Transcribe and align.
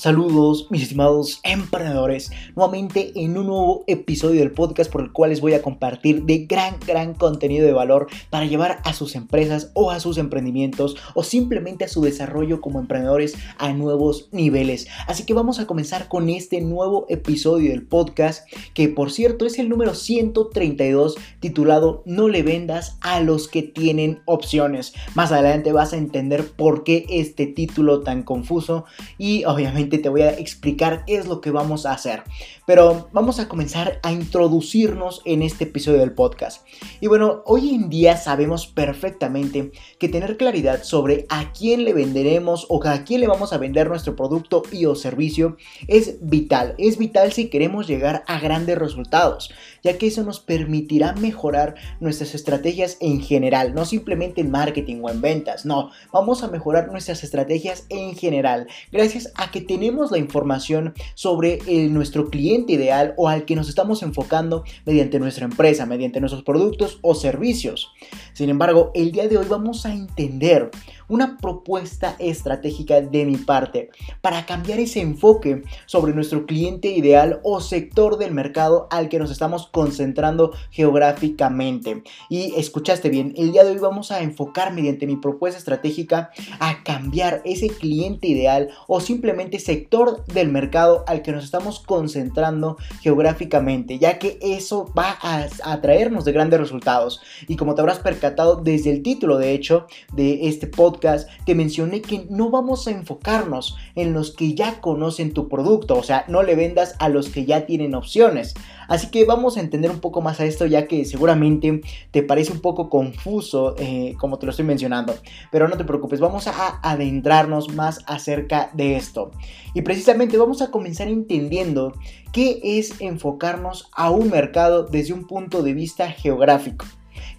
Saludos, 0.00 0.66
mis 0.70 0.80
estimados 0.80 1.40
emprendedores, 1.42 2.30
nuevamente 2.56 3.12
en 3.16 3.36
un 3.36 3.48
nuevo 3.48 3.84
episodio 3.86 4.40
del 4.40 4.50
podcast 4.50 4.90
por 4.90 5.02
el 5.02 5.12
cual 5.12 5.28
les 5.28 5.42
voy 5.42 5.52
a 5.52 5.60
compartir 5.60 6.22
de 6.22 6.46
gran, 6.46 6.76
gran 6.86 7.12
contenido 7.12 7.66
de 7.66 7.74
valor 7.74 8.06
para 8.30 8.46
llevar 8.46 8.80
a 8.84 8.94
sus 8.94 9.14
empresas 9.14 9.70
o 9.74 9.90
a 9.90 10.00
sus 10.00 10.16
emprendimientos 10.16 10.96
o 11.12 11.22
simplemente 11.22 11.84
a 11.84 11.88
su 11.88 12.00
desarrollo 12.00 12.62
como 12.62 12.80
emprendedores 12.80 13.36
a 13.58 13.74
nuevos 13.74 14.30
niveles. 14.32 14.88
Así 15.06 15.26
que 15.26 15.34
vamos 15.34 15.60
a 15.60 15.66
comenzar 15.66 16.08
con 16.08 16.30
este 16.30 16.62
nuevo 16.62 17.04
episodio 17.10 17.70
del 17.70 17.86
podcast, 17.86 18.48
que 18.72 18.88
por 18.88 19.12
cierto 19.12 19.44
es 19.44 19.58
el 19.58 19.68
número 19.68 19.92
132 19.94 21.16
titulado 21.40 22.02
No 22.06 22.28
le 22.28 22.42
vendas 22.42 22.96
a 23.02 23.20
los 23.20 23.48
que 23.48 23.62
tienen 23.62 24.22
opciones. 24.24 24.94
Más 25.14 25.30
adelante 25.30 25.74
vas 25.74 25.92
a 25.92 25.98
entender 25.98 26.46
por 26.52 26.84
qué 26.84 27.04
este 27.10 27.46
título 27.46 28.00
tan 28.00 28.22
confuso 28.22 28.86
y 29.18 29.44
obviamente 29.44 29.89
te 29.98 30.08
voy 30.08 30.22
a 30.22 30.30
explicar 30.30 31.04
qué 31.06 31.16
es 31.16 31.26
lo 31.26 31.40
que 31.40 31.50
vamos 31.50 31.86
a 31.86 31.92
hacer. 31.92 32.22
Pero 32.70 33.08
vamos 33.10 33.40
a 33.40 33.48
comenzar 33.48 33.98
a 34.04 34.12
introducirnos 34.12 35.22
en 35.24 35.42
este 35.42 35.64
episodio 35.64 35.98
del 35.98 36.12
podcast. 36.12 36.64
Y 37.00 37.08
bueno, 37.08 37.42
hoy 37.44 37.74
en 37.74 37.90
día 37.90 38.16
sabemos 38.16 38.68
perfectamente 38.68 39.72
que 39.98 40.08
tener 40.08 40.36
claridad 40.36 40.84
sobre 40.84 41.26
a 41.30 41.52
quién 41.52 41.82
le 41.82 41.92
venderemos 41.94 42.66
o 42.68 42.80
a 42.86 43.02
quién 43.02 43.22
le 43.22 43.26
vamos 43.26 43.52
a 43.52 43.58
vender 43.58 43.88
nuestro 43.88 44.14
producto 44.14 44.62
y 44.70 44.86
o 44.86 44.94
servicio 44.94 45.56
es 45.88 46.18
vital. 46.20 46.76
Es 46.78 46.96
vital 46.96 47.32
si 47.32 47.50
queremos 47.50 47.88
llegar 47.88 48.22
a 48.28 48.38
grandes 48.38 48.78
resultados, 48.78 49.52
ya 49.82 49.98
que 49.98 50.06
eso 50.06 50.22
nos 50.22 50.38
permitirá 50.38 51.12
mejorar 51.14 51.74
nuestras 51.98 52.36
estrategias 52.36 52.98
en 53.00 53.20
general, 53.20 53.74
no 53.74 53.84
simplemente 53.84 54.42
en 54.42 54.52
marketing 54.52 55.00
o 55.02 55.10
en 55.10 55.20
ventas, 55.20 55.66
no, 55.66 55.90
vamos 56.12 56.44
a 56.44 56.48
mejorar 56.48 56.88
nuestras 56.92 57.24
estrategias 57.24 57.86
en 57.88 58.14
general, 58.14 58.68
gracias 58.92 59.32
a 59.34 59.50
que 59.50 59.60
tenemos 59.60 60.12
la 60.12 60.18
información 60.18 60.94
sobre 61.14 61.58
eh, 61.66 61.88
nuestro 61.88 62.30
cliente 62.30 62.59
ideal 62.68 63.14
o 63.16 63.28
al 63.28 63.44
que 63.44 63.56
nos 63.56 63.68
estamos 63.68 64.02
enfocando 64.02 64.64
mediante 64.84 65.18
nuestra 65.18 65.44
empresa, 65.44 65.86
mediante 65.86 66.20
nuestros 66.20 66.42
productos 66.42 66.98
o 67.02 67.14
servicios. 67.14 67.92
Sin 68.40 68.48
embargo, 68.48 68.90
el 68.94 69.12
día 69.12 69.28
de 69.28 69.36
hoy 69.36 69.44
vamos 69.46 69.84
a 69.84 69.92
entender 69.92 70.70
una 71.08 71.36
propuesta 71.36 72.16
estratégica 72.18 73.02
de 73.02 73.26
mi 73.26 73.36
parte 73.36 73.90
para 74.22 74.46
cambiar 74.46 74.78
ese 74.78 75.00
enfoque 75.00 75.64
sobre 75.84 76.14
nuestro 76.14 76.46
cliente 76.46 76.88
ideal 76.88 77.40
o 77.42 77.60
sector 77.60 78.16
del 78.16 78.32
mercado 78.32 78.86
al 78.90 79.10
que 79.10 79.18
nos 79.18 79.30
estamos 79.30 79.66
concentrando 79.66 80.52
geográficamente. 80.70 82.02
Y 82.30 82.54
escuchaste 82.54 83.10
bien, 83.10 83.34
el 83.36 83.52
día 83.52 83.64
de 83.64 83.72
hoy 83.72 83.78
vamos 83.78 84.10
a 84.10 84.22
enfocar 84.22 84.72
mediante 84.72 85.06
mi 85.06 85.16
propuesta 85.16 85.58
estratégica 85.58 86.30
a 86.60 86.82
cambiar 86.82 87.42
ese 87.44 87.68
cliente 87.68 88.28
ideal 88.28 88.70
o 88.86 89.00
simplemente 89.00 89.58
sector 89.58 90.24
del 90.26 90.48
mercado 90.48 91.04
al 91.06 91.20
que 91.20 91.32
nos 91.32 91.44
estamos 91.44 91.80
concentrando 91.80 92.78
geográficamente, 93.02 93.98
ya 93.98 94.18
que 94.18 94.38
eso 94.40 94.90
va 94.96 95.18
a, 95.20 95.46
atraernos 95.64 96.24
de 96.24 96.32
grandes 96.32 96.60
resultados. 96.60 97.20
Y 97.46 97.56
como 97.56 97.74
te 97.74 97.80
habrás 97.80 97.98
percatado 97.98 98.29
desde 98.62 98.90
el 98.90 99.02
título, 99.02 99.38
de 99.38 99.52
hecho, 99.52 99.86
de 100.12 100.48
este 100.48 100.66
podcast, 100.66 101.28
te 101.44 101.54
mencioné 101.54 102.00
que 102.00 102.26
no 102.30 102.50
vamos 102.50 102.86
a 102.86 102.90
enfocarnos 102.90 103.76
en 103.94 104.12
los 104.12 104.32
que 104.32 104.54
ya 104.54 104.80
conocen 104.80 105.32
tu 105.32 105.48
producto, 105.48 105.96
o 105.96 106.02
sea, 106.02 106.24
no 106.28 106.42
le 106.42 106.54
vendas 106.54 106.94
a 106.98 107.08
los 107.08 107.28
que 107.28 107.44
ya 107.44 107.66
tienen 107.66 107.94
opciones. 107.94 108.54
Así 108.88 109.08
que 109.08 109.24
vamos 109.24 109.56
a 109.56 109.60
entender 109.60 109.90
un 109.90 110.00
poco 110.00 110.20
más 110.20 110.40
a 110.40 110.44
esto 110.44 110.66
ya 110.66 110.88
que 110.88 111.04
seguramente 111.04 111.80
te 112.10 112.24
parece 112.24 112.52
un 112.52 112.60
poco 112.60 112.90
confuso 112.90 113.76
eh, 113.78 114.14
como 114.18 114.38
te 114.38 114.46
lo 114.46 114.50
estoy 114.50 114.64
mencionando. 114.64 115.14
Pero 115.52 115.68
no 115.68 115.76
te 115.76 115.84
preocupes, 115.84 116.18
vamos 116.18 116.48
a 116.48 116.80
adentrarnos 116.82 117.72
más 117.72 118.00
acerca 118.06 118.70
de 118.74 118.96
esto. 118.96 119.30
Y 119.74 119.82
precisamente 119.82 120.36
vamos 120.36 120.60
a 120.60 120.72
comenzar 120.72 121.06
entendiendo 121.06 121.92
qué 122.32 122.60
es 122.62 123.00
enfocarnos 123.00 123.88
a 123.92 124.10
un 124.10 124.28
mercado 124.30 124.84
desde 124.84 125.12
un 125.12 125.24
punto 125.24 125.62
de 125.62 125.74
vista 125.74 126.10
geográfico. 126.10 126.84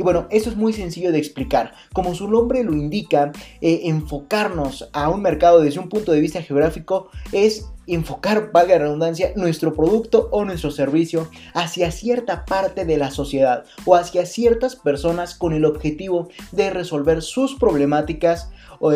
Y 0.01 0.03
bueno, 0.03 0.25
eso 0.31 0.49
es 0.49 0.55
muy 0.55 0.73
sencillo 0.73 1.11
de 1.11 1.19
explicar. 1.19 1.75
Como 1.93 2.15
su 2.15 2.27
nombre 2.27 2.63
lo 2.63 2.73
indica, 2.73 3.31
eh, 3.61 3.81
enfocarnos 3.83 4.89
a 4.93 5.09
un 5.09 5.21
mercado 5.21 5.61
desde 5.61 5.79
un 5.79 5.89
punto 5.89 6.11
de 6.11 6.19
vista 6.19 6.41
geográfico 6.41 7.11
es 7.31 7.67
enfocar, 7.85 8.51
valga 8.51 8.79
la 8.79 8.85
redundancia, 8.85 9.31
nuestro 9.35 9.75
producto 9.75 10.27
o 10.31 10.43
nuestro 10.43 10.71
servicio 10.71 11.29
hacia 11.53 11.91
cierta 11.91 12.45
parte 12.45 12.83
de 12.85 12.97
la 12.97 13.11
sociedad 13.11 13.63
o 13.85 13.95
hacia 13.95 14.25
ciertas 14.25 14.75
personas 14.75 15.35
con 15.35 15.53
el 15.53 15.65
objetivo 15.65 16.29
de 16.51 16.71
resolver 16.71 17.21
sus 17.21 17.53
problemáticas 17.53 18.49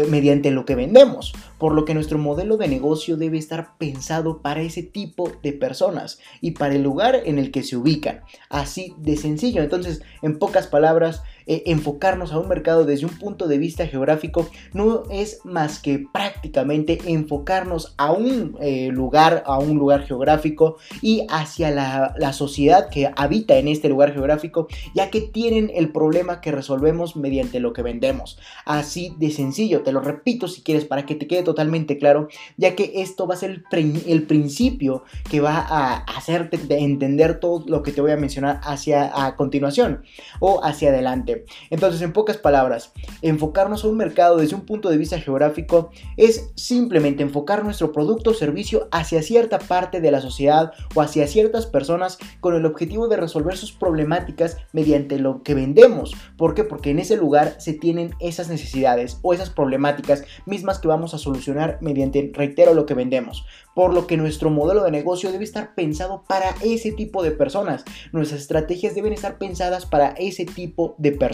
mediante 0.09 0.51
lo 0.51 0.65
que 0.65 0.75
vendemos, 0.75 1.33
por 1.57 1.73
lo 1.73 1.85
que 1.85 1.93
nuestro 1.93 2.17
modelo 2.17 2.57
de 2.57 2.67
negocio 2.67 3.17
debe 3.17 3.37
estar 3.37 3.77
pensado 3.77 4.41
para 4.41 4.61
ese 4.61 4.83
tipo 4.83 5.31
de 5.43 5.53
personas 5.53 6.19
y 6.41 6.51
para 6.51 6.75
el 6.75 6.83
lugar 6.83 7.21
en 7.25 7.39
el 7.39 7.51
que 7.51 7.63
se 7.63 7.77
ubican. 7.77 8.21
Así 8.49 8.93
de 8.97 9.17
sencillo. 9.17 9.61
Entonces, 9.61 10.01
en 10.21 10.39
pocas 10.39 10.67
palabras, 10.67 11.21
eh, 11.47 11.63
enfocarnos 11.67 12.31
a 12.31 12.39
un 12.39 12.47
mercado 12.47 12.85
desde 12.85 13.05
un 13.05 13.17
punto 13.17 13.47
de 13.47 13.57
vista 13.57 13.87
geográfico 13.87 14.49
no 14.73 15.03
es 15.11 15.39
más 15.43 15.79
que 15.79 16.05
prácticamente 16.11 16.97
enfocarnos 17.05 17.93
a 17.97 18.11
un 18.11 18.57
eh, 18.61 18.89
lugar, 18.91 19.43
a 19.45 19.59
un 19.59 19.77
lugar 19.77 20.03
geográfico 20.05 20.77
y 21.01 21.25
hacia 21.29 21.71
la, 21.71 22.13
la 22.17 22.33
sociedad 22.33 22.89
que 22.89 23.11
habita 23.15 23.57
en 23.57 23.67
este 23.67 23.89
lugar 23.89 24.13
geográfico, 24.13 24.67
ya 24.93 25.09
que 25.09 25.21
tienen 25.21 25.71
el 25.73 25.91
problema 25.91 26.41
que 26.41 26.51
resolvemos 26.51 27.15
mediante 27.15 27.59
lo 27.59 27.73
que 27.73 27.81
vendemos. 27.81 28.39
Así 28.65 29.15
de 29.19 29.31
sencillo, 29.31 29.83
te 29.83 29.91
lo 29.91 30.01
repito 30.01 30.47
si 30.47 30.61
quieres 30.61 30.85
para 30.85 31.05
que 31.05 31.15
te 31.15 31.27
quede 31.27 31.43
totalmente 31.43 31.97
claro, 31.97 32.27
ya 32.57 32.75
que 32.75 32.93
esto 32.95 33.27
va 33.27 33.35
a 33.35 33.37
ser 33.37 33.63
el, 33.71 34.03
el 34.07 34.23
principio 34.23 35.03
que 35.29 35.41
va 35.41 35.57
a 35.57 35.97
hacerte 35.97 36.59
entender 36.69 37.39
todo 37.39 37.63
lo 37.67 37.83
que 37.83 37.91
te 37.91 38.01
voy 38.01 38.11
a 38.11 38.17
mencionar 38.17 38.59
hacia 38.63 39.25
a 39.25 39.35
continuación 39.35 40.03
o 40.39 40.63
hacia 40.63 40.89
adelante. 40.89 41.34
Entonces, 41.69 42.01
en 42.01 42.13
pocas 42.13 42.37
palabras, 42.37 42.93
enfocarnos 43.21 43.83
a 43.83 43.87
un 43.87 43.97
mercado 43.97 44.37
desde 44.37 44.55
un 44.55 44.65
punto 44.65 44.89
de 44.89 44.97
vista 44.97 45.19
geográfico 45.19 45.89
es 46.17 46.51
simplemente 46.55 47.23
enfocar 47.23 47.63
nuestro 47.63 47.91
producto 47.91 48.31
o 48.31 48.33
servicio 48.33 48.87
hacia 48.91 49.21
cierta 49.21 49.59
parte 49.59 50.01
de 50.01 50.11
la 50.11 50.21
sociedad 50.21 50.71
o 50.93 51.01
hacia 51.01 51.27
ciertas 51.27 51.65
personas 51.65 52.17
con 52.39 52.55
el 52.55 52.65
objetivo 52.65 53.07
de 53.07 53.17
resolver 53.17 53.57
sus 53.57 53.71
problemáticas 53.71 54.57
mediante 54.71 55.19
lo 55.19 55.43
que 55.43 55.53
vendemos. 55.53 56.13
¿Por 56.37 56.53
qué? 56.53 56.63
Porque 56.63 56.91
en 56.91 56.99
ese 56.99 57.17
lugar 57.17 57.55
se 57.59 57.73
tienen 57.73 58.13
esas 58.19 58.49
necesidades 58.49 59.19
o 59.21 59.33
esas 59.33 59.49
problemáticas 59.49 60.23
mismas 60.45 60.79
que 60.79 60.87
vamos 60.87 61.13
a 61.13 61.17
solucionar 61.17 61.77
mediante, 61.81 62.31
reitero, 62.33 62.73
lo 62.73 62.85
que 62.85 62.93
vendemos 62.93 63.45
por 63.75 63.93
lo 63.93 64.07
que 64.07 64.17
nuestro 64.17 64.49
modelo 64.49 64.83
de 64.83 64.91
negocio 64.91 65.31
debe 65.31 65.43
estar 65.43 65.75
pensado 65.75 66.23
para 66.27 66.55
ese 66.63 66.93
tipo 66.93 67.21
de 67.21 67.31
personas. 67.31 67.83
Nuestras 68.13 68.41
estrategias 68.41 68.95
deben 68.95 69.13
estar 69.13 69.37
pensadas 69.37 69.85
para 69.85 70.09
ese 70.17 70.45
tipo 70.45 70.95
de 70.97 71.11
personas. 71.11 71.24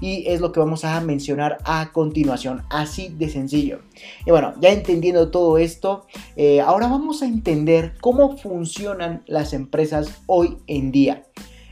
Y 0.00 0.24
es 0.28 0.40
lo 0.40 0.52
que 0.52 0.60
vamos 0.60 0.84
a 0.84 1.00
mencionar 1.00 1.58
a 1.64 1.92
continuación, 1.92 2.62
así 2.70 3.08
de 3.08 3.28
sencillo. 3.28 3.80
Y 4.24 4.30
bueno, 4.30 4.54
ya 4.60 4.70
entendiendo 4.70 5.30
todo 5.30 5.58
esto, 5.58 6.06
eh, 6.36 6.60
ahora 6.60 6.86
vamos 6.86 7.22
a 7.22 7.26
entender 7.26 7.94
cómo 8.00 8.36
funcionan 8.36 9.22
las 9.26 9.52
empresas 9.52 10.22
hoy 10.26 10.58
en 10.66 10.92
día. 10.92 11.24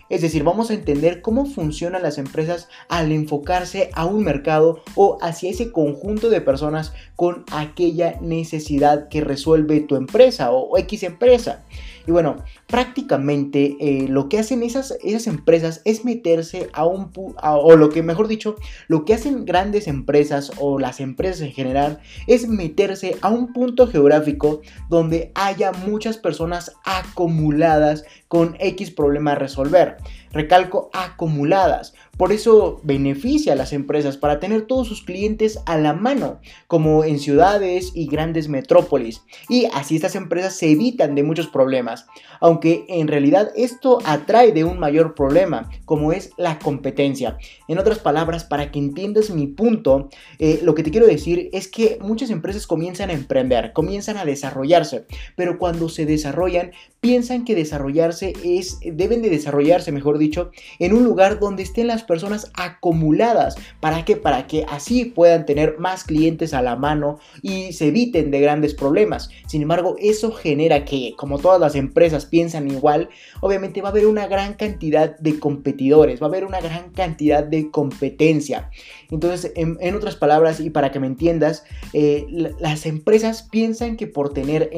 Es 0.09 0.23
decir, 0.23 0.43
vamos 0.43 0.71
a 0.71 0.75
entender 0.75 1.21
cómo 1.21 1.45
funcionan 1.45 2.03
las 2.03 2.17
empresas 2.17 2.69
al 2.89 3.13
enfocarse 3.13 3.91
a 3.93 4.07
un 4.07 4.25
mercado 4.25 4.83
o 4.95 5.19
hacia 5.21 5.51
ese 5.51 5.71
conjunto 5.71 6.31
de 6.31 6.41
personas 6.41 6.95
con 7.15 7.45
aquella 7.53 8.19
necesidad 8.23 9.09
que 9.09 9.21
resuelve 9.21 9.81
tu 9.81 9.97
empresa 9.97 10.51
o 10.51 10.79
X 10.79 11.03
empresa. 11.03 11.65
Y 12.07 12.11
bueno, 12.11 12.37
prácticamente 12.69 13.77
eh, 13.81 14.09
lo 14.09 14.29
que 14.29 14.39
hacen 14.39 14.63
esas, 14.63 14.97
esas 15.03 15.27
empresas 15.27 15.81
es 15.87 16.05
meterse 16.05 16.69
a 16.75 16.85
un... 16.85 17.11
o 17.43 17.77
lo 17.77 17.89
que 17.89 18.03
mejor 18.03 18.29
dicho, 18.29 18.57
lo 18.89 19.05
que 19.07 19.15
hacen 19.15 19.47
grandes 19.47 19.89
empresas 19.89 20.53
o 20.59 20.79
las 20.79 21.01
empresas 21.01 21.41
en 21.41 21.53
general 21.53 22.01
es 22.27 22.47
meterse 22.47 23.17
a 23.23 23.31
un 23.31 23.55
punto 23.55 23.87
geográfico 23.87 24.61
donde 24.91 25.33
haya 25.35 25.73
muchas 25.73 26.19
personas 26.19 26.73
acumuladas 26.85 28.05
con 28.29 28.57
X 28.61 28.91
problema 28.91 29.33
a 29.33 29.37
resolver. 29.37 29.97
Recalco 30.31 30.91
acumuladas. 30.93 31.95
Por 32.19 32.33
eso 32.33 32.81
beneficia 32.83 33.55
a 33.55 33.57
las 33.57 33.73
empresas 33.73 34.17
para 34.17 34.41
tener 34.41 34.63
todos 34.67 34.89
sus 34.89 35.03
clientes 35.03 35.61
a 35.67 35.79
la 35.79 35.95
mano, 35.95 36.41
como 36.67 37.05
en 37.05 37.19
ciudades 37.19 37.93
y 37.95 38.07
grandes 38.09 38.49
metrópolis. 38.49 39.23
Y 39.49 39.67
así 39.73 39.97
estas 39.97 40.17
empresas 40.17 40.55
se 40.55 40.71
evitan 40.71 41.15
de 41.15 41.23
muchos 41.23 41.47
problemas. 41.47 42.07
Aunque 42.41 42.58
en 42.63 43.09
realidad 43.09 43.51
esto 43.57 43.99
atrae 44.05 44.53
de 44.53 44.65
un 44.65 44.79
mayor 44.79 45.15
problema, 45.15 45.71
como 45.85 46.13
es 46.13 46.31
la 46.37 46.59
competencia. 46.59 47.39
En 47.69 47.79
otras 47.79 47.99
palabras, 47.99 48.45
para 48.45 48.71
que 48.71 48.79
entiendas 48.79 49.31
mi 49.31 49.47
punto, 49.47 50.09
eh, 50.39 50.61
lo 50.63 50.75
que 50.75 50.83
te 50.83 50.91
quiero 50.91 51.07
decir 51.07 51.49
es 51.53 51.69
que 51.69 51.99
muchas 52.01 52.31
empresas 52.31 52.67
comienzan 52.67 53.11
a 53.11 53.15
emprender, 53.15 53.73
comienzan 53.73 54.17
a 54.17 54.25
desarrollarse, 54.25 55.07
pero 55.37 55.59
cuando 55.59 55.89
se 55.89 56.07
desarrollan, 56.07 56.73
piensan 57.01 57.45
que 57.45 57.55
desarrollarse 57.55 58.33
es, 58.45 58.79
deben 58.85 59.23
de 59.23 59.31
desarrollarse 59.31 59.93
mejor 59.93 60.19
dicho, 60.19 60.51
en 60.79 60.93
un 60.93 61.05
lugar 61.05 61.39
donde 61.39 61.63
estén 61.63 61.87
las 61.87 62.03
personas 62.03 62.51
acumuladas. 62.55 63.57
¿Para 63.81 64.05
qué? 64.05 64.17
Para 64.17 64.47
que 64.47 64.65
así 64.69 65.05
puedan 65.05 65.47
tener 65.47 65.79
más 65.79 66.05
clientes 66.05 66.55
a 66.55 66.63
la 66.63 66.77
mano 66.77 67.19
y 67.43 67.73
se 67.73 67.89
eviten 67.89 68.31
de 68.31 68.41
grandes 68.41 68.75
problemas. 68.75 69.31
Sin 69.47 69.63
embargo, 69.63 69.97
eso 69.99 70.33
genera 70.33 70.85
que, 70.85 71.15
como 71.17 71.39
todas 71.39 71.61
las 71.61 71.75
empresas 71.75 72.27
piensan 72.27 72.48
igual, 72.69 73.09
obviamente 73.41 73.83
va 73.83 73.89
a 73.89 73.91
haber 73.93 74.07
una 74.07 74.27
gran 74.27 74.55
cantidad 74.55 75.19
de 75.19 75.39
competidores, 75.39 76.21
va 76.21 76.27
a 76.27 76.29
haber 76.29 76.45
una 76.45 76.61
gran 76.61 76.91
cantidad 76.91 77.45
de 77.45 77.71
competencia. 77.71 78.71
Entonces, 79.11 79.53
en, 79.57 79.95
otras 79.95 80.17
palabras, 80.17 80.61
y 80.61 80.71
para 80.71 80.93
que 80.93 81.01
me 81.01 81.07
entiendas, 81.07 81.65
eh, 81.93 82.27
las 82.59 82.85
empresas 82.85 83.43
piensan 83.43 83.97
que 83.97 84.07
por 84.07 84.33
tener 84.33 84.71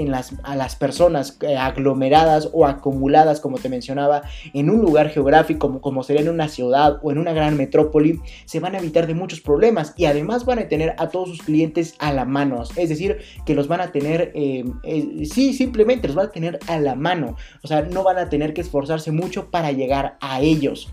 a 0.45 0.57
las 0.57 0.77
personas 0.77 1.37
eh, 1.41 1.57
aglomeradas 1.57 2.49
o 2.53 2.67
acumuladas, 2.67 3.41
como 3.41 3.59
te 3.59 3.69
mencionaba, 3.69 4.23
en 4.55 4.71
un 4.71 4.81
lugar 4.81 5.11
geográfico 5.11 5.59
como, 5.59 5.81
como 5.81 6.03
sería 6.05 6.23
en 6.23 6.29
una 6.29 6.49
ciudad 6.49 7.01
o 7.03 7.11
en 7.11 7.19
una 7.19 7.33
gran 7.33 7.57
metrópoli, 7.57 8.21
se 8.45 8.61
van 8.61 8.75
a 8.75 8.79
evitar 8.79 9.07
de 9.07 9.15
muchos 9.15 9.41
problemas 9.41 9.95
y 9.97 10.05
además 10.05 10.45
van 10.45 10.61
a 10.61 10.69
tener 10.69 10.95
a 10.99 11.09
todos 11.09 11.29
sus 11.29 11.43
clientes 11.43 11.95
a 11.99 12.13
la 12.13 12.25
mano. 12.25 12.63
Es 12.77 12.89
decir, 12.89 13.19
que 13.45 13.55
los 13.55 13.69
van 13.69 13.81
a 13.81 13.93
tener, 13.93 14.31
eh, 14.35 14.65
sí, 15.25 15.55
simplemente 15.55 16.07
los 16.07 16.17
van 16.17 16.27
a 16.27 16.33
tener 16.33 16.59
a 16.69 16.79
la 16.79 16.95
mano. 16.95 17.37
O 17.63 17.69
sea, 17.69 17.83
no 17.83 18.05
van 18.05 18.19
a 18.19 18.29
tener 18.29 18.55
que 18.55 18.61
esforzarse 18.61 19.11
mucho 19.11 19.51
para 19.51 19.73
llegar 19.73 20.17
a 20.21 20.41
ellos. 20.41 20.91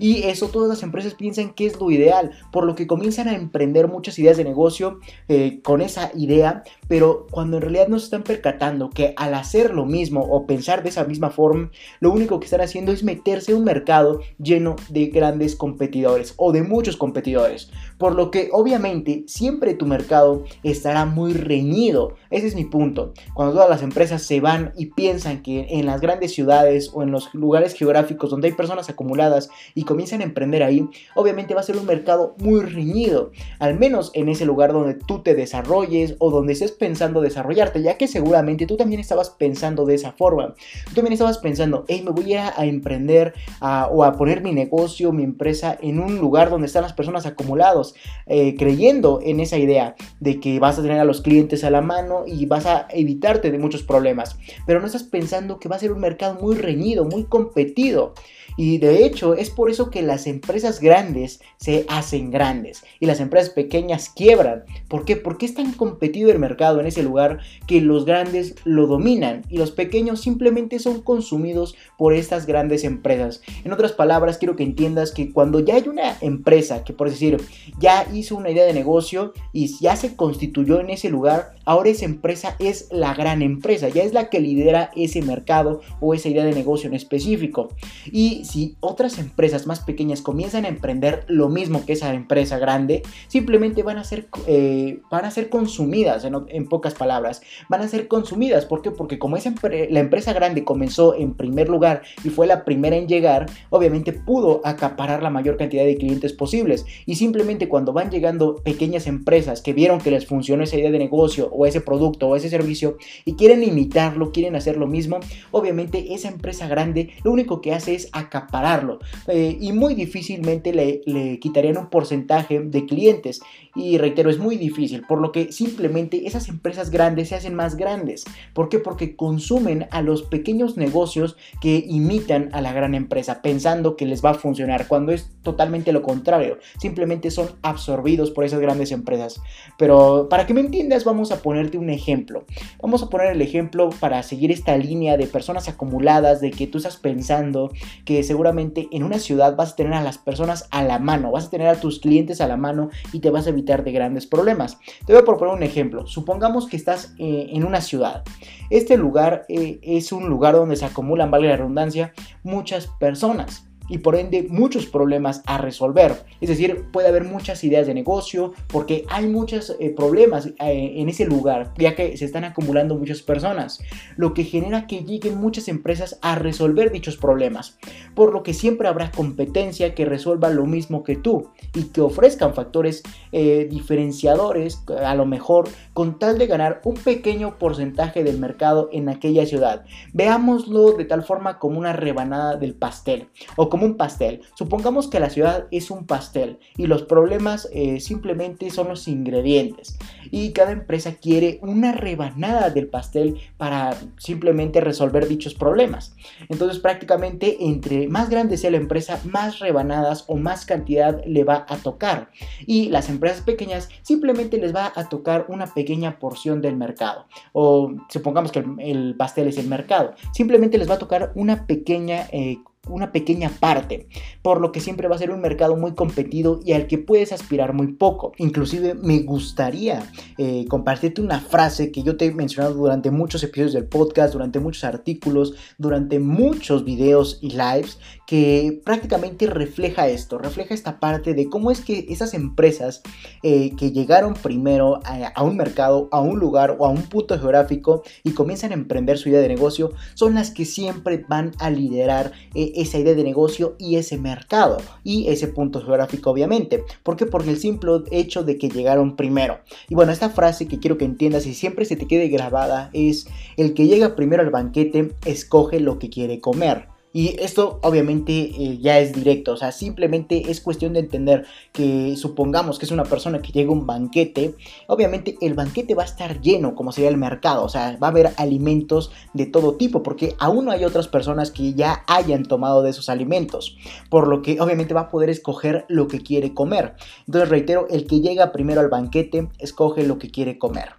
Y 0.00 0.22
eso 0.24 0.48
todas 0.48 0.68
las 0.68 0.82
empresas 0.82 1.14
piensan 1.14 1.52
que 1.52 1.66
es 1.66 1.78
lo 1.78 1.90
ideal, 1.90 2.32
por 2.50 2.64
lo 2.64 2.74
que 2.74 2.86
comienzan 2.86 3.28
a 3.28 3.34
emprender 3.34 3.86
muchas 3.86 4.18
ideas 4.18 4.38
de 4.38 4.44
negocio 4.44 4.98
eh, 5.28 5.60
con 5.62 5.82
esa 5.82 6.10
idea, 6.14 6.64
pero 6.88 7.26
cuando 7.30 7.58
en 7.58 7.62
realidad 7.62 7.88
no 7.88 7.98
se 7.98 8.06
están 8.06 8.22
percatando 8.22 8.88
que 8.88 9.12
al 9.16 9.34
hacer 9.34 9.74
lo 9.74 9.84
mismo 9.84 10.22
o 10.22 10.46
pensar 10.46 10.82
de 10.82 10.88
esa 10.88 11.04
misma 11.04 11.28
forma, 11.30 11.70
lo 12.00 12.10
único 12.10 12.40
que 12.40 12.46
están 12.46 12.62
haciendo 12.62 12.92
es 12.92 13.04
meterse 13.04 13.52
en 13.52 13.58
un 13.58 13.64
mercado 13.64 14.20
lleno 14.38 14.76
de 14.88 15.06
grandes 15.06 15.54
competidores 15.54 16.32
o 16.38 16.50
de 16.52 16.62
muchos 16.62 16.96
competidores. 16.96 17.70
Por 17.98 18.14
lo 18.14 18.30
que 18.30 18.48
obviamente 18.52 19.24
siempre 19.26 19.74
tu 19.74 19.84
mercado 19.84 20.44
estará 20.62 21.04
muy 21.04 21.34
reñido. 21.34 22.14
Ese 22.30 22.46
es 22.46 22.54
mi 22.54 22.64
punto. 22.64 23.12
Cuando 23.34 23.52
todas 23.54 23.68
las 23.68 23.82
empresas 23.82 24.22
se 24.22 24.40
van 24.40 24.72
y 24.76 24.86
piensan 24.86 25.42
que 25.42 25.66
en 25.70 25.84
las 25.84 26.00
grandes 26.00 26.32
ciudades 26.32 26.90
o 26.94 27.02
en 27.02 27.10
los 27.10 27.34
lugares 27.34 27.74
geográficos 27.74 28.30
donde 28.30 28.48
hay 28.48 28.54
personas 28.54 28.88
acumuladas 28.88 29.50
y 29.74 29.84
comienzan 29.90 30.20
a 30.20 30.24
emprender 30.24 30.62
ahí, 30.62 30.88
obviamente 31.16 31.52
va 31.52 31.62
a 31.62 31.64
ser 31.64 31.76
un 31.76 31.84
mercado 31.84 32.36
muy 32.38 32.60
reñido, 32.60 33.32
al 33.58 33.76
menos 33.76 34.12
en 34.14 34.28
ese 34.28 34.46
lugar 34.46 34.72
donde 34.72 34.94
tú 34.94 35.18
te 35.18 35.34
desarrolles 35.34 36.14
o 36.20 36.30
donde 36.30 36.52
estés 36.52 36.70
pensando 36.70 37.20
desarrollarte, 37.20 37.82
ya 37.82 37.98
que 37.98 38.06
seguramente 38.06 38.66
tú 38.66 38.76
también 38.76 39.00
estabas 39.00 39.30
pensando 39.30 39.84
de 39.84 39.96
esa 39.96 40.12
forma. 40.12 40.54
Tú 40.86 40.94
también 40.94 41.12
estabas 41.12 41.38
pensando, 41.38 41.84
hey, 41.88 42.02
me 42.04 42.12
voy 42.12 42.34
a, 42.34 42.54
emprender 42.60 43.34
o 43.60 44.04
a 44.04 44.12
poner 44.12 44.42
mi 44.42 44.52
negocio, 44.52 45.10
mi 45.10 45.24
empresa 45.24 45.76
en 45.82 45.98
un 45.98 46.18
lugar 46.18 46.50
donde 46.50 46.68
están 46.68 46.82
las 46.82 46.92
personas 46.92 47.26
acumulados, 47.26 47.96
eh, 48.26 48.54
creyendo 48.56 49.18
en 49.24 49.40
esa 49.40 49.58
idea 49.58 49.96
de 50.20 50.38
que 50.38 50.60
vas 50.60 50.78
a 50.78 50.82
tener 50.82 51.00
a 51.00 51.04
los 51.04 51.20
clientes 51.20 51.64
a 51.64 51.70
la 51.70 51.80
mano 51.80 52.22
y 52.26 52.46
vas 52.46 52.66
a 52.66 52.86
evitarte 52.90 53.50
de 53.50 53.58
muchos 53.58 53.82
problemas, 53.82 54.38
pero 54.66 54.78
no 54.78 54.86
estás 54.86 55.02
pensando 55.02 55.58
que 55.58 55.68
va 55.68 55.74
a 55.74 55.80
ser 55.80 55.90
un 55.90 56.00
mercado 56.00 56.38
muy 56.40 56.54
reñido, 56.54 57.04
muy 57.04 57.24
competido. 57.24 58.14
Y 58.56 58.78
de 58.78 59.04
hecho 59.04 59.34
es 59.34 59.50
por 59.50 59.70
eso 59.70 59.90
que 59.90 60.02
las 60.02 60.26
empresas 60.26 60.80
grandes 60.80 61.40
se 61.56 61.84
hacen 61.88 62.30
grandes 62.30 62.82
y 62.98 63.06
las 63.06 63.20
empresas 63.20 63.50
pequeñas 63.50 64.08
quiebran. 64.08 64.64
¿Por 64.88 65.04
qué? 65.04 65.16
Porque 65.16 65.46
es 65.46 65.54
tan 65.54 65.72
competido 65.72 66.30
el 66.30 66.38
mercado 66.38 66.80
en 66.80 66.86
ese 66.86 67.02
lugar 67.02 67.40
que 67.66 67.80
los 67.80 68.04
grandes 68.04 68.54
lo 68.64 68.86
dominan 68.86 69.42
y 69.48 69.58
los 69.58 69.70
pequeños 69.70 70.20
simplemente 70.20 70.78
son 70.78 71.02
consumidos 71.02 71.76
por 71.96 72.14
estas 72.14 72.46
grandes 72.46 72.84
empresas. 72.84 73.42
En 73.64 73.72
otras 73.72 73.92
palabras, 73.92 74.38
quiero 74.38 74.56
que 74.56 74.62
entiendas 74.62 75.12
que 75.12 75.32
cuando 75.32 75.60
ya 75.60 75.76
hay 75.76 75.88
una 75.88 76.16
empresa 76.20 76.84
que 76.84 76.92
por 76.92 77.10
decir 77.10 77.40
ya 77.78 78.06
hizo 78.12 78.36
una 78.36 78.50
idea 78.50 78.64
de 78.64 78.72
negocio 78.72 79.32
y 79.52 79.66
ya 79.80 79.96
se 79.96 80.16
constituyó 80.16 80.80
en 80.80 80.90
ese 80.90 81.10
lugar, 81.10 81.54
ahora 81.64 81.90
esa 81.90 82.04
empresa 82.04 82.56
es 82.58 82.88
la 82.90 83.14
gran 83.14 83.42
empresa, 83.42 83.88
ya 83.88 84.02
es 84.02 84.12
la 84.12 84.28
que 84.28 84.40
lidera 84.40 84.90
ese 84.96 85.22
mercado 85.22 85.80
o 86.00 86.14
esa 86.14 86.28
idea 86.28 86.44
de 86.44 86.54
negocio 86.54 86.88
en 86.88 86.94
específico. 86.94 87.68
Y 88.10 88.39
si 88.44 88.76
otras 88.80 89.18
empresas 89.18 89.66
más 89.66 89.80
pequeñas 89.80 90.22
comienzan 90.22 90.64
a 90.64 90.68
emprender 90.68 91.24
lo 91.28 91.48
mismo 91.48 91.84
que 91.84 91.92
esa 91.94 92.12
empresa 92.14 92.58
grande, 92.58 93.02
simplemente 93.28 93.82
van 93.82 93.98
a 93.98 94.04
ser, 94.04 94.28
eh, 94.46 95.00
van 95.10 95.24
a 95.24 95.30
ser 95.30 95.48
consumidas, 95.48 96.24
en, 96.24 96.68
pocas 96.68 96.94
palabras, 96.94 97.42
van 97.68 97.82
a 97.82 97.88
ser 97.88 98.08
consumidas. 98.08 98.66
¿Por 98.66 98.82
qué? 98.82 98.90
Porque 98.90 99.18
como 99.18 99.36
esa 99.36 99.52
la 99.90 100.00
empresa 100.00 100.32
grande 100.32 100.64
comenzó 100.64 101.14
en 101.14 101.34
primer 101.34 101.68
lugar 101.68 102.02
y 102.24 102.30
fue 102.30 102.46
la 102.46 102.64
primera 102.64 102.96
en 102.96 103.08
llegar, 103.08 103.46
obviamente 103.70 104.12
pudo 104.12 104.60
acaparar 104.64 105.22
la 105.22 105.30
mayor 105.30 105.56
cantidad 105.56 105.84
de 105.84 105.96
clientes 105.96 106.32
posibles. 106.32 106.86
Y 107.06 107.16
simplemente 107.16 107.68
cuando 107.68 107.92
van 107.92 108.10
llegando 108.10 108.56
pequeñas 108.56 109.06
empresas 109.06 109.62
que 109.62 109.72
vieron 109.72 110.00
que 110.00 110.10
les 110.10 110.26
funcionó 110.26 110.64
esa 110.64 110.76
idea 110.76 110.90
de 110.90 110.98
negocio 110.98 111.48
o 111.52 111.66
ese 111.66 111.80
producto 111.80 112.28
o 112.28 112.36
ese 112.36 112.48
servicio 112.48 112.96
y 113.24 113.34
quieren 113.34 113.62
imitarlo, 113.62 114.32
quieren 114.32 114.56
hacer 114.56 114.76
lo 114.76 114.86
mismo, 114.86 115.20
obviamente 115.50 116.14
esa 116.14 116.28
empresa 116.28 116.68
grande 116.68 117.10
lo 117.24 117.32
único 117.32 117.60
que 117.60 117.74
hace 117.74 117.94
es 117.94 118.08
acapararlo 118.30 119.00
eh, 119.26 119.58
y 119.60 119.72
muy 119.72 119.94
difícilmente 119.94 120.72
le, 120.72 121.02
le 121.04 121.38
quitarían 121.40 121.76
un 121.76 121.90
porcentaje 121.90 122.60
de 122.60 122.86
clientes. 122.86 123.40
Y 123.74 123.98
reitero, 123.98 124.30
es 124.30 124.38
muy 124.38 124.56
difícil, 124.56 125.02
por 125.06 125.20
lo 125.20 125.30
que 125.30 125.52
simplemente 125.52 126.26
esas 126.26 126.48
empresas 126.48 126.90
grandes 126.90 127.28
se 127.28 127.36
hacen 127.36 127.54
más 127.54 127.76
grandes. 127.76 128.24
¿Por 128.52 128.68
qué? 128.68 128.80
Porque 128.80 129.14
consumen 129.14 129.86
a 129.92 130.02
los 130.02 130.22
pequeños 130.22 130.76
negocios 130.76 131.36
que 131.60 131.84
imitan 131.86 132.48
a 132.52 132.62
la 132.62 132.72
gran 132.72 132.94
empresa, 132.94 133.42
pensando 133.42 133.96
que 133.96 134.06
les 134.06 134.24
va 134.24 134.30
a 134.30 134.34
funcionar, 134.34 134.88
cuando 134.88 135.12
es 135.12 135.30
totalmente 135.42 135.92
lo 135.92 136.02
contrario. 136.02 136.58
Simplemente 136.80 137.30
son 137.30 137.50
absorbidos 137.62 138.30
por 138.32 138.44
esas 138.44 138.60
grandes 138.60 138.90
empresas. 138.90 139.40
Pero 139.78 140.28
para 140.28 140.46
que 140.46 140.54
me 140.54 140.60
entiendas, 140.60 141.04
vamos 141.04 141.30
a 141.30 141.40
ponerte 141.40 141.78
un 141.78 141.90
ejemplo. 141.90 142.44
Vamos 142.82 143.02
a 143.02 143.08
poner 143.08 143.32
el 143.32 143.42
ejemplo 143.42 143.90
para 144.00 144.22
seguir 144.22 144.50
esta 144.50 144.76
línea 144.76 145.16
de 145.16 145.26
personas 145.26 145.68
acumuladas, 145.68 146.40
de 146.40 146.50
que 146.50 146.66
tú 146.66 146.78
estás 146.78 146.96
pensando 146.96 147.70
que 148.04 148.19
seguramente 148.22 148.88
en 148.92 149.02
una 149.04 149.18
ciudad 149.18 149.56
vas 149.56 149.72
a 149.72 149.76
tener 149.76 149.94
a 149.94 150.02
las 150.02 150.18
personas 150.18 150.68
a 150.70 150.82
la 150.82 150.98
mano, 150.98 151.30
vas 151.30 151.46
a 151.46 151.50
tener 151.50 151.68
a 151.68 151.80
tus 151.80 152.00
clientes 152.00 152.40
a 152.40 152.48
la 152.48 152.56
mano 152.56 152.90
y 153.12 153.20
te 153.20 153.30
vas 153.30 153.46
a 153.46 153.50
evitar 153.50 153.84
de 153.84 153.92
grandes 153.92 154.26
problemas. 154.26 154.78
Te 155.06 155.12
voy 155.12 155.22
a 155.22 155.24
proponer 155.24 155.54
un 155.54 155.62
ejemplo. 155.62 156.06
Supongamos 156.06 156.68
que 156.68 156.76
estás 156.76 157.14
eh, 157.18 157.48
en 157.52 157.64
una 157.64 157.80
ciudad. 157.80 158.22
Este 158.70 158.96
lugar 158.96 159.46
eh, 159.48 159.80
es 159.82 160.12
un 160.12 160.28
lugar 160.28 160.54
donde 160.54 160.76
se 160.76 160.84
acumulan, 160.84 161.30
vale 161.30 161.48
la 161.48 161.56
redundancia, 161.56 162.12
muchas 162.42 162.86
personas 162.86 163.69
y 163.90 163.98
por 163.98 164.16
ende 164.16 164.46
muchos 164.48 164.86
problemas 164.86 165.42
a 165.46 165.58
resolver. 165.58 166.24
Es 166.40 166.48
decir, 166.48 166.86
puede 166.92 167.08
haber 167.08 167.24
muchas 167.24 167.62
ideas 167.64 167.86
de 167.86 167.94
negocio 167.94 168.54
porque 168.68 169.04
hay 169.10 169.26
muchos 169.26 169.76
eh, 169.78 169.90
problemas 169.94 170.46
eh, 170.46 170.92
en 170.96 171.08
ese 171.08 171.26
lugar, 171.26 171.74
ya 171.76 171.94
que 171.94 172.16
se 172.16 172.24
están 172.24 172.44
acumulando 172.44 172.94
muchas 172.94 173.20
personas, 173.22 173.80
lo 174.16 174.32
que 174.32 174.44
genera 174.44 174.86
que 174.86 175.04
lleguen 175.04 175.38
muchas 175.38 175.68
empresas 175.68 176.18
a 176.22 176.36
resolver 176.36 176.92
dichos 176.92 177.16
problemas, 177.16 177.78
por 178.14 178.32
lo 178.32 178.42
que 178.42 178.54
siempre 178.54 178.88
habrá 178.88 179.10
competencia 179.10 179.94
que 179.94 180.04
resuelva 180.04 180.50
lo 180.50 180.66
mismo 180.66 181.02
que 181.02 181.16
tú 181.16 181.50
y 181.74 181.84
que 181.84 182.00
ofrezcan 182.00 182.54
factores 182.54 183.02
eh, 183.32 183.66
diferenciadores, 183.70 184.82
a 185.04 185.14
lo 185.14 185.26
mejor 185.26 185.68
con 185.92 186.18
tal 186.18 186.38
de 186.38 186.46
ganar 186.46 186.80
un 186.84 186.94
pequeño 186.94 187.58
porcentaje 187.58 188.24
del 188.24 188.38
mercado 188.38 188.88
en 188.92 189.08
aquella 189.08 189.46
ciudad. 189.46 189.84
Veámoslo 190.12 190.92
de 190.92 191.04
tal 191.04 191.22
forma 191.22 191.58
como 191.58 191.78
una 191.78 191.92
rebanada 191.92 192.56
del 192.56 192.74
pastel 192.74 193.28
o 193.56 193.68
como 193.68 193.79
un 193.80 193.96
pastel. 193.96 194.42
Supongamos 194.54 195.08
que 195.08 195.20
la 195.20 195.30
ciudad 195.30 195.66
es 195.70 195.90
un 195.90 196.06
pastel 196.06 196.58
y 196.76 196.86
los 196.86 197.02
problemas 197.02 197.68
eh, 197.72 198.00
simplemente 198.00 198.70
son 198.70 198.88
los 198.88 199.08
ingredientes 199.08 199.98
y 200.30 200.52
cada 200.52 200.72
empresa 200.72 201.14
quiere 201.14 201.58
una 201.62 201.92
rebanada 201.92 202.70
del 202.70 202.88
pastel 202.88 203.40
para 203.56 203.96
simplemente 204.18 204.80
resolver 204.80 205.26
dichos 205.26 205.54
problemas. 205.54 206.14
Entonces 206.48 206.78
prácticamente 206.78 207.56
entre 207.60 208.08
más 208.08 208.30
grande 208.30 208.56
sea 208.56 208.70
la 208.70 208.76
empresa, 208.76 209.20
más 209.24 209.58
rebanadas 209.58 210.24
o 210.28 210.36
más 210.36 210.64
cantidad 210.64 211.22
le 211.26 211.44
va 211.44 211.66
a 211.68 211.76
tocar. 211.76 212.30
Y 212.66 212.88
las 212.88 213.08
empresas 213.08 213.42
pequeñas 213.42 213.88
simplemente 214.02 214.58
les 214.58 214.74
va 214.74 214.92
a 214.94 215.08
tocar 215.08 215.46
una 215.48 215.66
pequeña 215.72 216.18
porción 216.18 216.60
del 216.60 216.76
mercado. 216.76 217.26
O 217.52 217.94
supongamos 218.08 218.52
que 218.52 218.64
el, 218.78 219.14
pastel 219.16 219.48
es 219.48 219.58
el 219.58 219.66
mercado. 219.66 220.14
Simplemente 220.32 220.78
les 220.78 220.88
va 220.88 220.94
a 220.94 220.98
tocar 220.98 221.32
una 221.34 221.66
pequeña 221.66 222.26
eh, 222.32 222.58
una 222.88 223.12
pequeña 223.12 223.50
parte, 223.50 224.08
por 224.42 224.60
lo 224.60 224.72
que 224.72 224.80
siempre 224.80 225.08
va 225.08 225.14
a 225.14 225.18
ser 225.18 225.30
un 225.30 225.40
mercado 225.40 225.76
muy 225.76 225.92
competido 225.92 226.60
y 226.64 226.72
al 226.72 226.86
que 226.86 226.98
puedes 226.98 227.32
aspirar 227.32 227.74
muy 227.74 227.88
poco. 227.88 228.32
Inclusive 228.38 228.94
me 228.94 229.20
gustaría 229.20 230.10
eh, 230.38 230.64
compartirte 230.68 231.20
una 231.20 231.40
frase 231.40 231.92
que 231.92 232.02
yo 232.02 232.16
te 232.16 232.26
he 232.26 232.32
mencionado 232.32 232.74
durante 232.74 233.10
muchos 233.10 233.42
episodios 233.42 233.74
del 233.74 233.84
podcast, 233.84 234.32
durante 234.32 234.60
muchos 234.60 234.84
artículos, 234.84 235.54
durante 235.78 236.18
muchos 236.18 236.84
videos 236.84 237.38
y 237.42 237.50
lives, 237.50 237.98
que 238.26 238.80
prácticamente 238.84 239.46
refleja 239.46 240.08
esto, 240.08 240.38
refleja 240.38 240.72
esta 240.72 241.00
parte 241.00 241.34
de 241.34 241.48
cómo 241.48 241.70
es 241.70 241.80
que 241.80 242.06
esas 242.08 242.32
empresas 242.32 243.02
eh, 243.42 243.74
que 243.76 243.92
llegaron 243.92 244.34
primero 244.34 245.00
a, 245.04 245.42
un 245.42 245.56
mercado, 245.56 246.08
a 246.12 246.20
un 246.20 246.38
lugar 246.38 246.76
o 246.78 246.86
a 246.86 246.90
un 246.90 247.02
punto 247.02 247.38
geográfico 247.38 248.02
y 248.24 248.32
comienzan 248.32 248.70
a 248.70 248.74
emprender 248.74 249.18
su 249.18 249.28
idea 249.28 249.40
de 249.40 249.48
negocio, 249.48 249.92
son 250.14 250.34
las 250.34 250.50
que 250.50 250.64
siempre 250.64 251.24
van 251.28 251.52
a 251.58 251.70
liderar. 251.70 252.32
Eh, 252.54 252.69
esa 252.76 252.98
idea 252.98 253.14
de 253.14 253.24
negocio 253.24 253.74
y 253.78 253.96
ese 253.96 254.18
mercado 254.18 254.78
y 255.04 255.28
ese 255.28 255.48
punto 255.48 255.80
geográfico 255.80 256.30
obviamente. 256.30 256.84
¿Por 257.02 257.16
qué? 257.16 257.26
El 257.46 257.58
simple 257.58 257.90
hecho 258.10 258.44
de 258.44 258.58
que 258.58 258.68
llegaron 258.68 259.16
primero. 259.16 259.60
Y 259.88 259.94
bueno, 259.94 260.12
esta 260.12 260.30
frase 260.30 260.68
que 260.68 260.78
quiero 260.78 260.98
que 260.98 261.04
entiendas 261.04 261.46
y 261.46 261.54
siempre 261.54 261.84
se 261.84 261.96
te 261.96 262.06
quede 262.06 262.28
grabada 262.28 262.90
es 262.92 263.26
el 263.56 263.74
que 263.74 263.86
llega 263.86 264.14
primero 264.16 264.42
al 264.42 264.50
banquete 264.50 265.12
escoge 265.24 265.80
lo 265.80 265.98
que 265.98 266.10
quiere 266.10 266.40
comer. 266.40 266.88
Y 267.12 267.40
esto 267.40 267.80
obviamente 267.82 268.32
eh, 268.32 268.78
ya 268.80 269.00
es 269.00 269.12
directo, 269.12 269.52
o 269.52 269.56
sea, 269.56 269.72
simplemente 269.72 270.50
es 270.50 270.60
cuestión 270.60 270.92
de 270.92 271.00
entender 271.00 271.44
que 271.72 272.14
supongamos 272.16 272.78
que 272.78 272.86
es 272.86 272.92
una 272.92 273.02
persona 273.02 273.42
que 273.42 273.50
llega 273.50 273.70
a 273.70 273.72
un 273.72 273.84
banquete, 273.84 274.54
obviamente 274.86 275.36
el 275.40 275.54
banquete 275.54 275.96
va 275.96 276.04
a 276.04 276.06
estar 276.06 276.40
lleno, 276.40 276.76
como 276.76 276.92
sería 276.92 277.10
el 277.10 277.16
mercado, 277.16 277.64
o 277.64 277.68
sea, 277.68 277.98
va 278.00 278.08
a 278.08 278.10
haber 278.10 278.30
alimentos 278.36 279.10
de 279.34 279.46
todo 279.46 279.74
tipo, 279.74 280.04
porque 280.04 280.36
aún 280.38 280.66
no 280.66 280.70
hay 280.70 280.84
otras 280.84 281.08
personas 281.08 281.50
que 281.50 281.74
ya 281.74 282.04
hayan 282.06 282.44
tomado 282.44 282.82
de 282.82 282.90
esos 282.90 283.08
alimentos, 283.08 283.76
por 284.08 284.28
lo 284.28 284.40
que 284.40 284.60
obviamente 284.60 284.94
va 284.94 285.02
a 285.02 285.10
poder 285.10 285.30
escoger 285.30 285.86
lo 285.88 286.06
que 286.06 286.22
quiere 286.22 286.54
comer. 286.54 286.94
Entonces, 287.26 287.48
reitero, 287.48 287.88
el 287.90 288.06
que 288.06 288.20
llega 288.20 288.52
primero 288.52 288.80
al 288.80 288.88
banquete 288.88 289.48
escoge 289.58 290.04
lo 290.04 290.18
que 290.18 290.30
quiere 290.30 290.58
comer. 290.58 290.90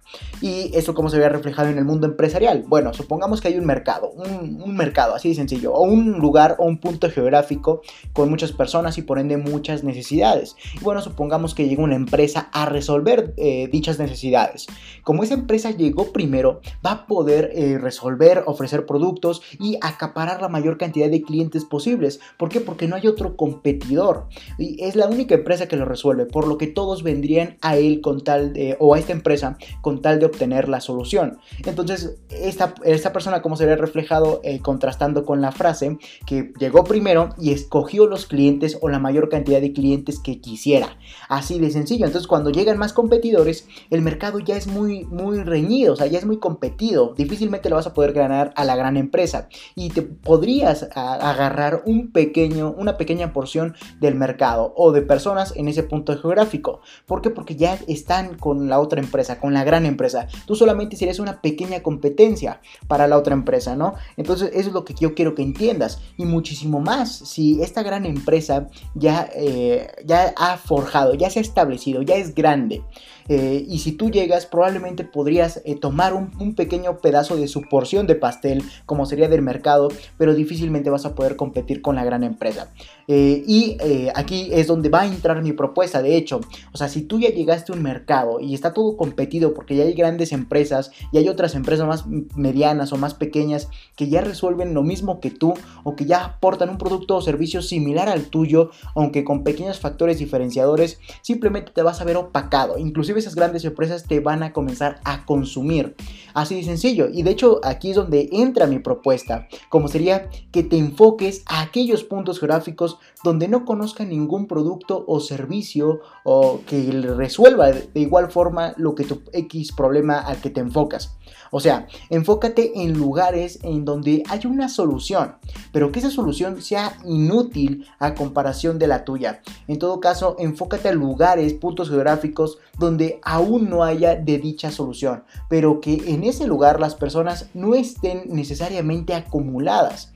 Y 0.42 0.76
eso 0.76 0.92
cómo 0.92 1.08
se 1.08 1.18
ve 1.18 1.28
reflejado 1.30 1.68
en 1.68 1.78
el 1.78 1.86
mundo 1.86 2.06
empresarial. 2.06 2.64
Bueno, 2.66 2.92
supongamos 2.92 3.40
que 3.40 3.48
hay 3.48 3.58
un 3.58 3.64
mercado, 3.64 4.10
un, 4.10 4.60
un 4.62 4.76
mercado 4.76 5.14
así 5.14 5.30
de 5.30 5.34
sencillo, 5.36 5.72
o 5.72 5.82
un 5.82 6.01
lugar 6.10 6.56
o 6.58 6.64
un 6.64 6.78
punto 6.78 7.10
geográfico 7.10 7.82
con 8.12 8.30
muchas 8.30 8.52
personas 8.52 8.98
y 8.98 9.02
por 9.02 9.18
ende 9.18 9.36
muchas 9.36 9.84
necesidades. 9.84 10.56
Y 10.74 10.84
bueno, 10.84 11.00
supongamos 11.00 11.54
que 11.54 11.68
llega 11.68 11.82
una 11.82 11.96
empresa 11.96 12.48
a 12.52 12.66
resolver 12.66 13.34
eh, 13.36 13.68
dichas 13.70 13.98
necesidades. 13.98 14.66
Como 15.02 15.22
esa 15.22 15.34
empresa 15.34 15.70
llegó 15.70 16.12
primero, 16.12 16.60
va 16.84 16.92
a 16.92 17.06
poder 17.06 17.50
eh, 17.54 17.78
resolver, 17.78 18.42
ofrecer 18.46 18.86
productos 18.86 19.42
y 19.58 19.78
acaparar 19.80 20.40
la 20.40 20.48
mayor 20.48 20.78
cantidad 20.78 21.10
de 21.10 21.22
clientes 21.22 21.64
posibles. 21.64 22.20
¿Por 22.36 22.48
qué? 22.48 22.60
Porque 22.60 22.88
no 22.88 22.96
hay 22.96 23.06
otro 23.06 23.36
competidor. 23.36 24.28
Y 24.58 24.82
es 24.82 24.96
la 24.96 25.06
única 25.06 25.34
empresa 25.34 25.68
que 25.68 25.76
lo 25.76 25.84
resuelve, 25.84 26.26
por 26.26 26.46
lo 26.46 26.58
que 26.58 26.66
todos 26.66 27.02
vendrían 27.02 27.56
a 27.60 27.76
él 27.76 28.00
con 28.00 28.22
tal 28.22 28.52
de, 28.52 28.76
o 28.78 28.94
a 28.94 28.98
esta 28.98 29.12
empresa 29.12 29.56
con 29.80 30.02
tal 30.02 30.18
de 30.18 30.26
obtener 30.26 30.68
la 30.68 30.80
solución. 30.80 31.38
Entonces, 31.64 32.18
esta, 32.30 32.74
esta 32.84 33.12
persona, 33.12 33.42
como 33.42 33.56
se 33.56 33.66
ve 33.66 33.76
reflejado 33.76 34.40
eh, 34.42 34.60
contrastando 34.60 35.24
con 35.24 35.40
la 35.40 35.52
frase, 35.52 35.91
que 36.26 36.52
llegó 36.58 36.84
primero 36.84 37.30
y 37.38 37.52
escogió 37.52 38.06
los 38.06 38.26
clientes 38.26 38.78
o 38.80 38.88
la 38.88 38.98
mayor 38.98 39.28
cantidad 39.28 39.60
de 39.60 39.72
clientes 39.72 40.18
que 40.18 40.40
quisiera. 40.40 40.96
Así 41.28 41.58
de 41.58 41.70
sencillo. 41.70 42.06
Entonces 42.06 42.26
cuando 42.26 42.50
llegan 42.50 42.78
más 42.78 42.92
competidores, 42.92 43.66
el 43.90 44.02
mercado 44.02 44.38
ya 44.38 44.56
es 44.56 44.66
muy, 44.66 45.04
muy 45.04 45.42
reñido, 45.42 45.94
o 45.94 45.96
sea, 45.96 46.06
ya 46.06 46.18
es 46.18 46.26
muy 46.26 46.38
competido. 46.38 47.14
Difícilmente 47.16 47.68
lo 47.68 47.76
vas 47.76 47.86
a 47.86 47.94
poder 47.94 48.12
ganar 48.12 48.52
a 48.56 48.64
la 48.64 48.76
gran 48.76 48.96
empresa 48.96 49.48
y 49.74 49.90
te 49.90 50.02
podrías 50.02 50.88
agarrar 50.94 51.82
un 51.86 52.12
pequeño, 52.12 52.74
una 52.76 52.96
pequeña 52.96 53.32
porción 53.32 53.74
del 54.00 54.14
mercado 54.14 54.72
o 54.76 54.92
de 54.92 55.02
personas 55.02 55.52
en 55.56 55.68
ese 55.68 55.82
punto 55.82 56.16
geográfico. 56.18 56.80
¿Por 57.06 57.22
qué? 57.22 57.30
Porque 57.30 57.56
ya 57.56 57.78
están 57.86 58.36
con 58.36 58.68
la 58.68 58.80
otra 58.80 59.00
empresa, 59.00 59.40
con 59.40 59.54
la 59.54 59.64
gran 59.64 59.86
empresa. 59.86 60.28
Tú 60.46 60.54
solamente 60.54 60.96
serías 60.96 61.18
una 61.18 61.40
pequeña 61.40 61.82
competencia 61.82 62.60
para 62.88 63.06
la 63.08 63.18
otra 63.18 63.34
empresa, 63.34 63.76
¿no? 63.76 63.94
Entonces 64.16 64.50
eso 64.54 64.68
es 64.68 64.74
lo 64.74 64.84
que 64.84 64.94
yo 64.94 65.14
quiero 65.14 65.34
que 65.34 65.42
entiendas 65.42 65.81
y 66.16 66.24
muchísimo 66.24 66.80
más 66.80 67.12
si 67.12 67.62
esta 67.62 67.82
gran 67.82 68.06
empresa 68.06 68.68
ya, 68.94 69.28
eh, 69.34 69.88
ya 70.04 70.32
ha 70.36 70.56
forjado, 70.56 71.14
ya 71.14 71.30
se 71.30 71.38
ha 71.38 71.42
establecido, 71.42 72.02
ya 72.02 72.16
es 72.16 72.34
grande. 72.34 72.82
Eh, 73.28 73.64
y 73.68 73.78
si 73.80 73.92
tú 73.92 74.10
llegas, 74.10 74.46
probablemente 74.46 75.04
podrías 75.04 75.60
eh, 75.64 75.76
tomar 75.76 76.14
un, 76.14 76.32
pequeño 76.54 76.98
pedazo 76.98 77.36
de 77.36 77.48
su 77.48 77.62
porción 77.62 78.06
de 78.06 78.14
pastel, 78.14 78.62
como 78.84 79.06
sería 79.06 79.28
del 79.28 79.42
mercado, 79.42 79.88
pero 80.18 80.34
difícilmente 80.34 80.90
vas 80.90 81.06
a 81.06 81.14
poder 81.14 81.36
competir 81.36 81.80
con 81.80 81.96
la 81.96 82.04
gran 82.04 82.24
empresa. 82.24 82.72
y 83.06 83.76
aquí 84.14 84.48
es 84.52 84.66
donde 84.66 84.88
va 84.88 85.02
a 85.02 85.06
entrar 85.06 85.42
mi 85.42 85.52
propuesta, 85.52 86.02
de 86.02 86.16
hecho. 86.16 86.40
O 86.72 86.76
sea, 86.76 86.88
si 86.88 87.02
tú 87.02 87.18
ya 87.18 87.30
llegaste 87.30 87.72
a 87.72 87.74
un 87.76 87.82
mercado 87.82 88.40
y 88.40 88.54
está 88.54 88.72
todo 88.72 88.96
competido 88.96 89.54
porque 89.54 89.76
ya 89.76 89.84
hay 89.84 89.94
grandes 89.94 90.32
empresas 90.32 90.90
y 91.12 91.18
hay 91.18 91.28
otras 91.28 91.54
empresas 91.54 91.86
más 91.86 92.06
medianas 92.36 92.92
o 92.92 92.96
más 92.96 93.14
pequeñas 93.14 93.68
que 93.96 94.08
ya 94.08 94.20
resuelven 94.20 94.74
lo 94.74 94.82
mismo 94.82 95.20
que 95.20 95.30
tú 95.30 95.54
o 95.84 95.96
que 95.96 96.04
ya 96.04 96.24
aportan 96.24 96.70
un 96.70 96.78
producto 96.78 97.16
o 97.16 97.22
servicio 97.22 97.62
similar 97.62 98.08
al 98.08 98.24
tuyo, 98.24 98.70
aunque 98.94 99.24
con 99.24 99.44
pequeños 99.44 99.80
factores 99.80 100.18
diferenciadores, 100.18 100.98
simplemente 101.22 101.72
te 101.72 101.82
vas 101.82 102.00
a 102.00 102.04
ver 102.04 102.16
opacado. 102.16 102.78
Inclusive 102.78 103.11
esas 103.20 103.34
grandes 103.34 103.64
empresas 103.64 104.04
te 104.04 104.20
van 104.20 104.42
a 104.42 104.52
comenzar 104.52 105.00
a 105.04 105.24
consumir. 105.24 105.94
Así 106.34 106.56
de 106.56 106.64
sencillo. 106.64 107.08
Y 107.12 107.22
de 107.22 107.30
hecho 107.30 107.60
aquí 107.62 107.90
es 107.90 107.96
donde 107.96 108.28
entra 108.32 108.66
mi 108.66 108.78
propuesta, 108.78 109.48
como 109.68 109.88
sería 109.88 110.30
que 110.50 110.62
te 110.62 110.78
enfoques 110.78 111.42
a 111.46 111.62
aquellos 111.62 112.04
puntos 112.04 112.40
geográficos 112.40 112.98
donde 113.22 113.48
no 113.48 113.64
conozca 113.64 114.04
ningún 114.04 114.46
producto 114.46 115.04
o 115.06 115.20
servicio 115.20 116.00
o 116.24 116.60
que 116.66 116.90
resuelva 117.16 117.70
de 117.70 118.00
igual 118.00 118.30
forma 118.30 118.74
lo 118.76 118.94
que 118.94 119.04
tu 119.04 119.22
X 119.32 119.72
problema 119.72 120.18
al 120.18 120.40
que 120.40 120.50
te 120.50 120.60
enfocas. 120.60 121.16
O 121.50 121.60
sea, 121.60 121.86
enfócate 122.08 122.82
en 122.82 122.94
lugares 122.94 123.58
en 123.62 123.84
donde 123.84 124.22
hay 124.28 124.40
una 124.46 124.68
solución, 124.68 125.36
pero 125.70 125.92
que 125.92 125.98
esa 125.98 126.10
solución 126.10 126.62
sea 126.62 126.96
inútil 127.04 127.86
a 127.98 128.14
comparación 128.14 128.78
de 128.78 128.86
la 128.86 129.04
tuya. 129.04 129.42
En 129.68 129.78
todo 129.78 130.00
caso, 130.00 130.36
enfócate 130.38 130.88
a 130.88 130.92
lugares, 130.92 131.52
puntos 131.54 131.90
geográficos 131.90 132.58
donde 132.78 133.01
aún 133.22 133.68
no 133.70 133.84
haya 133.84 134.16
de 134.16 134.38
dicha 134.38 134.70
solución, 134.70 135.24
pero 135.48 135.80
que 135.80 135.94
en 136.06 136.24
ese 136.24 136.46
lugar 136.46 136.80
las 136.80 136.94
personas 136.94 137.48
no 137.54 137.74
estén 137.74 138.24
necesariamente 138.28 139.14
acumuladas. 139.14 140.12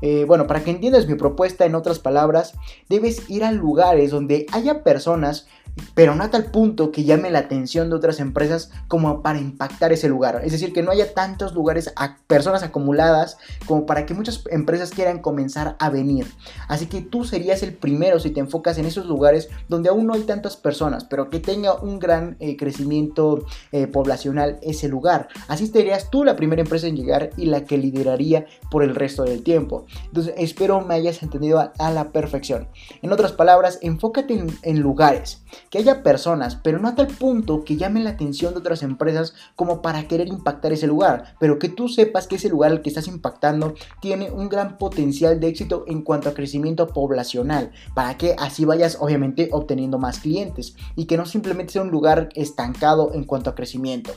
Eh, 0.00 0.24
bueno, 0.26 0.46
para 0.46 0.62
que 0.62 0.70
entiendas 0.70 1.08
mi 1.08 1.14
propuesta, 1.14 1.66
en 1.66 1.74
otras 1.74 1.98
palabras, 1.98 2.54
debes 2.88 3.28
ir 3.28 3.44
a 3.44 3.52
lugares 3.52 4.10
donde 4.10 4.46
haya 4.52 4.84
personas 4.84 5.48
pero 5.94 6.14
no 6.14 6.24
a 6.24 6.30
tal 6.30 6.46
punto 6.46 6.92
que 6.92 7.04
llame 7.04 7.30
la 7.30 7.40
atención 7.40 7.90
de 7.90 7.96
otras 7.96 8.20
empresas 8.20 8.70
como 8.88 9.22
para 9.22 9.38
impactar 9.38 9.92
ese 9.92 10.08
lugar. 10.08 10.40
Es 10.44 10.52
decir, 10.52 10.72
que 10.72 10.82
no 10.82 10.90
haya 10.90 11.14
tantos 11.14 11.54
lugares, 11.54 11.92
a 11.96 12.18
personas 12.26 12.62
acumuladas 12.62 13.36
como 13.66 13.86
para 13.86 14.06
que 14.06 14.14
muchas 14.14 14.44
empresas 14.50 14.90
quieran 14.90 15.20
comenzar 15.20 15.76
a 15.78 15.90
venir. 15.90 16.26
Así 16.68 16.86
que 16.86 17.00
tú 17.00 17.24
serías 17.24 17.62
el 17.62 17.74
primero 17.74 18.20
si 18.20 18.30
te 18.30 18.40
enfocas 18.40 18.78
en 18.78 18.86
esos 18.86 19.06
lugares 19.06 19.48
donde 19.68 19.88
aún 19.88 20.06
no 20.06 20.14
hay 20.14 20.22
tantas 20.22 20.56
personas, 20.56 21.04
pero 21.04 21.30
que 21.30 21.40
tenga 21.40 21.74
un 21.74 21.98
gran 21.98 22.36
eh, 22.40 22.56
crecimiento 22.56 23.44
eh, 23.72 23.86
poblacional 23.86 24.58
ese 24.62 24.88
lugar. 24.88 25.28
Así 25.48 25.66
serías 25.66 26.10
tú 26.10 26.24
la 26.24 26.36
primera 26.36 26.62
empresa 26.62 26.86
en 26.86 26.96
llegar 26.96 27.30
y 27.36 27.46
la 27.46 27.64
que 27.64 27.78
lideraría 27.78 28.46
por 28.70 28.82
el 28.82 28.94
resto 28.94 29.24
del 29.24 29.42
tiempo. 29.42 29.86
Entonces, 30.06 30.34
espero 30.36 30.80
me 30.80 30.94
hayas 30.94 31.22
entendido 31.22 31.58
a, 31.58 31.90
la 31.90 32.12
perfección. 32.12 32.68
En 33.02 33.12
otras 33.12 33.32
palabras, 33.32 33.78
enfócate 33.82 34.44
en 34.62 34.80
lugares 34.80 35.42
que 35.70 35.78
haya 35.78 36.02
personas, 36.02 36.56
pero 36.56 36.78
no 36.78 36.88
a 36.88 36.94
tal 36.94 37.08
punto 37.08 37.64
que 37.64 37.76
llamen 37.76 38.04
la 38.04 38.10
atención 38.10 38.54
de 38.54 38.60
otras 38.60 38.82
empresas 38.82 39.34
como 39.56 39.82
para 39.82 40.08
querer 40.08 40.28
impactar 40.28 40.72
ese 40.72 40.86
lugar, 40.86 41.34
pero 41.38 41.58
que 41.58 41.68
tú 41.68 41.88
sepas 41.88 42.26
que 42.26 42.36
ese 42.36 42.48
lugar 42.48 42.70
al 42.70 42.82
que 42.82 42.88
estás 42.88 43.08
impactando 43.08 43.74
tiene 44.00 44.30
un 44.30 44.48
gran 44.48 44.78
potencial 44.78 45.40
de 45.40 45.48
éxito 45.48 45.84
en 45.86 46.02
cuanto 46.02 46.28
a 46.28 46.34
crecimiento 46.34 46.88
poblacional, 46.88 47.72
para 47.94 48.16
que 48.16 48.34
así 48.38 48.64
vayas 48.64 48.98
obviamente 49.00 49.48
obteniendo 49.52 49.98
más 49.98 50.20
clientes 50.20 50.76
y 50.96 51.06
que 51.06 51.16
no 51.16 51.26
simplemente 51.26 51.72
sea 51.72 51.82
un 51.82 51.90
lugar 51.90 52.28
estancado 52.34 53.12
en 53.12 53.24
cuanto 53.24 53.50
a 53.50 53.54
crecimiento. 53.54 54.12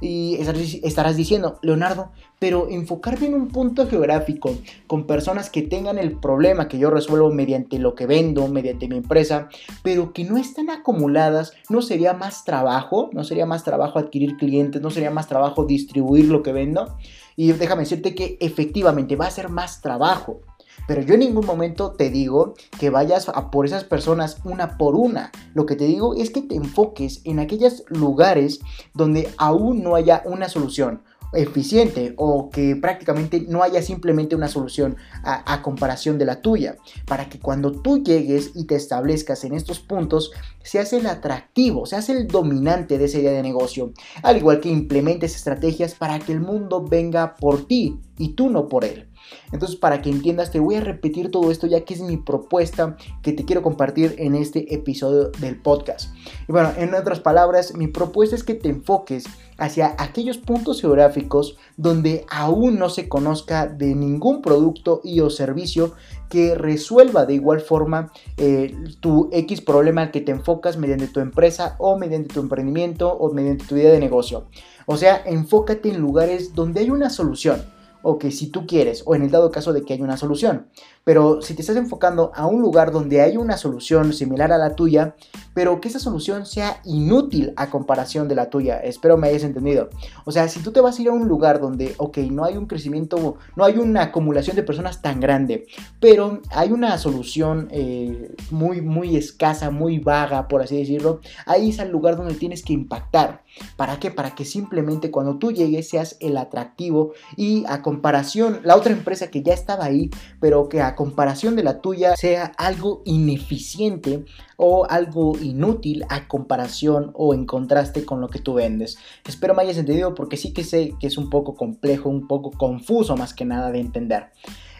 Y 0.00 0.38
estarás 0.82 1.16
diciendo, 1.16 1.58
Leonardo, 1.62 2.10
pero 2.38 2.68
enfocarme 2.68 3.26
en 3.26 3.34
un 3.34 3.48
punto 3.48 3.88
geográfico 3.88 4.56
con 4.86 5.06
personas 5.06 5.50
que 5.50 5.62
tengan 5.62 5.98
el 5.98 6.12
problema 6.12 6.68
que 6.68 6.78
yo 6.78 6.90
resuelvo 6.90 7.32
mediante 7.32 7.78
lo 7.78 7.94
que 7.94 8.06
vendo, 8.06 8.46
mediante 8.48 8.88
mi 8.88 8.98
empresa, 8.98 9.48
pero 9.82 10.12
que 10.12 10.24
no 10.24 10.36
están 10.36 10.70
acumuladas, 10.70 11.52
¿no 11.68 11.82
sería 11.82 12.12
más 12.12 12.44
trabajo? 12.44 13.10
¿No 13.12 13.24
sería 13.24 13.46
más 13.46 13.64
trabajo 13.64 13.98
adquirir 13.98 14.36
clientes? 14.36 14.80
¿No 14.80 14.90
sería 14.90 15.10
más 15.10 15.26
trabajo 15.26 15.64
distribuir 15.64 16.26
lo 16.26 16.42
que 16.42 16.52
vendo? 16.52 16.96
Y 17.34 17.52
déjame 17.52 17.82
decirte 17.82 18.14
que 18.14 18.36
efectivamente 18.40 19.16
va 19.16 19.26
a 19.26 19.30
ser 19.30 19.48
más 19.48 19.80
trabajo. 19.80 20.40
Pero 20.88 21.02
yo 21.02 21.14
en 21.14 21.20
ningún 21.20 21.44
momento 21.44 21.92
te 21.92 22.08
digo 22.08 22.54
que 22.80 22.88
vayas 22.88 23.28
a 23.28 23.50
por 23.50 23.66
esas 23.66 23.84
personas 23.84 24.38
una 24.42 24.78
por 24.78 24.96
una. 24.96 25.30
Lo 25.52 25.66
que 25.66 25.76
te 25.76 25.84
digo 25.84 26.14
es 26.14 26.30
que 26.30 26.40
te 26.40 26.56
enfoques 26.56 27.20
en 27.24 27.38
aquellos 27.38 27.84
lugares 27.88 28.60
donde 28.94 29.28
aún 29.36 29.82
no 29.82 29.94
haya 29.94 30.22
una 30.24 30.48
solución 30.48 31.02
eficiente 31.34 32.14
o 32.16 32.48
que 32.48 32.74
prácticamente 32.74 33.44
no 33.46 33.62
haya 33.62 33.82
simplemente 33.82 34.34
una 34.34 34.48
solución 34.48 34.96
a, 35.22 35.60
comparación 35.60 36.16
de 36.16 36.24
la 36.24 36.40
tuya, 36.40 36.76
para 37.06 37.28
que 37.28 37.38
cuando 37.38 37.70
tú 37.72 38.02
llegues 38.02 38.52
y 38.54 38.64
te 38.64 38.76
establezcas 38.76 39.44
en 39.44 39.52
estos 39.52 39.80
puntos, 39.80 40.32
seas 40.62 40.94
el 40.94 41.06
atractivo, 41.06 41.84
seas 41.84 42.08
el 42.08 42.28
dominante 42.28 42.96
de 42.96 43.04
esa 43.04 43.18
idea 43.18 43.32
de 43.32 43.42
negocio, 43.42 43.92
al 44.22 44.38
igual 44.38 44.60
que 44.60 44.70
implementes 44.70 45.36
estrategias 45.36 45.94
para 45.94 46.18
que 46.18 46.32
el 46.32 46.40
mundo 46.40 46.82
venga 46.82 47.34
por 47.34 47.66
ti 47.66 48.00
y 48.16 48.30
tú 48.30 48.48
no 48.48 48.68
por 48.68 48.86
él. 48.86 49.08
Entonces, 49.52 49.76
para 49.76 50.02
que 50.02 50.10
entiendas, 50.10 50.50
te 50.50 50.60
voy 50.60 50.76
a 50.76 50.80
repetir 50.80 51.30
todo 51.30 51.50
esto 51.50 51.66
ya 51.66 51.84
que 51.84 51.94
es 51.94 52.00
mi 52.00 52.16
propuesta 52.16 52.96
que 53.22 53.32
te 53.32 53.44
quiero 53.44 53.62
compartir 53.62 54.14
en 54.18 54.34
este 54.34 54.74
episodio 54.74 55.30
del 55.40 55.60
podcast. 55.60 56.14
Y 56.48 56.52
bueno, 56.52 56.72
en 56.76 56.94
otras 56.94 57.20
palabras, 57.20 57.74
mi 57.74 57.88
propuesta 57.88 58.36
es 58.36 58.44
que 58.44 58.54
te 58.54 58.68
enfoques 58.68 59.24
hacia 59.58 59.96
aquellos 59.98 60.38
puntos 60.38 60.80
geográficos 60.80 61.56
donde 61.76 62.24
aún 62.30 62.78
no 62.78 62.88
se 62.88 63.08
conozca 63.08 63.66
de 63.66 63.94
ningún 63.94 64.40
producto 64.40 65.00
y 65.02 65.20
o 65.20 65.30
servicio 65.30 65.94
que 66.28 66.54
resuelva 66.54 67.26
de 67.26 67.34
igual 67.34 67.60
forma 67.60 68.12
eh, 68.36 68.74
tu 69.00 69.28
X 69.32 69.60
problema 69.60 70.10
que 70.10 70.20
te 70.20 70.32
enfocas 70.32 70.76
mediante 70.76 71.08
tu 71.08 71.20
empresa 71.20 71.74
o 71.78 71.98
mediante 71.98 72.34
tu 72.34 72.40
emprendimiento 72.40 73.12
o 73.12 73.32
mediante 73.32 73.64
tu 73.64 73.76
idea 73.76 73.92
de 73.92 73.98
negocio. 73.98 74.46
O 74.86 74.96
sea, 74.96 75.22
enfócate 75.26 75.90
en 75.90 76.00
lugares 76.00 76.54
donde 76.54 76.80
hay 76.80 76.90
una 76.90 77.10
solución 77.10 77.62
o 78.02 78.18
que 78.18 78.30
si 78.30 78.50
tú 78.50 78.66
quieres, 78.66 79.02
o 79.06 79.14
en 79.14 79.22
el 79.22 79.30
dado 79.30 79.50
caso 79.50 79.72
de 79.72 79.84
que 79.84 79.94
haya 79.94 80.04
una 80.04 80.16
solución. 80.16 80.68
Pero 81.08 81.40
si 81.40 81.54
te 81.54 81.62
estás 81.62 81.78
enfocando 81.78 82.32
a 82.34 82.46
un 82.46 82.60
lugar 82.60 82.92
donde 82.92 83.22
hay 83.22 83.38
una 83.38 83.56
solución 83.56 84.12
similar 84.12 84.52
a 84.52 84.58
la 84.58 84.76
tuya, 84.76 85.14
pero 85.54 85.80
que 85.80 85.88
esa 85.88 85.98
solución 85.98 86.44
sea 86.44 86.82
inútil 86.84 87.54
a 87.56 87.70
comparación 87.70 88.28
de 88.28 88.34
la 88.34 88.50
tuya, 88.50 88.76
espero 88.76 89.16
me 89.16 89.28
hayas 89.28 89.42
entendido. 89.42 89.88
O 90.26 90.32
sea, 90.32 90.48
si 90.48 90.60
tú 90.60 90.70
te 90.70 90.82
vas 90.82 90.98
a 90.98 91.02
ir 91.02 91.08
a 91.08 91.12
un 91.12 91.26
lugar 91.26 91.60
donde, 91.60 91.94
ok, 91.96 92.18
no 92.30 92.44
hay 92.44 92.58
un 92.58 92.66
crecimiento, 92.66 93.38
no 93.56 93.64
hay 93.64 93.78
una 93.78 94.02
acumulación 94.02 94.54
de 94.54 94.62
personas 94.62 95.00
tan 95.00 95.18
grande, 95.18 95.66
pero 95.98 96.42
hay 96.50 96.72
una 96.72 96.98
solución 96.98 97.68
eh, 97.70 98.36
muy, 98.50 98.82
muy 98.82 99.16
escasa, 99.16 99.70
muy 99.70 100.00
vaga, 100.00 100.46
por 100.46 100.60
así 100.60 100.76
decirlo, 100.76 101.20
ahí 101.46 101.70
es 101.70 101.78
el 101.78 101.90
lugar 101.90 102.18
donde 102.18 102.34
tienes 102.34 102.62
que 102.62 102.74
impactar. 102.74 103.44
¿Para 103.76 103.98
qué? 103.98 104.10
Para 104.10 104.34
que 104.34 104.44
simplemente 104.44 105.10
cuando 105.10 105.38
tú 105.38 105.52
llegues 105.52 105.88
seas 105.88 106.16
el 106.20 106.36
atractivo 106.36 107.12
y 107.34 107.64
a 107.66 107.82
comparación, 107.82 108.60
la 108.62 108.76
otra 108.76 108.92
empresa 108.92 109.30
que 109.30 109.42
ya 109.42 109.54
estaba 109.54 109.86
ahí, 109.86 110.10
pero 110.38 110.68
que 110.68 110.82
a 110.82 110.94
comparación 110.98 111.54
de 111.54 111.62
la 111.62 111.80
tuya 111.80 112.16
sea 112.16 112.46
algo 112.56 113.02
ineficiente 113.04 114.24
o 114.56 114.84
algo 114.90 115.38
inútil 115.38 116.04
a 116.08 116.26
comparación 116.26 117.12
o 117.14 117.34
en 117.34 117.46
contraste 117.46 118.04
con 118.04 118.20
lo 118.20 118.26
que 118.26 118.40
tú 118.40 118.54
vendes. 118.54 118.98
Espero 119.24 119.54
me 119.54 119.62
hayas 119.62 119.78
entendido 119.78 120.16
porque 120.16 120.36
sí 120.36 120.52
que 120.52 120.64
sé 120.64 120.94
que 120.98 121.06
es 121.06 121.16
un 121.16 121.30
poco 121.30 121.54
complejo, 121.54 122.08
un 122.08 122.26
poco 122.26 122.50
confuso 122.50 123.16
más 123.16 123.32
que 123.32 123.44
nada 123.44 123.70
de 123.70 123.78
entender. 123.78 124.32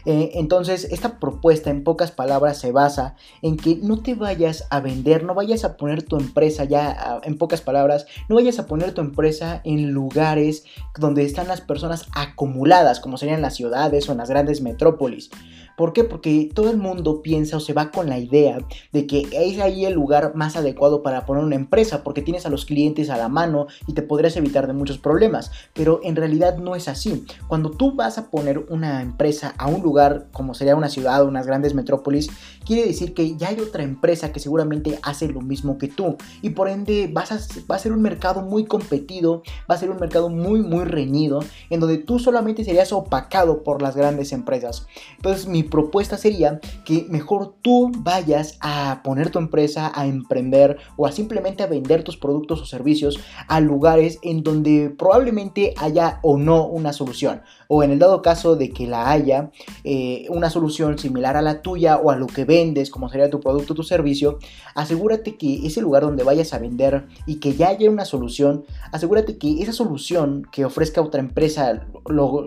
Eh, 0.06 0.32
entonces, 0.34 0.88
esta 0.90 1.20
propuesta 1.20 1.70
en 1.70 1.84
pocas 1.84 2.10
palabras 2.10 2.58
se 2.58 2.72
basa 2.72 3.14
en 3.42 3.56
que 3.56 3.76
no 3.76 3.98
te 3.98 4.14
vayas 4.14 4.66
a 4.70 4.80
vender, 4.80 5.22
no 5.22 5.34
vayas 5.34 5.64
a 5.64 5.76
poner 5.76 6.02
tu 6.02 6.16
empresa 6.16 6.64
ya, 6.64 6.96
ah, 6.98 7.20
en 7.22 7.38
pocas 7.38 7.60
palabras, 7.60 8.06
no 8.28 8.37
vayas 8.37 8.58
a 8.58 8.66
poner 8.66 8.92
tu 8.92 9.02
empresa 9.02 9.60
en 9.64 9.90
lugares 9.90 10.64
donde 10.98 11.25
están 11.25 11.46
las 11.46 11.60
personas 11.60 12.06
acumuladas, 12.12 12.98
como 12.98 13.18
serían 13.18 13.42
las 13.42 13.54
ciudades 13.54 14.08
o 14.08 14.12
en 14.12 14.18
las 14.18 14.30
grandes 14.30 14.62
metrópolis. 14.62 15.30
¿Por 15.78 15.92
qué? 15.92 16.02
Porque 16.02 16.50
todo 16.52 16.70
el 16.70 16.76
mundo 16.76 17.23
piensa 17.23 17.56
o 17.56 17.61
se 17.61 17.73
va 17.73 17.92
con 17.92 18.08
la 18.08 18.18
idea 18.18 18.58
de 18.92 19.06
que 19.06 19.28
es 19.30 19.61
ahí 19.61 19.85
el 19.85 19.94
lugar 19.94 20.35
más 20.35 20.56
adecuado 20.56 21.04
para 21.04 21.25
poner 21.25 21.44
una 21.44 21.54
empresa, 21.54 22.02
porque 22.02 22.20
tienes 22.20 22.47
a 22.47 22.50
los 22.50 22.64
clientes 22.64 23.11
a 23.11 23.16
la 23.16 23.28
mano 23.28 23.68
y 23.87 23.92
te 23.92 24.02
podrías 24.02 24.37
evitar 24.37 24.66
de 24.66 24.73
muchos 24.73 24.99
problemas. 24.99 25.52
Pero 25.75 26.00
en 26.02 26.16
realidad 26.16 26.58
no 26.58 26.75
es 26.75 26.88
así. 26.88 27.25
Cuando 27.47 27.70
tú 27.70 27.94
vas 27.94 28.18
a 28.18 28.28
poner 28.28 28.58
una 28.70 29.02
empresa 29.02 29.54
a 29.56 29.68
un 29.68 29.80
lugar 29.80 30.26
como 30.32 30.52
sería 30.52 30.75
una 30.75 30.88
ciudad 30.88 31.23
o 31.23 31.28
unas 31.28 31.47
grandes 31.47 31.75
metrópolis, 31.75 32.28
quiere 32.66 32.85
decir 32.85 33.14
que 33.14 33.37
ya 33.37 33.50
hay 33.50 33.61
otra 33.61 33.85
empresa 33.85 34.32
que 34.32 34.40
seguramente 34.40 34.99
hace 35.04 35.28
lo 35.28 35.42
mismo 35.42 35.78
que 35.78 35.87
tú. 35.87 36.16
Y 36.42 36.50
por 36.50 36.68
ende 36.68 37.08
vas 37.12 37.30
a, 37.30 37.38
va 37.70 37.76
a 37.76 37.78
ser 37.78 37.92
un 37.92 38.02
mercado 38.02 38.42
muy 38.42 38.64
competido, 38.64 39.44
va 39.70 39.76
a 39.76 39.78
ser 39.78 39.90
un 39.90 40.00
mercado 40.00 40.28
muy, 40.28 40.61
muy 40.61 40.87
reñido, 40.87 41.38
en 41.70 41.78
donde 41.78 41.99
tú 41.99 42.18
solamente 42.18 42.64
serías 42.64 42.92
opacado 42.92 43.62
por 43.62 43.80
las 43.80 43.94
grandes 43.94 44.32
empresas. 44.32 44.88
Entonces 45.18 45.47
mi 45.47 45.67
propuesta 45.70 46.16
sería 46.16 46.60
que 46.84 47.06
mejor 47.08 47.54
tú 47.62 47.90
vayas 47.98 48.58
a 48.60 49.00
poner 49.04 49.30
tu 49.30 49.38
empresa, 49.38 49.90
a 49.94 50.06
emprender 50.06 50.78
o 50.96 51.06
a 51.06 51.12
simplemente 51.12 51.62
a 51.62 51.66
vender 51.66 52.04
tus 52.04 52.16
productos 52.16 52.60
o 52.60 52.66
servicios 52.66 53.18
a 53.46 53.60
lugares 53.60 54.18
en 54.22 54.42
donde 54.42 54.94
probablemente 54.96 55.75
haya 55.76 56.18
o 56.22 56.37
no 56.38 56.66
una 56.66 56.92
solución. 56.92 57.42
O 57.68 57.82
en 57.82 57.90
el 57.90 57.98
dado 57.98 58.22
caso 58.22 58.56
de 58.56 58.70
que 58.70 58.87
la 58.87 59.10
haya, 59.10 59.50
eh, 59.84 60.26
una 60.30 60.50
solución 60.50 60.98
similar 60.98 61.37
a 61.37 61.42
la 61.42 61.62
tuya 61.62 61.98
o 61.98 62.10
a 62.10 62.16
lo 62.16 62.26
que 62.26 62.44
vendes, 62.44 62.90
como 62.90 63.08
sería 63.08 63.30
tu 63.30 63.40
producto 63.40 63.75
o 63.75 63.76
tu 63.76 63.82
servicio, 63.82 64.38
asegúrate 64.75 65.36
que 65.36 65.66
ese 65.66 65.80
lugar 65.80 66.02
donde 66.02 66.25
vayas 66.25 66.54
a 66.54 66.58
vender 66.58 67.06
y 67.26 67.36
que 67.36 67.54
ya 67.54 67.69
haya 67.69 67.90
una 67.90 68.04
solución, 68.04 68.64
asegúrate 68.90 69.38
que 69.38 69.62
esa 69.62 69.73
solución 69.73 70.47
que 70.50 70.64
ofrezca 70.64 71.02
otra 71.02 71.21
empresa 71.21 71.86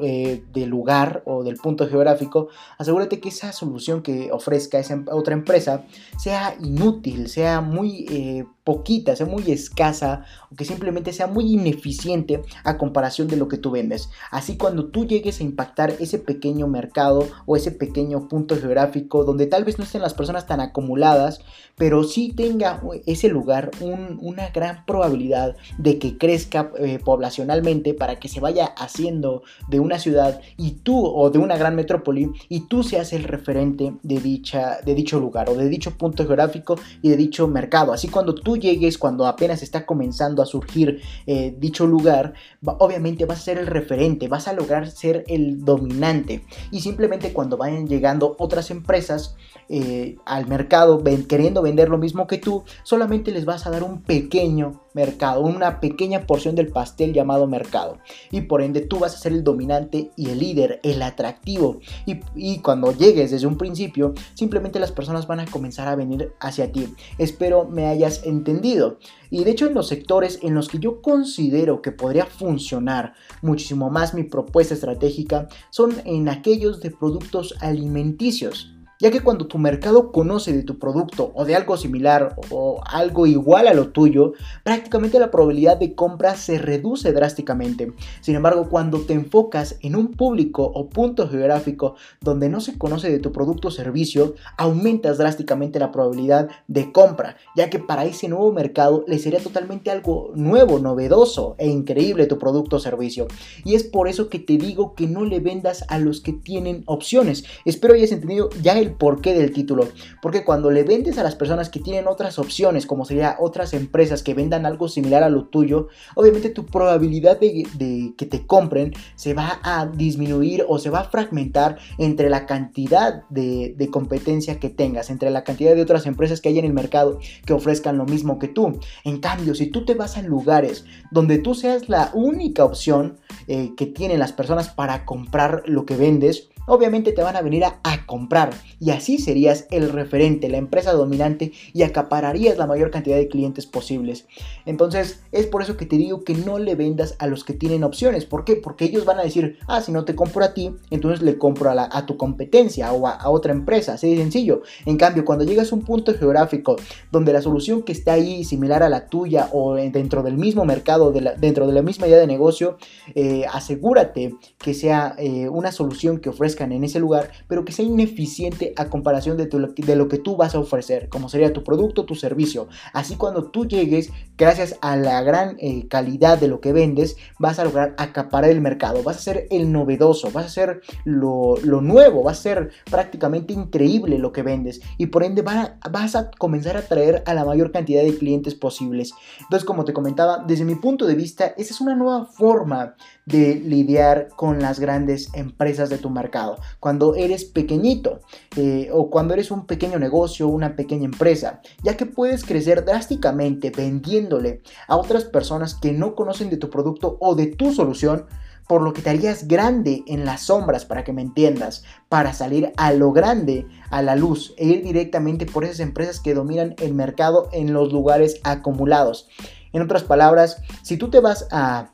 eh, 0.04 0.43
del 0.54 0.69
lugar 0.69 1.24
o 1.26 1.43
del 1.43 1.58
punto 1.58 1.88
geográfico, 1.88 2.50
asegúrate 2.78 3.19
que 3.19 3.30
esa 3.30 3.52
solución 3.52 4.02
que 4.02 4.32
ofrezca 4.32 4.80
esa 4.80 4.96
em, 4.96 5.06
otra 5.12 5.34
empresa 5.34 5.86
sea 6.17 6.56
inútil, 6.60 7.30
sea 7.30 7.62
muy 7.62 8.06
eh, 8.10 8.46
poquita, 8.63 9.15
sea 9.15 9.26
muy 9.26 9.52
escasa 9.52 10.26
o 10.52 10.56
que 10.56 10.65
simplemente 10.65 11.13
sea 11.13 11.28
muy 11.28 11.54
ineficiente 11.54 12.41
a 12.63 12.78
comparación 12.78 13.28
de 13.28 13.38
lo 13.38 13.47
que 13.47 13.58
tú 13.58 13.71
vendes. 13.71 14.10
Así 14.30 14.58
cuando 14.58 14.86
tú 14.88 15.06
llegues 15.06 15.39
a 15.39 15.43
impactar 15.43 15.93
ese 16.00 16.19
pequeño 16.19 16.67
mercado 16.67 17.28
o 17.45 17.56
ese 17.56 17.71
pequeño 17.71 18.28
punto 18.28 18.56
geográfico 18.56 19.24
donde 19.24 19.47
tal 19.47 19.63
vez 19.63 19.78
no 19.78 19.84
estén 19.84 20.02
las 20.02 20.13
personas 20.13 20.45
tan 20.45 20.60
acumuladas, 20.60 21.41
pero 21.78 22.04
sí 22.04 22.34
tenga 22.36 22.82
ese 23.06 23.30
lugar 23.30 23.71
una 23.82 24.50
gran 24.50 24.86
probabilidad 24.86 25.56
de 25.78 25.97
que 25.97 26.17
crezca 26.17 26.71
eh, 26.78 27.00
poblacionalmente 27.04 27.93
para 27.93 28.19
que 28.19 28.28
se 28.28 28.39
vaya 28.39 28.65
haciendo 28.65 29.43
de 29.69 29.80
una 29.80 30.00
ciudad 30.00 30.41
y 30.58 30.71
tú 30.71 31.04
o 31.06 31.30
de 31.30 31.39
una 31.39 31.58
gran 31.58 31.76
metrópoli 31.76 32.32
y 32.50 32.62
tú 32.67 32.84
seas 32.84 33.13
el 33.13 33.24
referente 33.24 33.93
de, 34.04 34.19
dicha, 34.19 34.80
de 34.86 34.93
dicho 34.93 35.19
lugar 35.19 35.50
o 35.50 35.56
de 35.56 35.69
dicho 35.69 35.97
punto 35.97 36.24
geográfico 36.24 36.76
y 37.02 37.10
de 37.10 37.17
dicho 37.17 37.47
mercado. 37.47 37.93
Así 37.93 38.08
cuando 38.08 38.36
tú 38.36 38.51
llegues, 38.56 38.98
cuando 38.98 39.26
apenas 39.26 39.62
está 39.64 39.86
comenzando 39.86 40.42
a 40.42 40.46
surgir 40.46 41.02
eh, 41.26 41.56
dicho 41.58 41.86
lugar, 41.86 42.34
obviamente 42.64 43.26
vas 43.26 43.40
a 43.40 43.44
ser 43.44 43.58
el 43.58 43.68
referente, 43.68 44.28
vas 44.28 44.48
a 44.48 44.54
lograr 44.54 44.90
ser 44.90 45.24
el 45.28 45.64
dominante. 45.64 46.44
Y 46.72 46.82
simplemente 46.82 47.34
cuando 47.34 47.58
vayan 47.58 47.88
llegando 47.88 48.36
otras 48.40 48.72
empresas 48.72 49.36
eh, 49.70 50.18
al 50.26 50.48
mercado 50.48 51.02
queriendo 51.28 51.62
vender 51.62 51.90
lo 51.90 51.98
mismo 51.98 52.28
que 52.28 52.38
tú, 52.38 52.64
solamente 52.84 53.32
les 53.32 53.46
vas 53.46 53.66
a 53.66 53.70
dar 53.70 53.84
un 53.84 54.02
pequeño 54.02 54.82
mercado, 54.94 55.42
una 55.42 55.80
pequeña 55.80 56.28
porción 56.28 56.56
del 56.56 56.68
pastel 56.68 57.14
llamado 57.14 57.48
mercado. 57.48 58.00
Y 58.32 58.42
por 58.42 58.62
ende 58.62 58.82
tú 58.82 59.00
vas 59.00 59.16
a 59.16 59.20
ser 59.20 59.32
el 59.32 59.44
dominante 59.44 60.12
y 60.16 60.30
el 60.30 60.40
líder, 60.40 60.80
el 60.84 61.02
atractivo. 61.02 61.80
Y, 62.06 62.20
y, 62.36 62.60
cuando 62.60 62.92
llegues 62.92 63.32
desde 63.32 63.48
un 63.48 63.58
principio, 63.58 64.14
simplemente 64.34 64.80
las 64.80 64.92
personas 64.92 65.28
van 65.28 65.40
a 65.40 65.46
comenzar 65.46 65.88
a 65.88 65.96
venir 65.96 66.34
hacia 66.40 66.72
ti. 66.72 66.94
Espero 67.18 67.66
me 67.66 67.88
hayas 67.88 68.26
entendido. 68.41 68.97
Y 69.30 69.43
de 69.43 69.51
hecho 69.51 69.67
en 69.67 69.73
los 69.73 69.88
sectores 69.88 70.39
en 70.41 70.56
los 70.56 70.67
que 70.67 70.80
yo 70.80 71.01
considero 71.01 71.82
que 71.82 71.91
podría 71.91 72.25
funcionar 72.25 73.13
muchísimo 73.41 73.89
más 73.89 74.13
mi 74.13 74.23
propuesta 74.23 74.73
estratégica 74.73 75.47
son 75.69 75.93
en 76.06 76.27
aquellos 76.27 76.82
de 76.82 76.91
productos 76.91 77.56
alimenticios 77.62 78.75
ya 79.02 79.10
que 79.10 79.22
cuando 79.22 79.48
tu 79.48 79.58
mercado 79.58 80.12
conoce 80.12 80.54
de 80.54 80.62
tu 80.64 80.78
producto 80.78 81.32
o 81.34 81.44
de 81.44 81.56
algo 81.56 81.76
similar 81.76 82.36
o 82.52 82.82
algo 82.86 83.26
igual 83.26 83.68
a 83.68 83.74
lo 83.74 83.90
tuyo, 83.90 84.34
prácticamente 84.64 85.20
la 85.20 85.32
probabilidad 85.32 85.78
de 85.78 85.96
compra 85.96 86.36
se 86.36 86.60
reduce 86.60 87.12
drásticamente. 87.12 87.92
Sin 88.22 88.36
embargo, 88.36 88.70
cuando 88.70 89.02
te 89.02 89.14
enfocas 89.14 89.78
en 89.82 89.96
un 89.96 90.10
público 90.12 90.64
o 90.64 90.88
punto 90.88 91.28
geográfico 91.28 91.96
donde 92.22 92.48
no 92.48 92.62
se 92.62 92.78
conoce 92.78 93.12
de 93.12 93.20
tu 93.20 93.32
producto 93.32 93.70
o 93.70 93.72
servicio, 93.72 94.36
aumentas 94.58 95.18
drásticamente 95.18 95.80
la 95.80 95.92
probabilidad 95.92 96.50
de 96.68 96.92
compra, 96.92 97.38
ya 97.56 97.70
que 97.72 97.80
para 97.80 98.06
ese 98.06 98.28
nuevo 98.28 98.52
mercado 98.54 99.04
le 99.08 99.18
sería 99.18 99.40
totalmente 99.40 99.90
algo 99.90 100.32
nuevo, 100.36 100.78
novedoso 100.78 101.56
e 101.58 101.68
increíble 101.68 102.28
tu 102.28 102.38
producto 102.38 102.76
o 102.76 102.80
servicio. 102.80 103.28
Y 103.66 103.74
es 103.74 103.84
por 103.84 104.08
eso 104.08 104.30
que 104.30 104.38
te 104.38 104.58
digo 104.58 104.94
que 104.94 105.08
no 105.08 105.26
le 105.26 105.40
vendas 105.40 105.86
a 105.88 105.98
los 105.98 106.22
que 106.22 106.34
tienen 106.34 106.84
opciones. 106.86 107.46
Espero 107.66 107.96
hayas 107.96 108.12
entendido 108.12 108.50
ya 108.62 108.78
el 108.78 108.90
por 108.91 109.21
qué 109.21 109.34
del 109.34 109.51
título. 109.51 109.88
Porque 110.21 110.43
cuando 110.43 110.71
le 110.71 110.84
vendes 110.84 111.17
a 111.17 111.23
las 111.23 111.36
personas 111.36 111.69
que 111.69 111.80
tienen 111.80 112.08
otras 112.08 112.39
opciones, 112.39 112.86
como 112.86 113.06
sería 113.06 113.38
otras 113.39 113.73
empresas 113.73 114.23
que 114.23 114.34
vendan 114.34 114.65
algo 114.65 114.88
similar 114.88 115.23
a 115.23 115.30
lo 115.30 115.45
tuyo, 115.45 115.88
obviamente 116.15 116.49
tu 116.49 116.65
probabilidad 116.65 117.39
de, 117.39 118.13
que 118.17 118.25
te 118.25 118.45
compren 118.45 118.93
se 119.15 119.34
va 119.34 119.60
a 119.63 119.86
disminuir 119.86 120.65
o 120.67 120.80
se 120.80 120.89
va 120.89 121.01
a 121.01 121.10
fragmentar 121.10 121.77
entre 121.97 122.30
la 122.30 122.45
cantidad 122.45 123.23
de, 123.30 123.73
de 123.77 123.89
competencia 123.89 124.60
que 124.60 124.69
tengas, 124.69 125.10
entre 125.10 125.30
la 125.30 125.43
cantidad 125.43 125.75
de 125.75 125.82
otras 125.82 126.06
empresas 126.06 126.41
que 126.41 126.49
hay 126.49 126.60
en 126.60 126.65
el 126.65 126.73
mercado 126.73 127.19
que 127.45 127.54
ofrezcan 127.54 127.97
lo 127.97 128.06
mismo 128.06 128.39
que 128.39 128.47
tú. 128.47 128.80
En 129.04 129.19
cambio, 129.19 129.56
si 129.56 129.67
tú 129.67 129.86
te 129.86 129.93
vas 129.93 130.17
a 130.17 130.21
lugares 130.21 130.86
donde 131.12 131.38
tú 131.38 131.56
seas 131.56 131.89
la 131.89 132.12
única 132.13 132.63
opción 132.63 133.17
eh, 133.47 133.73
que 133.75 133.86
tienen 133.86 134.19
las 134.19 134.34
personas 134.34 134.69
para 134.69 135.06
comprar 135.06 135.63
lo 135.65 135.86
que 135.86 135.95
vendes, 135.95 136.51
obviamente 136.65 137.12
te 137.12 137.21
van 137.21 137.36
a 137.36 137.41
venir 137.41 137.63
a, 137.65 137.80
comprar. 138.06 138.54
y 138.80 138.89
así 138.89 139.19
serías 139.19 139.67
el 139.69 139.89
referente, 139.89 140.50
la 140.50 140.58
empresa 140.58 140.91
dominante 140.91 141.52
y 141.71 141.84
acapararías 141.84 142.58
la 142.58 142.67
mayor 142.67 142.91
cantidad 142.91 143.15
de 143.15 143.28
clientes 143.28 143.65
posibles. 143.65 144.26
Entonces 144.65 145.21
es 145.32 145.45
por 145.47 145.62
eso 145.62 145.78
que 145.78 145.86
te 145.86 145.97
digo 145.97 146.24
que 146.24 146.34
no 146.34 146.60
le 146.60 146.76
vendas 146.76 147.15
a 147.19 147.28
los 147.28 147.43
que 147.43 147.54
tienen 147.54 147.84
opciones. 147.84 148.26
¿Por 148.26 148.43
qué? 148.43 148.56
Porque 148.56 148.86
ellos 148.86 149.06
van 149.06 149.19
a 149.19 149.24
decir, 149.24 149.60
ah, 149.67 149.82
si 149.82 149.91
no 149.91 150.04
te 150.04 150.15
compro 150.15 150.43
a 150.43 150.54
ti, 150.54 150.76
entonces 150.89 151.21
le 151.21 151.38
compro 151.38 151.69
a, 151.71 152.06
tu 152.06 152.17
competencia 152.17 152.91
o 152.91 153.08
a, 153.08 153.30
otra 153.30 153.54
empresa. 153.54 153.93
Así 153.93 154.10
de 154.10 154.21
sencillo. 154.21 154.62
En 154.86 154.97
cambio, 154.97 155.26
cuando 155.26 155.45
llegas 155.45 155.71
a 155.71 155.76
un 155.76 155.84
punto 155.84 156.13
geográfico 156.13 156.76
donde 157.12 157.34
la 157.34 157.41
solución 157.41 157.84
que 157.84 157.91
está 157.91 158.13
ahí 158.13 158.43
similar 158.43 158.84
a 158.84 158.89
la 158.89 159.08
tuya 159.08 159.50
o 159.52 159.76
dentro 159.76 160.24
del 160.24 160.38
mismo 160.38 160.65
mercado, 160.65 161.12
dentro 161.12 161.67
de 161.67 161.74
la 161.74 161.82
misma 161.82 162.08
idea 162.08 162.19
de 162.19 162.28
negocio, 162.28 162.78
eh, 163.15 163.45
asegúrate 163.52 164.36
que 164.58 164.74
sea 164.74 165.15
eh, 165.17 165.50
una 165.50 165.71
solución 165.71 166.19
que 166.19 166.30
en 166.60 166.84
ese 166.84 167.00
lugar, 167.00 167.32
pero 167.48 167.66
que 167.66 167.72
sea 167.72 167.86
ineficiente 167.86 168.74
a 168.76 168.90
comparación 168.90 169.38
de, 169.38 169.48
de 169.48 169.96
lo 169.96 170.08
que 170.08 170.18
tú 170.18 170.36
vas 170.36 170.56
a 170.56 170.60
ofrecer, 170.60 171.10
como 171.10 171.30
sería 171.30 171.54
tu 171.54 171.64
producto, 171.64 172.06
tu 172.06 172.16
servicio. 172.16 172.68
Así 172.94 173.16
cuando 173.16 173.52
tú 173.52 173.66
llegues, 173.66 174.12
gracias 174.38 174.78
a 174.82 174.96
la 174.96 175.22
gran 175.22 175.56
eh, 175.60 175.88
calidad 175.88 176.40
de 176.40 176.48
lo 176.48 176.62
que 176.62 176.74
vendes, 176.74 177.18
vas 177.40 177.60
a 177.60 177.64
lograr 177.64 177.96
acaparar 177.98 178.50
el 178.50 178.62
mercado, 178.62 179.04
vas 179.04 179.18
a 179.18 179.22
ser 179.22 179.48
el 179.50 179.72
novedoso, 179.72 180.32
vas 180.32 180.46
a 180.46 180.50
ser 180.50 180.82
lo, 181.04 181.58
nuevo, 181.64 182.24
va 182.24 182.32
a 182.32 182.36
ser 182.36 182.72
prácticamente 182.90 183.54
increíble 183.54 184.18
lo 184.18 184.32
que 184.32 184.44
vendes 184.44 184.82
y 184.98 185.08
por 185.08 185.24
ende 185.24 185.42
vas 185.42 186.16
a 186.16 186.32
comenzar 186.32 186.76
a 186.76 186.80
atraer 186.80 187.24
a 187.26 187.34
la 187.34 187.46
mayor 187.46 187.72
cantidad 187.72 188.04
de 188.04 188.18
clientes 188.18 188.56
posibles. 188.56 189.14
Entonces, 189.40 189.66
como 189.66 189.86
te 189.86 189.94
comentaba, 189.94 190.44
desde 190.46 190.66
mi 190.66 190.76
punto 190.76 191.06
de 191.06 191.16
vista, 191.16 191.54
esa 191.58 191.74
es 191.74 191.82
una 191.82 191.96
nueva 191.96 192.26
forma 192.26 192.96
de 193.26 193.56
lidiar 193.56 194.30
con 194.36 194.60
las 194.60 194.80
grandes 194.80 195.30
empresas 195.34 195.90
de 195.90 195.98
tu 195.98 196.10
mercado. 196.10 196.58
Cuando 196.80 197.16
eres 197.16 197.46
pequeñito 197.46 198.22
eh, 198.56 198.90
o 198.92 199.10
cuando 199.10 199.34
eres 199.34 199.52
un 199.52 199.66
pequeño 199.66 200.00
negocio, 200.00 200.48
una 200.48 200.76
pequeña 200.76 201.06
empresa, 201.06 201.62
ya 201.84 201.98
que 201.98 202.06
puedes 202.06 202.44
crecer 202.44 202.84
drásticamente 202.86 203.72
vendiéndole 203.72 204.62
a 204.88 204.96
otras 204.98 205.26
personas 205.26 205.76
que 205.76 205.92
no 205.92 206.16
conocen 206.16 206.50
de 206.50 206.58
tu 206.58 206.70
producto 206.70 207.18
o 207.20 207.36
de 207.36 207.48
tu 207.48 207.72
solución 207.74 208.26
por 208.72 208.84
lo 208.84 208.94
que 208.94 209.02
te 209.02 209.10
harías 209.10 209.50
grande 209.50 210.02
en 210.08 210.24
las 210.24 210.44
sombras, 210.44 210.86
para 210.86 211.04
que 211.04 211.12
me 211.12 211.22
entiendas, 211.22 211.84
para 212.08 212.32
salir 212.32 212.72
a 212.78 212.94
lo 212.94 213.12
grande, 213.12 213.68
a 213.90 214.02
la 214.02 214.16
luz, 214.16 214.54
e 214.58 214.66
ir 214.66 214.82
directamente 214.82 215.46
por 215.46 215.66
esas 215.66 215.82
empresas 215.82 216.22
que 216.22 216.34
dominan 216.34 216.76
el 216.78 216.94
mercado 216.94 217.50
en 217.52 217.74
los 217.74 217.92
lugares 217.92 218.40
acumulados. 218.46 219.28
En 219.74 219.82
otras 219.82 220.04
palabras, 220.04 220.62
si 220.84 220.96
tú 220.96 221.10
te 221.10 221.20
vas 221.20 221.50
a 221.52 221.92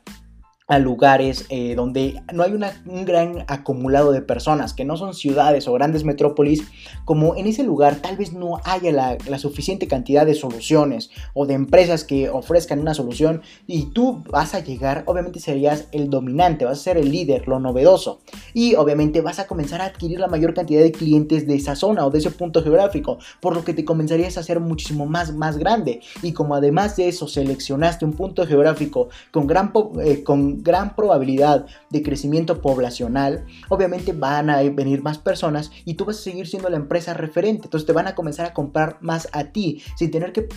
a 0.68 0.78
lugares 0.78 1.46
eh, 1.48 1.74
donde 1.74 2.22
no 2.32 2.42
hay 2.42 2.52
un 2.52 3.04
gran 3.06 3.44
acumulado 3.48 4.12
de 4.12 4.20
personas, 4.20 4.74
que 4.74 4.84
no 4.84 4.98
son 4.98 5.14
ciudades 5.14 5.66
o 5.66 5.72
grandes 5.72 6.04
metrópolis, 6.04 6.62
como 7.06 7.36
en 7.36 7.46
ese 7.46 7.62
lugar 7.62 7.96
tal 7.96 8.18
vez 8.18 8.34
no 8.34 8.60
haya 8.64 8.92
la, 8.92 9.38
suficiente 9.38 9.88
cantidad 9.88 10.26
de 10.26 10.34
soluciones 10.34 11.10
o 11.32 11.46
de 11.46 11.54
empresas 11.54 12.04
que 12.04 12.28
ofrezcan 12.28 12.80
una 12.80 12.92
solución 12.92 13.40
y 13.66 13.86
tú 13.86 14.22
vas 14.30 14.54
a 14.54 14.60
llegar, 14.60 15.04
obviamente 15.06 15.40
serías 15.40 15.88
el 15.92 16.10
dominante, 16.10 16.66
vas 16.66 16.80
a 16.80 16.82
ser 16.82 16.98
el 16.98 17.10
líder, 17.10 17.48
lo 17.48 17.60
novedoso. 17.60 18.20
Y 18.52 18.74
obviamente 18.74 19.22
vas 19.22 19.38
a 19.38 19.46
comenzar 19.46 19.80
a 19.80 19.86
adquirir 19.86 20.20
la 20.20 20.26
mayor 20.26 20.52
cantidad 20.52 20.82
de 20.82 20.92
clientes 20.92 21.46
de 21.46 21.54
esa 21.54 21.76
zona 21.76 22.04
o 22.04 22.10
de 22.10 22.18
ese 22.18 22.30
punto 22.30 22.62
geográfico, 22.62 23.18
por 23.40 23.54
lo 23.54 23.64
que 23.64 23.72
te 23.72 23.86
comenzarías 23.86 24.36
a 24.36 24.40
hacer 24.40 24.60
muchísimo 24.60 25.06
más, 25.06 25.32
más 25.32 25.56
grande. 25.56 26.00
Y 26.22 26.32
como 26.32 26.54
además 26.54 26.96
de 26.96 27.08
eso 27.08 27.26
seleccionaste 27.26 28.04
un 28.04 28.12
punto 28.12 28.46
geográfico 28.46 29.08
con 29.30 29.46
gran, 29.46 29.72
eh, 30.04 30.22
con 30.24 30.57
gran 30.62 30.94
probabilidad 30.94 31.66
de 31.90 32.02
crecimiento 32.02 32.60
poblacional, 32.60 33.46
obviamente 33.68 34.12
van 34.12 34.50
a 34.50 34.62
venir 34.62 35.02
más 35.02 35.18
personas 35.18 35.70
y 35.84 35.94
tú 35.94 36.04
vas 36.04 36.18
a 36.18 36.22
seguir 36.22 36.46
siendo 36.46 36.68
la 36.68 36.76
empresa 36.76 37.14
referente. 37.14 37.66
Entonces 37.66 37.86
te 37.86 37.92
van 37.92 38.06
a 38.06 38.14
comenzar 38.14 38.46
a 38.46 38.54
comprar 38.54 38.98
más 39.00 39.28
a 39.32 39.44
ti 39.44 39.82
sin 39.96 40.10
tener 40.10 40.32
que, 40.32 40.48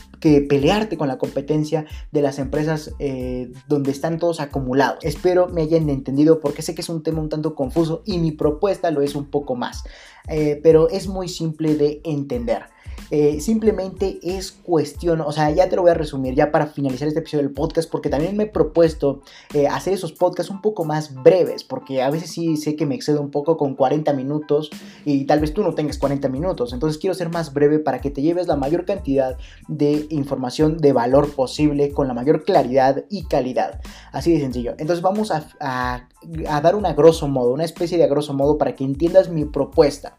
pelearte 0.42 0.98
con 0.98 1.08
la 1.08 1.18
competencia 1.18 1.86
de 2.12 2.22
las 2.22 2.40
empresas 2.40 2.94
eh, 3.00 3.52
donde 3.68 3.92
están 3.92 4.20
todos 4.20 4.40
acumulados. 4.40 5.00
Espero 5.04 5.48
me 5.48 5.64
hayan 5.64 5.90
entendido 5.90 6.40
porque 6.40 6.62
sé 6.62 6.76
que 6.76 6.82
es 6.82 6.90
un 6.90 7.04
tema 7.04 7.22
un 7.22 7.30
tanto 7.30 7.56
confuso 7.56 8.04
y 8.06 8.18
mi 8.20 8.32
propuesta 8.32 8.92
lo 8.92 9.02
es 9.02 9.16
un 9.16 9.26
poco 9.26 9.56
más. 9.56 9.84
Eh, 10.28 10.60
pero 10.62 10.90
es 10.90 11.08
muy 11.08 11.28
simple 11.28 11.76
de 11.76 12.02
entender. 12.04 12.64
Eh, 13.14 13.42
simplemente 13.42 14.20
es 14.24 14.54
cuestión, 14.54 15.20
o 15.20 15.34
sea, 15.34 15.52
ya 15.52 15.68
te 15.68 15.76
lo 15.76 15.82
voy 15.82 15.92
a 15.92 15.96
resumir 15.96 16.34
ya 16.34 16.50
para 16.50 16.68
finalizar 16.68 17.10
este 17.10 17.20
episodio 17.20 17.44
del 17.44 17.54
podcast, 17.54 17.92
porque 17.92 18.10
también 18.10 18.38
me 18.38 18.44
he 18.44 18.48
propuesto 18.48 19.22
eh, 19.54 19.68
hacer 19.68 19.94
esos 19.94 20.14
podcasts 20.14 20.50
un 20.50 20.62
poco 20.62 20.86
más 20.86 21.14
breves, 21.14 21.66
porque 21.66 22.02
a 22.02 22.10
veces 22.10 22.32
sí 22.32 22.56
sé 22.56 22.78
que 22.78 22.86
me 22.86 22.96
excedo 22.96 23.20
un 23.20 23.30
poco 23.30 23.58
con 23.58 23.76
40 23.76 24.14
minutos 24.14 24.70
y 25.04 25.26
tal 25.26 25.42
vez 25.42 25.54
tú 25.54 25.62
no 25.62 25.76
tengas 25.76 25.98
40 25.98 26.30
minutos, 26.30 26.72
entonces 26.72 26.98
quiero 27.00 27.14
ser 27.14 27.30
más 27.30 27.54
breve 27.54 27.80
para 27.80 28.00
que 28.00 28.12
te 28.12 28.22
lleves 28.22 28.48
la 28.48 28.56
mayor 28.56 28.86
cantidad 28.86 29.38
de 29.68 30.06
información 30.10 30.78
de 30.78 30.94
valor 30.94 31.34
posible 31.34 31.92
con 31.92 32.08
la 32.08 32.14
mayor 32.14 32.46
claridad 32.46 33.04
y 33.10 33.26
calidad. 33.26 33.82
Así 34.14 34.32
de 34.32 34.40
sencillo. 34.40 34.72
Entonces 34.78 35.02
vamos 35.02 35.32
a, 35.32 35.48
a 35.60 36.62
dar 36.62 36.76
una 36.76 36.94
grosso 36.94 37.28
modo, 37.28 37.52
una 37.52 37.66
especie 37.66 37.98
de 37.98 38.08
grosso 38.08 38.34
modo 38.34 38.58
para 38.58 38.74
que 38.74 38.86
entiendas 38.86 39.30
mi 39.30 39.44
propuesta. 39.44 40.18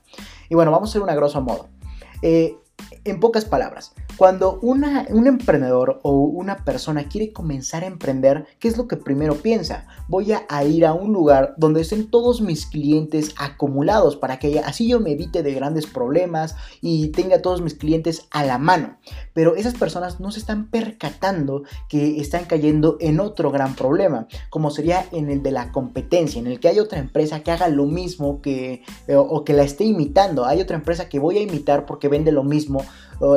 Y 0.51 0.55
bueno, 0.55 0.71
vamos 0.71 0.91
a 0.91 0.93
hacer 0.93 1.03
una 1.03 1.15
grosso 1.15 1.41
modo. 1.41 1.69
Eh, 2.23 2.57
en 3.05 3.21
pocas 3.21 3.45
palabras, 3.45 3.93
cuando 4.17 4.59
una, 4.61 5.07
un 5.11 5.27
emprendedor 5.27 6.01
o 6.03 6.13
una 6.21 6.65
persona 6.65 7.09
quiere 7.09 7.33
comenzar 7.33 7.85
a 7.85 7.87
emprender, 7.87 8.47
¿qué 8.59 8.69
es 8.69 8.77
lo 8.77 8.89
que 8.89 8.97
primero 8.97 9.37
piensa? 9.37 9.87
Voy 10.13 10.31
a, 10.31 10.65
ir 10.65 10.85
a 10.85 10.93
un 10.93 11.11
lugar 11.15 11.55
donde 11.57 11.81
estén 11.81 12.07
todos 12.07 12.43
mis 12.43 12.67
clientes 12.67 13.35
acumulados 13.39 14.15
para 14.15 14.39
que 14.39 14.61
así 14.61 14.87
yo 14.87 15.01
me 15.01 15.13
evite 15.13 15.43
de 15.43 15.55
grandes 15.55 15.87
problemas 15.87 16.55
y 16.83 17.09
tenga 17.09 17.41
todos 17.41 17.63
mis 17.63 17.73
clientes 17.73 18.27
a 18.31 18.45
la 18.45 18.59
mano. 18.59 18.99
Pero 19.33 19.57
esas 19.57 19.73
personas 19.73 20.21
no 20.21 20.31
se 20.31 20.41
están 20.41 20.69
percatando 20.69 21.63
que 21.89 22.21
están 22.21 22.45
cayendo 22.45 22.99
en 23.01 23.21
otro 23.21 23.51
gran 23.51 23.75
problema, 23.75 24.27
como 24.51 24.71
sería 24.71 25.07
en 25.13 25.31
el 25.31 25.43
de 25.43 25.51
la 25.51 25.73
competencia, 25.73 26.39
en 26.39 26.47
el 26.47 26.61
que 26.61 26.69
hay 26.69 26.79
otra 26.79 26.99
empresa 26.99 27.41
que 27.41 27.51
haga 27.51 27.69
lo 27.69 27.87
mismo 27.87 28.43
que, 28.43 28.83
o, 29.09 29.19
o 29.19 29.47
que 29.47 29.55
la 29.55 29.63
esté 29.63 29.85
imitando. 29.85 30.45
Hay 30.45 30.61
otra 30.61 30.77
empresa 30.77 31.09
que 31.09 31.21
voy 31.21 31.39
a 31.39 31.41
imitar 31.41 31.87
porque 31.87 32.09
vende 32.09 32.33
lo 32.33 32.45
mismo 32.45 32.85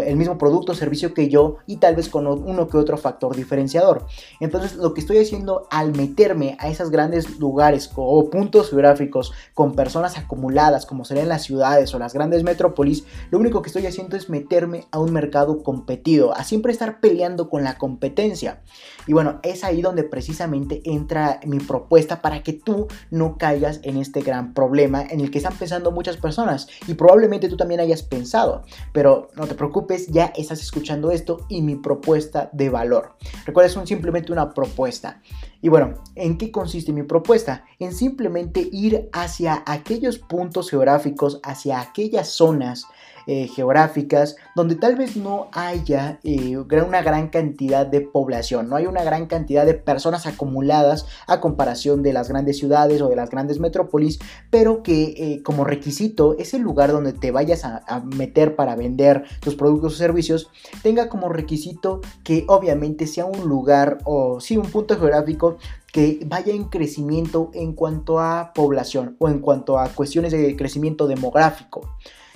el 0.04 0.16
mismo 0.16 0.38
producto 0.38 0.72
o 0.72 0.76
servicio 0.76 1.14
que 1.14 1.30
yo 1.30 1.58
y 1.68 1.78
tal 1.78 1.96
vez 1.96 2.10
con 2.10 2.28
uno 2.28 2.68
que 2.68 2.78
otro 2.78 2.98
factor 2.98 3.36
diferenciador. 3.36 4.06
Entonces 4.40 4.76
lo 4.76 4.94
que 4.94 5.02
estoy 5.02 5.18
haciendo 5.18 5.68
al 5.70 5.96
meterme 5.96 6.58
a 6.60 6.70
esos 6.70 6.90
grandes 6.90 7.40
lugares 7.40 7.92
o 7.96 8.30
puntos 8.30 8.70
geográficos 8.70 9.32
con 9.54 9.76
personas 9.76 10.18
acumuladas 10.18 10.86
como 10.86 11.06
serían 11.06 11.30
las 11.30 11.44
ciudades 11.44 11.94
o 11.94 12.00
las 12.00 12.14
grandes 12.14 12.44
metrópolis, 12.44 13.06
lo 13.32 13.40
único 13.40 13.62
que 13.62 13.70
estoy 13.70 13.86
haciendo 13.86 14.18
es 14.18 14.30
meterme 14.30 14.86
a 14.92 15.00
un 15.00 15.14
mercado 15.14 15.64
competido, 15.64 16.36
a 16.36 16.44
siempre 16.44 16.72
estar 16.72 17.00
peleando 17.00 17.50
con 17.50 17.64
la 17.64 17.78
competencia. 17.78 18.62
Y 19.08 19.14
bueno, 19.14 19.40
es 19.44 19.64
ahí 19.64 19.82
donde 19.82 20.04
precisamente 20.04 20.82
entra 20.86 21.40
mi 21.46 21.60
propuesta 21.60 22.22
para 22.22 22.42
que 22.42 22.54
tú 22.54 22.88
no 23.12 23.38
caigas 23.38 23.80
en 23.84 23.98
este 23.98 24.22
gran 24.22 24.54
problema 24.54 25.04
en 25.04 25.22
el 25.22 25.32
que 25.32 25.38
están 25.38 25.54
pensando 25.54 25.92
muchas 25.92 26.18
personas 26.18 26.68
y 26.88 26.96
probablemente 26.96 27.50
tú 27.50 27.58
también 27.58 27.80
hayas 27.80 28.02
pensado, 28.02 28.64
pero 28.92 29.30
no 29.36 29.46
te 29.48 29.56
preocupes, 29.56 29.75
ya 30.10 30.32
estás 30.36 30.62
escuchando 30.62 31.12
esto 31.12 31.46
y 31.50 31.62
mi 31.62 31.76
propuesta 31.76 32.50
de 32.54 32.70
valor. 32.70 33.16
Recuerda, 33.46 33.68
es 33.68 33.88
simplemente 33.88 34.32
una 34.32 34.54
propuesta. 34.54 35.22
Y 35.62 35.70
bueno, 35.70 35.96
¿en 36.16 36.38
qué 36.38 36.52
consiste 36.52 36.94
mi 36.94 37.04
propuesta? 37.04 37.66
En 37.80 37.94
simplemente 37.94 38.68
ir 38.72 39.10
hacia 39.12 39.64
aquellos 39.66 40.20
puntos 40.20 40.70
geográficos, 40.70 41.40
hacia 41.44 41.82
aquellas 41.82 42.30
zonas 42.30 42.86
eh, 43.28 43.48
geográficas 43.48 44.36
donde 44.56 44.76
tal 44.76 44.96
vez 44.96 45.18
no 45.18 45.50
haya 45.52 46.20
eh, 46.24 46.58
una 46.58 47.02
gran 47.02 47.30
cantidad 47.30 47.86
de 47.86 48.02
población, 48.02 48.70
no 48.70 48.76
hay 48.76 48.86
una 48.86 49.04
gran 49.04 49.26
cantidad 49.28 49.66
de 49.66 49.74
personas 49.74 50.26
acumuladas 50.26 51.06
a 51.28 51.42
comparación 51.42 52.04
de 52.04 52.14
las 52.14 52.30
grandes 52.30 52.58
ciudades 52.58 53.02
o 53.02 53.10
de 53.10 53.16
las 53.16 53.30
grandes 53.30 53.60
metrópolis, 53.60 54.20
pero 54.50 54.84
que 54.84 55.16
eh, 55.18 55.44
como 55.44 55.64
requisito 55.64 56.36
ese 56.38 56.60
lugar 56.60 56.92
donde 56.92 57.14
te 57.14 57.32
vayas 57.32 57.66
a 57.66 58.04
meter 58.16 58.56
para 58.56 58.76
vender 58.76 59.24
tus 59.40 59.56
productos 59.56 59.94
o 59.94 59.98
servicios 59.98 60.50
tenga 60.84 61.10
como 61.10 61.30
requisito 61.30 62.02
que 62.24 62.46
obviamente 62.48 63.08
sea 63.08 63.26
un 63.26 63.48
lugar 63.48 64.00
o 64.04 64.40
sí 64.40 64.58
un 64.58 64.70
punto 64.70 64.98
geográfico 64.98 65.58
que 65.92 66.20
vaya 66.26 66.54
en 66.54 66.66
crecimiento 66.66 67.52
en 67.54 67.74
cuanto 67.74 68.20
a 68.20 68.52
población 68.54 69.16
o 69.20 69.30
en 69.30 69.40
cuanto 69.40 69.80
a 69.80 69.88
cuestiones 69.90 70.34
de 70.34 70.56
crecimiento 70.56 71.08
demográfico. 71.08 71.96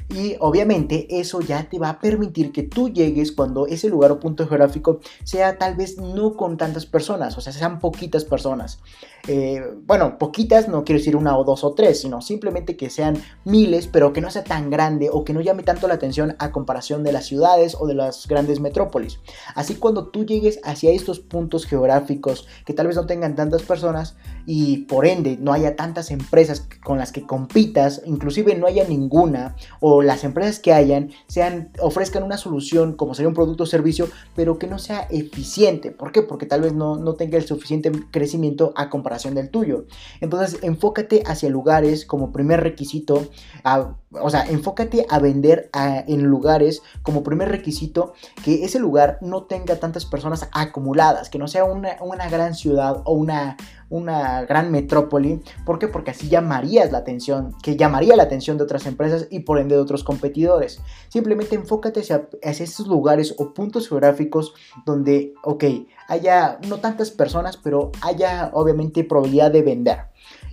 Y 0.09 0.35
obviamente 0.39 1.19
eso 1.19 1.39
ya 1.39 1.69
te 1.69 1.77
va 1.77 1.89
a 1.89 1.99
permitir 1.99 2.51
que 2.51 2.63
tú 2.63 2.89
llegues 2.89 3.31
cuando 3.31 3.67
ese 3.67 3.89
lugar 3.89 4.11
o 4.11 4.19
punto 4.19 4.47
geográfico 4.47 4.99
sea 5.23 5.57
tal 5.59 5.75
vez 5.75 5.97
no 5.97 6.35
con 6.35 6.57
tantas 6.57 6.87
personas, 6.87 7.37
o 7.37 7.41
sea, 7.41 7.53
sean 7.53 7.79
poquitas 7.79 8.25
personas. 8.25 8.79
Eh, 9.27 9.61
bueno, 9.85 10.17
poquitas 10.17 10.67
no 10.67 10.83
quiero 10.83 10.97
decir 10.97 11.15
una 11.15 11.37
o 11.37 11.43
dos 11.43 11.63
o 11.63 11.73
tres, 11.73 12.01
sino 12.01 12.21
simplemente 12.21 12.75
que 12.75 12.89
sean 12.89 13.21
miles, 13.45 13.85
pero 13.85 14.11
que 14.11 14.21
no 14.21 14.31
sea 14.31 14.43
tan 14.43 14.71
grande 14.71 15.09
o 15.11 15.23
que 15.23 15.33
no 15.33 15.41
llame 15.41 15.61
tanto 15.61 15.87
la 15.87 15.93
atención 15.93 16.35
a 16.39 16.51
comparación 16.51 17.03
de 17.03 17.11
las 17.11 17.27
ciudades 17.27 17.77
o 17.79 17.85
de 17.85 17.93
las 17.93 18.27
grandes 18.27 18.59
metrópolis. 18.59 19.19
Así 19.53 19.75
cuando 19.75 20.07
tú 20.07 20.25
llegues 20.25 20.59
hacia 20.63 20.91
estos 20.91 21.19
puntos 21.19 21.67
geográficos 21.67 22.47
que 22.65 22.73
tal 22.73 22.87
vez 22.87 22.95
no 22.95 23.05
tengan 23.05 23.35
tantas 23.35 23.61
personas 23.61 24.15
y 24.51 24.77
por 24.77 25.05
ende 25.05 25.37
no 25.39 25.53
haya 25.53 25.75
tantas 25.75 26.09
empresas 26.09 26.67
con 26.83 26.97
las 26.97 27.11
que 27.11 27.21
compitas, 27.21 28.01
inclusive 28.07 28.55
no 28.55 28.65
haya 28.65 28.83
ninguna 28.83 29.55
o 29.79 30.01
las 30.01 30.23
empresas 30.23 30.57
que 30.57 30.73
hayan 30.73 31.11
sean, 31.27 31.69
ofrezcan 31.79 32.23
una 32.23 32.35
solución 32.35 32.93
como 32.93 33.13
sería 33.13 33.27
un 33.27 33.35
producto 33.35 33.65
o 33.65 33.67
servicio, 33.67 34.09
pero 34.35 34.57
que 34.57 34.65
no 34.65 34.79
sea 34.79 35.05
eficiente. 35.11 35.91
¿Por 35.91 36.11
qué? 36.11 36.23
Porque 36.23 36.47
tal 36.47 36.61
vez 36.61 36.73
no, 36.73 36.95
no 36.95 37.13
tenga 37.13 37.37
el 37.37 37.45
suficiente 37.45 37.91
crecimiento 38.09 38.73
a 38.75 38.89
comparación 38.89 39.35
del 39.35 39.51
tuyo. 39.51 39.85
Entonces, 40.19 40.57
enfócate 40.63 41.21
hacia 41.27 41.47
lugares 41.49 42.03
como 42.03 42.31
primer 42.31 42.61
requisito, 42.63 43.27
o 44.11 44.29
sea, 44.31 44.49
enfócate 44.49 45.05
a 45.09 45.19
vender 45.19 45.69
en 46.07 46.23
lugares 46.23 46.81
como 47.03 47.21
primer 47.21 47.49
requisito 47.49 48.13
que 48.43 48.65
ese 48.65 48.79
lugar 48.79 49.19
no 49.21 49.43
tenga 49.43 49.75
tantas 49.75 50.07
personas 50.07 50.49
acumuladas, 50.53 51.29
que 51.29 51.37
no 51.37 51.47
sea 51.47 51.65
una, 51.65 51.97
una 52.01 52.27
gran 52.29 52.55
ciudad 52.55 53.03
o 53.05 53.13
una, 53.13 53.55
una 53.89 54.43
gran 54.43 54.71
metrópoli. 54.71 55.41
¿Por 55.65 55.79
qué? 55.79 55.87
Porque 55.87 56.11
así 56.11 56.29
llamarías 56.29 56.91
la 56.91 56.99
atención, 56.99 57.55
que 57.63 57.75
llamaría 57.75 58.15
la 58.15 58.23
atención 58.23 58.57
de 58.57 58.63
otras 58.63 58.85
empresas 58.85 59.27
y 59.29 59.41
por 59.41 59.59
ende 59.59 59.75
de 59.75 59.81
otros 59.81 60.03
competidores. 60.03 60.81
Simplemente 61.09 61.55
enfócate 61.55 62.01
hacia, 62.01 62.27
esos 62.41 62.87
lugares 62.87 63.35
o 63.37 63.53
puntos 63.53 63.89
geográficos 63.89 64.53
donde, 64.85 65.33
ok, 65.43 65.63
haya 66.07 66.59
no 66.67 66.79
tantas 66.79 67.11
personas, 67.11 67.57
pero 67.57 67.91
haya 68.01 68.51
obviamente 68.53 69.03
probabilidad 69.03 69.51
de 69.51 69.61
vender. 69.61 69.99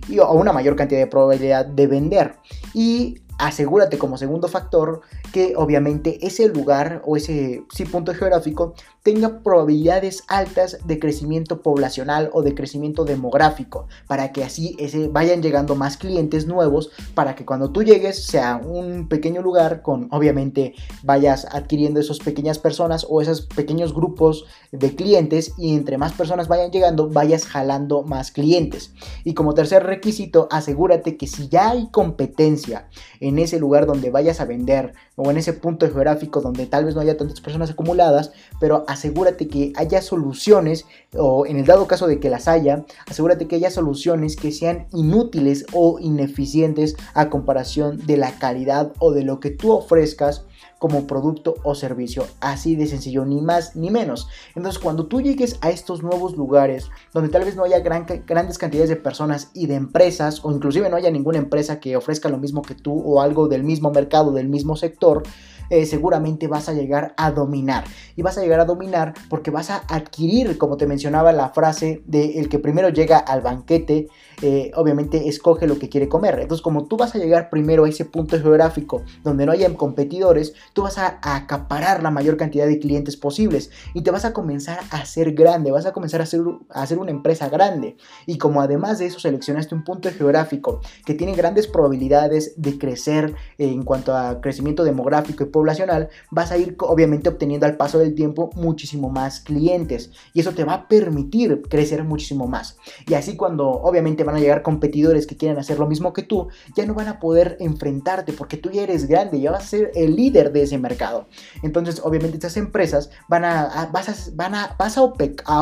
Y, 0.07 0.19
o 0.19 0.31
una 0.31 0.53
mayor 0.53 0.75
cantidad 0.75 0.99
de 0.99 1.07
probabilidad 1.07 1.65
de 1.65 1.87
vender. 1.87 2.35
Y 2.73 3.21
asegúrate 3.37 3.97
como 3.97 4.17
segundo 4.17 4.47
factor 4.47 5.01
que 5.31 5.53
obviamente 5.55 6.25
ese 6.25 6.47
lugar 6.47 7.03
o 7.05 7.17
ese 7.17 7.63
sí, 7.71 7.85
punto 7.85 8.13
geográfico 8.13 8.73
tenga 9.07 9.39
probabilidades 9.39 10.25
altas 10.27 10.79
de 10.83 10.99
crecimiento 10.99 11.61
poblacional 11.61 12.29
o 12.33 12.41
de 12.41 12.53
crecimiento 12.53 13.05
demográfico, 13.05 13.87
para 14.05 14.33
que 14.33 14.43
así 14.43 14.75
ese, 14.79 15.07
vayan 15.07 15.41
llegando 15.41 15.75
más 15.75 15.95
clientes 15.95 16.45
nuevos, 16.45 16.91
para 17.15 17.33
que 17.33 17.45
cuando 17.45 17.71
tú 17.71 17.83
llegues 17.83 18.25
sea 18.25 18.57
un 18.57 19.07
pequeño 19.07 19.41
lugar 19.41 19.81
con 19.81 20.09
obviamente 20.11 20.75
vayas 21.03 21.47
adquiriendo 21.49 22.01
esas 22.01 22.19
pequeñas 22.19 22.59
personas 22.59 23.05
o 23.07 23.21
esos 23.21 23.43
pequeños 23.43 23.93
grupos 23.93 24.43
de 24.73 24.93
clientes 24.93 25.53
y 25.57 25.73
entre 25.73 25.97
más 25.97 26.11
personas 26.11 26.49
vayan 26.49 26.71
llegando 26.71 27.07
vayas 27.07 27.45
jalando 27.45 28.03
más 28.03 28.31
clientes. 28.31 28.91
Y 29.23 29.35
como 29.35 29.53
tercer 29.53 29.83
requisito, 29.83 30.49
asegúrate 30.51 31.15
que 31.15 31.27
si 31.27 31.47
ya 31.47 31.69
hay 31.69 31.87
competencia 31.91 32.89
en 33.21 33.39
ese 33.39 33.57
lugar 33.57 33.85
donde 33.85 34.09
vayas 34.09 34.41
a 34.41 34.45
vender 34.45 34.91
o 35.15 35.31
en 35.31 35.37
ese 35.37 35.53
punto 35.53 35.87
geográfico 35.87 36.41
donde 36.41 36.65
tal 36.65 36.83
vez 36.83 36.93
no 36.93 36.99
haya 37.01 37.15
tantas 37.15 37.39
personas 37.39 37.71
acumuladas, 37.71 38.31
pero 38.59 38.83
asegúrate 38.97 39.47
que 39.47 39.73
haya 39.75 40.01
soluciones 40.01 40.85
o 41.13 41.45
en 41.45 41.57
el 41.57 41.65
dado 41.65 41.87
caso 41.87 42.07
de 42.07 42.19
que 42.19 42.29
las 42.29 42.47
haya, 42.47 42.85
asegúrate 43.07 43.47
que 43.47 43.55
haya 43.55 43.69
soluciones 43.69 44.35
que 44.35 44.51
sean 44.51 44.87
inútiles 44.91 45.65
o 45.71 45.99
ineficientes 45.99 46.95
a 47.13 47.29
comparación 47.29 48.05
de 48.05 48.17
la 48.17 48.37
calidad 48.39 48.93
o 48.99 49.11
de 49.11 49.23
lo 49.23 49.39
que 49.39 49.51
tú 49.51 49.71
ofrezcas 49.71 50.45
como 50.79 51.07
producto 51.07 51.55
o 51.63 51.75
servicio. 51.75 52.25
Así 52.39 52.75
de 52.75 52.87
sencillo, 52.87 53.25
ni 53.25 53.41
más 53.41 53.75
ni 53.75 53.89
menos. 53.89 54.27
Entonces, 54.55 54.81
cuando 54.81 55.07
tú 55.07 55.21
llegues 55.21 55.57
a 55.61 55.69
estos 55.69 56.03
nuevos 56.03 56.35
lugares, 56.35 56.89
donde 57.13 57.29
tal 57.29 57.43
vez 57.43 57.55
no 57.55 57.63
haya 57.63 57.79
grandes 57.79 58.57
cantidades 58.57 58.89
de 58.89 58.95
personas 58.95 59.51
y 59.53 59.67
de 59.67 59.75
empresas, 59.75 60.43
o 60.43 60.51
inclusive 60.51 60.89
no 60.89 60.97
haya 60.97 61.11
ninguna 61.11 61.37
empresa 61.37 61.79
que 61.79 61.97
ofrezca 61.97 62.29
lo 62.29 62.37
mismo 62.37 62.61
que 62.61 62.75
tú 62.75 63.01
o 63.05 63.21
algo 63.21 63.47
del 63.47 63.63
mismo 63.63 63.91
mercado, 63.91 64.31
del 64.31 64.49
mismo 64.49 64.75
sector, 64.75 65.23
eh, 65.69 65.85
seguramente 65.85 66.47
vas 66.47 66.69
a 66.69 66.73
llegar 66.73 67.13
a 67.17 67.31
dominar. 67.31 67.83
Y 68.15 68.21
vas 68.21 68.37
a 68.37 68.41
llegar 68.41 68.59
a 68.59 68.65
dominar 68.65 69.13
porque 69.29 69.51
vas 69.51 69.69
a 69.69 69.83
adquirir, 69.87 70.57
como 70.57 70.77
te 70.77 70.87
mencionaba 70.87 71.31
la 71.33 71.49
frase 71.49 72.01
de 72.05 72.39
el 72.39 72.49
que 72.49 72.59
primero 72.59 72.89
llega 72.89 73.17
al 73.17 73.41
banquete, 73.41 74.07
eh, 74.41 74.71
obviamente 74.75 75.27
escoge 75.27 75.67
lo 75.67 75.77
que 75.77 75.89
quiere 75.89 76.07
comer. 76.07 76.39
Entonces, 76.39 76.61
como 76.61 76.85
tú 76.85 76.95
vas 76.95 77.15
a 77.15 77.19
llegar 77.19 77.49
primero 77.49 77.85
a 77.85 77.89
ese 77.89 78.05
punto 78.05 78.39
geográfico 78.39 79.03
donde 79.23 79.45
no 79.45 79.51
haya 79.51 79.73
competidores, 79.73 80.53
tú 80.73 80.83
vas 80.83 80.97
a, 80.97 81.19
acaparar 81.21 82.03
la 82.03 82.11
mayor 82.11 82.37
cantidad 82.37 82.67
de 82.67 82.79
clientes 82.79 83.17
posibles 83.17 83.71
y 83.93 84.01
te 84.01 84.11
vas 84.11 84.25
a 84.25 84.33
comenzar 84.33 84.79
a 84.91 84.97
hacer 84.97 85.33
grande, 85.33 85.71
vas 85.71 85.85
a 85.85 85.93
comenzar 85.93 86.21
a 86.21 86.23
hacer, 86.23 86.41
a 86.69 86.81
hacer 86.81 86.99
una 86.99 87.11
empresa 87.11 87.49
grande. 87.49 87.97
Y 88.25 88.37
como 88.37 88.61
además 88.61 88.99
de 88.99 89.07
eso 89.07 89.19
seleccionaste 89.19 89.75
un 89.75 89.83
punto 89.83 90.09
geográfico 90.11 90.81
que 91.05 91.13
tiene 91.13 91.35
grandes 91.35 91.67
probabilidades 91.67 92.53
de 92.57 92.77
crecer 92.77 93.35
en 93.57 93.83
cuanto 93.83 94.15
a 94.15 94.41
crecimiento 94.41 94.83
demográfico 94.83 95.43
y 95.43 95.47
poblacional, 95.47 96.09
vas 96.31 96.51
a 96.51 96.57
ir 96.57 96.75
obviamente 96.79 97.29
obteniendo 97.29 97.65
al 97.65 97.77
paso 97.77 97.99
del 97.99 98.15
tiempo 98.15 98.49
muchísimo 98.55 99.09
más 99.09 99.39
clientes 99.39 100.11
y 100.33 100.41
eso 100.41 100.53
te 100.53 100.63
va 100.63 100.73
a 100.73 100.87
permitir 100.87 101.63
crecer 101.69 102.03
muchísimo 102.03 102.47
más. 102.47 102.77
Y 103.07 103.13
así 103.13 103.35
cuando 103.35 103.69
obviamente 103.69 104.23
van 104.23 104.35
a 104.35 104.39
llegar 104.39 104.61
competidores 104.61 105.27
que 105.27 105.37
quieren 105.37 105.57
hacer 105.57 105.79
lo 105.79 105.87
mismo 105.87 106.13
que 106.13 106.23
tú, 106.23 106.47
ya 106.75 106.85
no 106.85 106.93
van 106.93 107.07
a 107.07 107.19
poder 107.19 107.57
enfrentarte 107.59 108.33
porque 108.33 108.57
tú 108.57 108.69
ya 108.69 108.83
eres 108.83 109.07
grande, 109.07 109.39
ya 109.39 109.51
vas 109.51 109.63
a 109.63 109.67
ser 109.67 109.91
el 109.95 110.15
líder 110.15 110.51
de 110.51 110.56
ese 110.63 110.77
mercado. 110.77 111.27
Entonces, 111.63 112.01
obviamente 112.03 112.37
estas 112.37 112.57
empresas 112.57 113.09
van 113.27 113.45
a, 113.45 113.89
vas 113.91 114.09
a, 114.09 114.31
van 114.35 114.55
a, 114.55 114.75
vas 114.77 114.97
a, 114.97 115.03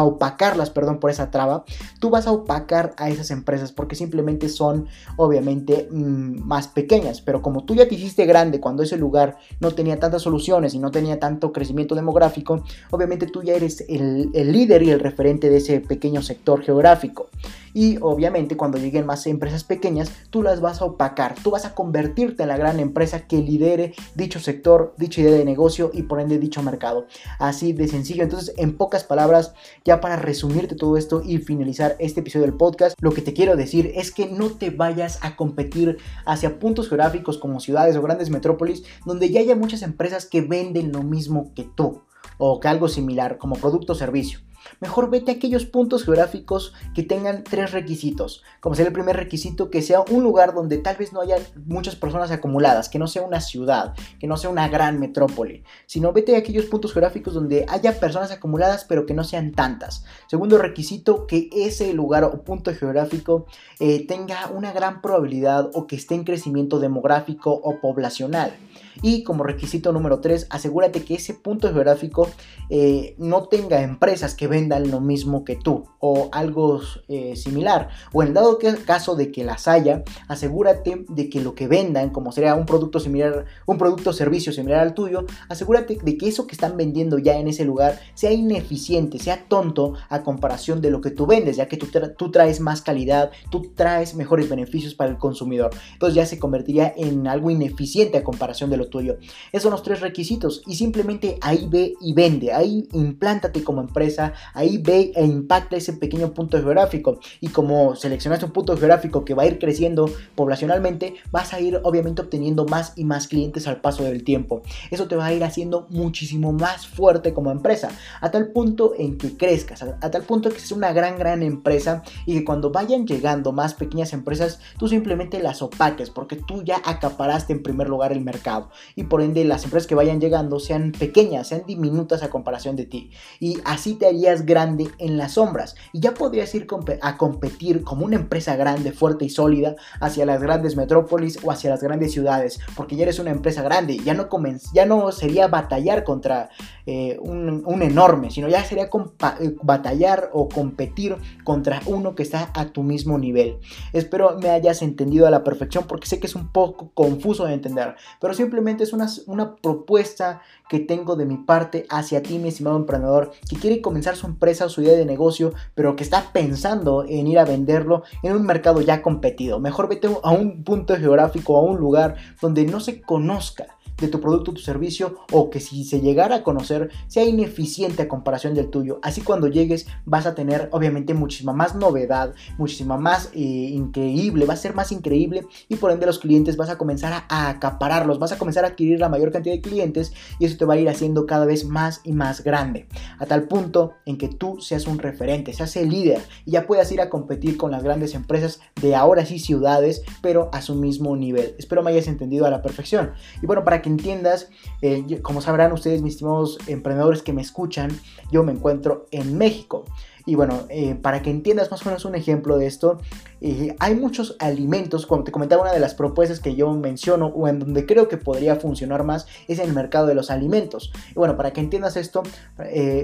opacarlas, 0.04 0.70
perdón, 0.70 1.00
por 1.00 1.10
esa 1.10 1.32
traba. 1.32 1.64
Tú 2.00 2.10
vas 2.10 2.28
a 2.28 2.32
opacar 2.32 2.94
a 2.98 3.10
esas 3.10 3.32
empresas 3.32 3.72
porque 3.72 3.96
simplemente 3.96 4.50
son, 4.50 4.88
obviamente, 5.18 5.88
mm, 5.92 6.46
más 6.46 6.68
pequeñas. 6.68 7.22
Pero 7.22 7.42
como 7.42 7.64
tú 7.64 7.76
ya 7.76 7.88
te 7.88 7.96
hiciste 7.96 8.26
grande 8.26 8.60
cuando 8.60 8.84
ese 8.84 8.98
lugar 8.98 9.38
no 9.60 9.70
te 9.72 9.86
tenía 9.86 10.00
tantas 10.00 10.24
soluciones 10.24 10.74
y 10.74 10.80
no 10.80 10.90
tenía 10.90 11.20
tanto 11.20 11.54
crecimiento 11.54 11.94
demográfico, 11.94 12.64
obviamente 12.90 13.28
tú 13.28 13.44
ya 13.44 13.54
eres 13.54 13.86
el, 13.88 14.32
el 14.34 14.52
líder 14.52 14.82
y 14.82 14.90
el 14.90 15.00
referente 15.00 15.48
de 15.50 15.58
ese 15.58 15.80
pequeño 15.80 16.24
sector 16.24 16.64
geográfico. 16.64 17.30
Y 17.76 17.98
obviamente 18.00 18.56
cuando 18.56 18.78
lleguen 18.78 19.06
más 19.06 19.28
empresas 19.28 19.66
pequeñas, 19.66 20.10
tú 20.30 20.42
las 20.42 20.62
vas 20.62 20.82
a 20.82 20.86
opacar, 20.86 21.36
tú 21.44 21.52
vas 21.52 21.66
a 21.66 21.76
convertirte 21.76 22.44
en 22.44 22.50
la 22.50 22.58
gran 22.58 22.80
empresa 22.80 23.28
que 23.28 23.40
lidere 23.40 23.94
dicho 24.16 24.40
sector, 24.40 24.96
dicha 24.98 25.20
idea 25.20 25.34
de 25.34 25.44
negocio 25.44 25.92
y 25.94 26.04
por 26.04 26.22
ende 26.22 26.40
dicho 26.40 26.64
mercado. 26.64 27.06
Así 27.38 27.74
de 27.74 27.90
sencillo. 27.90 28.24
Entonces, 28.24 28.56
en 28.56 28.78
pocas 28.78 29.04
palabras, 29.04 29.54
ya 29.84 30.00
para 30.00 30.16
resumirte 30.16 30.76
todo 30.76 30.96
esto 30.96 31.22
y 31.22 31.40
finalizar 31.40 31.98
este 32.00 32.22
episodio 32.22 32.46
del 32.46 32.56
podcast, 32.56 32.96
lo 33.02 33.12
que 33.12 33.22
te 33.22 33.34
quiero 33.34 33.58
decir 33.58 33.92
es 33.96 34.12
que 34.12 34.28
no 34.28 34.52
te 34.52 34.70
vayas 34.70 35.20
a 35.22 35.36
competir 35.36 35.98
hacia 36.26 36.60
puntos 36.60 36.88
geográficos 36.88 37.38
como 37.38 37.60
ciudades 37.60 37.98
o 37.98 38.02
grandes 38.02 38.30
metrópolis 38.30 38.86
donde 39.06 39.30
ya 39.30 39.42
haya 39.42 39.58
muchas 39.58 39.82
empresas 39.82 40.26
que 40.26 40.40
venden 40.40 40.94
lo 40.94 41.04
mismo 41.04 41.52
que 41.54 41.64
tú 41.64 42.04
o 42.38 42.62
que 42.62 42.70
algo 42.70 42.88
similar 42.88 43.38
como 43.38 43.56
producto 43.56 43.94
o 43.94 43.96
servicio. 43.96 44.40
Mejor 44.80 45.10
vete 45.10 45.32
a 45.32 45.36
aquellos 45.36 45.66
puntos 45.66 46.04
geográficos 46.04 46.74
que 46.94 47.04
tengan 47.04 47.44
tres 47.44 47.72
requisitos. 47.72 48.44
Como 48.60 48.76
sería 48.76 48.88
el 48.88 48.94
primer 48.94 49.16
requisito, 49.16 49.70
que 49.70 49.82
sea 49.82 50.02
un 50.02 50.24
lugar 50.24 50.54
donde 50.54 50.78
tal 50.78 50.98
vez 50.98 51.14
no 51.14 51.22
haya 51.22 51.38
muchas 51.66 51.96
personas 51.96 52.32
acumuladas, 52.32 52.90
que 52.90 53.00
no 53.00 53.08
sea 53.08 53.22
una 53.22 53.42
ciudad, 53.42 53.94
que 54.20 54.28
no 54.28 54.38
sea 54.38 54.50
una 54.50 54.68
gran 54.68 55.00
metrópoli. 55.00 55.64
Sino 55.86 56.14
vete 56.14 56.36
a 56.36 56.40
aquellos 56.40 56.66
puntos 56.66 56.94
geográficos 56.94 57.34
donde 57.34 57.66
haya 57.70 58.00
personas 58.00 58.32
acumuladas, 58.32 58.86
pero 58.86 59.06
que 59.06 59.14
no 59.14 59.24
sean 59.24 59.52
tantas. 59.52 60.06
Segundo 60.28 60.58
requisito, 60.58 61.28
que 61.28 61.50
ese 61.52 61.94
lugar 61.94 62.24
o 62.24 62.44
punto 62.44 62.74
geográfico 62.74 63.46
eh, 63.80 64.06
tenga 64.08 64.48
una 64.48 64.72
gran 64.72 65.02
probabilidad 65.02 65.70
o 65.74 65.88
que 65.88 65.96
esté 65.96 66.16
en 66.16 66.24
crecimiento 66.24 66.80
demográfico 66.80 67.52
o 67.52 67.80
poblacional. 67.80 68.54
Y 69.02 69.24
como 69.24 69.44
requisito 69.44 69.92
número 69.92 70.20
3, 70.20 70.48
asegúrate 70.50 71.04
que 71.04 71.16
ese 71.16 71.34
punto 71.34 71.72
geográfico 71.72 72.30
eh, 72.70 73.16
no 73.18 73.44
tenga 73.44 73.82
empresas 73.82 74.36
que 74.36 74.48
vendan 74.48 74.90
lo 74.92 75.02
mismo 75.02 75.44
que 75.44 75.56
tú 75.56 75.86
o 76.00 76.30
algo 76.32 76.82
eh, 77.08 77.36
similar. 77.36 77.90
O 78.14 78.24
en 78.24 78.34
dado 78.34 78.60
caso 78.86 79.16
de 79.16 79.32
que 79.32 79.44
las 79.44 79.68
haya, 79.68 80.04
asegúrate 80.28 81.06
de 81.10 81.30
que 81.30 81.42
lo 81.42 81.56
que 81.56 81.68
vendan, 81.68 82.10
como 82.10 82.32
sería 82.32 82.56
un 82.56 82.66
producto 82.66 83.00
similar, 83.00 83.46
un 83.66 83.78
producto 83.78 84.12
o 84.12 84.14
servicio 84.14 84.54
similar 84.54 84.80
al 84.80 84.94
tuyo, 84.94 85.26
asegúrate 85.50 85.98
de 86.02 86.18
que 86.18 86.28
eso 86.28 86.48
que 86.48 86.54
están 86.54 86.78
vendiendo 86.78 87.18
ya 87.18 87.38
en 87.38 87.48
ese 87.48 87.66
lugar 87.66 88.00
sea 88.14 88.32
ineficiente, 88.32 89.20
sea 89.20 89.46
tonto 89.48 89.94
a 90.10 90.24
comparación 90.24 90.82
de 90.82 90.92
lo 90.92 91.02
que 91.02 91.12
tú 91.12 91.26
vendes, 91.26 91.58
ya 91.58 91.68
que 91.68 91.78
tú, 91.78 91.88
tú 92.18 92.32
traes 92.32 92.60
más 92.60 92.82
calidad, 92.82 93.32
tú 93.50 93.72
traes 93.76 94.16
mejores 94.16 94.50
beneficios 94.50 94.96
para 94.96 95.10
el 95.10 95.18
consumidor. 95.18 95.72
Entonces 95.94 96.16
ya 96.16 96.26
se 96.26 96.40
convertiría 96.40 96.94
en 96.96 97.28
algo 97.28 97.50
ineficiente 97.50 98.18
a 98.18 98.24
comparación 98.24 98.70
de 98.70 98.78
lo 98.78 98.85
tuyo. 98.88 99.18
Esos 99.52 99.64
son 99.64 99.72
los 99.72 99.84
tres 99.84 100.02
requisitos. 100.02 100.62
Y 100.66 100.76
simplemente 100.76 101.38
ahí 101.42 101.68
ve 101.70 101.94
y 102.02 102.14
vende, 102.14 102.54
ahí 102.54 102.88
implántate 102.94 103.64
como 103.64 103.82
empresa, 103.82 104.34
ahí 104.54 104.78
ve 104.78 105.12
e 105.16 105.26
impacta 105.26 105.76
ese 105.76 105.94
pequeño 105.94 106.34
punto 106.34 106.58
geográfico. 106.58 107.20
Y 107.42 107.50
como 107.50 107.96
seleccionaste 107.96 108.46
un 108.46 108.52
punto 108.52 108.78
geográfico 108.78 109.26
que 109.26 109.34
va 109.34 109.44
a 109.44 109.48
ir 109.48 109.60
creciendo 109.60 110.10
poblacionalmente, 110.36 111.16
vas 111.32 111.54
a 111.54 111.60
ir 111.60 111.80
obviamente 111.84 112.22
obteniendo 112.22 112.66
más 112.66 112.94
y 112.96 113.06
más 113.06 113.28
clientes 113.28 113.68
al 113.68 113.82
paso 113.82 114.04
del 114.04 114.24
tiempo. 114.24 114.62
Eso 114.92 115.08
te 115.08 115.16
va 115.16 115.26
a 115.26 115.34
ir 115.34 115.44
haciendo 115.44 115.88
muchísimo 115.90 116.52
más 116.52 116.88
fuerte 116.88 117.34
como 117.34 117.52
empresa, 117.52 117.90
a 118.22 118.32
tal 118.32 118.52
punto 118.52 118.94
en 118.98 119.18
que 119.18 119.38
crezcas, 119.38 119.84
a, 119.84 120.12
tal 120.12 120.24
punto 120.24 120.50
que 120.50 120.60
seas 120.60 120.72
una 120.72 120.94
gran, 120.94 121.18
gran 121.18 121.44
empresa 121.44 122.04
y 122.26 122.34
que 122.34 122.46
cuando 122.46 122.72
vayan 122.72 123.06
llegando 123.06 123.52
más 123.52 123.74
pequeñas 123.74 124.14
empresas, 124.14 124.60
tú 124.78 124.88
simplemente 124.88 125.42
las 125.42 125.62
opaques 125.62 126.10
porque 126.10 126.36
tú 126.36 126.64
ya 126.64 126.82
acaparaste 126.84 127.54
en 127.54 127.64
primer 127.64 127.90
lugar 127.90 128.12
el 128.12 128.22
mercado 128.22 128.70
y 128.96 129.04
por 129.04 129.22
ende 129.22 129.44
las 129.46 129.64
empresas 129.64 129.88
que 129.88 129.96
vayan 129.96 130.20
llegando 130.20 130.60
sean 130.60 130.92
pequeñas, 130.92 131.48
sean 131.48 131.64
diminutas 131.68 132.24
a 132.24 132.30
comparación 132.30 132.76
de 132.76 132.86
ti. 132.86 133.12
Y 133.40 133.60
así 133.66 133.94
te 133.94 134.08
haría 134.08 134.16
harías 134.16 134.46
grande 134.46 134.90
en 134.98 135.18
las 135.18 135.34
sombras 135.34 135.76
y 135.92 136.00
ya 136.00 136.14
podrías 136.14 136.54
ir 136.56 136.68
a 137.02 137.18
competir 137.18 137.84
como 137.84 138.06
una 138.06 138.16
empresa 138.16 138.56
grande, 138.56 138.92
fuerte 138.92 139.26
y 139.26 139.30
sólida 139.30 139.76
hacia 140.00 140.26
las 140.26 140.42
grandes 140.42 140.76
metrópolis 140.76 141.40
o 141.44 141.52
hacia 141.52 141.70
las 141.70 141.84
grandes 141.84 142.14
ciudades, 142.14 142.60
porque 142.76 142.96
ya 142.96 143.04
eres 143.04 143.20
una 143.20 143.32
empresa 143.32 143.62
grande, 143.62 143.98
ya 143.98 144.14
no, 144.14 144.30
ya 144.74 144.86
no 144.86 145.12
sería 145.12 145.48
batallar 145.48 146.04
contra 146.04 146.50
eh, 146.88 147.18
un, 147.20 147.82
enorme, 147.82 148.30
sino 148.30 148.48
ya 148.48 148.64
sería 148.64 148.86
eh, 148.86 149.56
batallar 149.64 150.30
o 150.34 150.48
competir 150.48 151.18
contra 151.44 151.82
uno 151.86 152.16
que 152.16 152.24
está 152.24 152.52
a 152.54 152.68
tu 152.68 152.84
mismo 152.84 153.18
nivel. 153.18 153.58
Espero 153.94 154.38
me 154.40 154.50
hayas 154.50 154.82
entendido 154.82 155.26
a 155.26 155.32
la 155.32 155.44
perfección 155.44 155.86
porque 155.88 156.08
sé 156.08 156.20
que 156.20 156.28
es 156.28 156.36
un 156.36 156.50
poco 156.52 156.92
confuso 156.94 157.46
de 157.46 157.54
entender, 157.54 157.96
pero 158.22 158.34
simplemente 158.34 158.84
es 158.84 158.94
una, 158.94 159.08
una 159.28 159.56
propuesta 159.56 160.42
que 160.70 160.80
tengo 160.80 161.16
de 161.16 161.26
mi 161.26 161.38
parte 161.38 161.86
hacia 161.90 162.24
ti, 162.24 162.40
mi 162.40 162.50
estimado 162.50 162.78
emprendedor, 162.78 163.32
que 163.50 163.56
quiere 163.56 163.82
comenzar 163.82 164.16
su 164.16 164.28
empresa 164.28 164.66
o 164.66 164.70
su 164.70 164.82
idea 164.82 164.96
de 164.96 165.06
negocio, 165.06 165.54
pero 165.76 165.96
que 165.96 166.04
está 166.04 166.32
pensando 166.34 167.06
en 167.08 167.28
ir 167.28 167.40
a 167.40 167.46
venderlo 167.46 168.04
en 168.24 168.36
un 168.36 168.46
mercado 168.46 168.82
ya 168.82 169.02
competido. 169.02 169.60
Mejor 169.60 169.88
vete 169.88 170.10
a 170.24 170.32
un 170.32 170.64
punto 170.64 170.96
geográfico, 170.96 171.58
a 171.58 171.62
un 171.62 171.78
lugar 171.78 172.16
donde 172.42 172.66
no 172.66 172.80
se 172.80 173.02
conozca 173.02 173.75
de 173.98 174.08
tu 174.08 174.20
producto 174.20 174.52
o 174.52 174.54
tu 174.54 174.62
servicio 174.62 175.16
o 175.32 175.50
que 175.50 175.60
si 175.60 175.84
se 175.84 176.02
llegara 176.02 176.38
a 176.38 176.44
conocer 176.44 176.92
sea 177.08 177.24
ineficiente 177.24 178.04
a 178.04 178.08
comparación 178.08 178.54
del 178.54 178.70
tuyo. 178.70 179.00
Así 179.02 179.22
cuando 179.22 179.48
llegues 179.48 179.88
vas 180.06 180.26
a 180.26 180.36
tener 180.36 180.70
obviamente 180.72 181.14
muchísima 181.14 181.54
más 181.54 181.76
novedad, 181.76 182.34
muchísima 182.58 182.98
más 182.98 183.30
eh, 183.34 183.40
increíble, 183.40 184.46
va 184.46 184.54
a 184.54 184.58
ser 184.58 184.76
más 184.76 184.92
increíble 184.92 185.48
y 185.70 185.76
por 185.76 185.92
ende 185.92 186.06
los 186.06 186.20
clientes 186.20 186.58
vas 186.58 186.70
a 186.70 186.78
comenzar 186.78 187.26
a, 187.30 187.50
acapararlos, 187.50 188.20
vas 188.20 188.32
a 188.32 188.38
comenzar 188.38 188.66
a 188.66 188.70
adquirir 188.70 189.00
la 189.00 189.10
mayor 189.10 189.32
cantidad 189.32 189.56
de 189.56 189.62
clientes 189.62 190.14
y 190.40 190.46
eso 190.46 190.58
te 190.58 190.66
va 190.66 190.76
a 190.76 190.78
ir 190.78 190.90
haciendo 190.90 191.26
cada 191.26 191.46
vez 191.46 191.66
más 191.66 192.02
y 192.04 192.12
más 192.12 192.44
grande. 192.44 192.88
A 193.20 193.26
tal 193.26 193.48
punto 193.48 193.94
en 194.06 194.18
que 194.18 194.28
tú 194.28 194.60
seas 194.60 194.88
un 194.88 195.00
referente, 195.00 195.54
seas 195.54 195.76
el 195.76 195.90
líder 195.90 196.22
y 196.46 196.52
ya 196.52 196.68
puedas 196.68 196.92
ir 196.92 197.02
a 197.02 197.10
competir 197.10 197.58
con 197.58 197.72
las 197.72 197.84
grandes 197.84 198.14
empresas 198.16 198.60
de 198.82 198.96
ahora 198.96 199.26
sí 199.26 199.40
ciudades, 199.40 200.02
pero 200.22 200.50
a 200.54 200.62
su 200.62 200.76
mismo 200.76 201.16
nivel. 201.16 201.56
Espero 201.58 201.84
me 201.84 201.92
hayas 201.92 202.08
entendido 202.08 202.46
a 202.46 202.50
la 202.50 202.62
perfección. 202.62 203.12
Y 203.42 203.46
bueno, 203.46 203.64
para 203.64 203.82
que 203.86 203.90
entiendas, 203.90 204.50
eh, 204.82 205.22
como 205.22 205.42
sabrán 205.42 205.72
ustedes, 205.72 206.02
mis 206.02 206.16
estimados 206.16 206.58
emprendedores 206.66 207.22
que 207.22 207.34
me 207.34 207.44
escuchan, 207.44 207.92
yo 208.32 208.44
me 208.44 208.52
encuentro 208.52 209.06
en 209.12 209.38
México. 209.38 209.86
Y 210.26 210.36
bueno, 210.36 210.66
eh, 210.70 210.96
para 210.96 211.22
que 211.22 211.30
entiendas 211.30 211.70
más 211.72 211.82
o 211.84 211.86
menos 211.86 212.06
un 212.06 212.16
ejemplo 212.16 212.58
de 212.58 212.66
esto, 212.66 213.00
eh, 213.42 213.76
hay 213.80 213.96
muchos 213.96 214.36
alimentos, 214.40 215.06
como 215.06 215.24
te 215.24 215.32
comentaba, 215.32 215.62
una 215.62 215.72
de 215.72 215.80
las 215.80 215.94
propuestas 215.94 216.40
que 216.40 216.56
yo 216.56 216.72
menciono 216.74 217.28
o 217.28 217.48
en 217.48 217.60
donde 217.60 217.86
creo 217.86 218.08
que 218.08 218.18
podría 218.18 218.56
funcionar 218.56 219.04
más 219.04 219.28
es 219.48 219.60
en 219.60 219.70
el 219.70 219.74
mercado 219.74 220.08
de 220.08 220.16
los 220.16 220.32
alimentos. 220.32 220.92
Y 221.12 221.14
bueno, 221.14 221.38
para 221.38 221.52
que 221.52 221.62
entiendas 221.62 221.96
esto, 221.98 222.24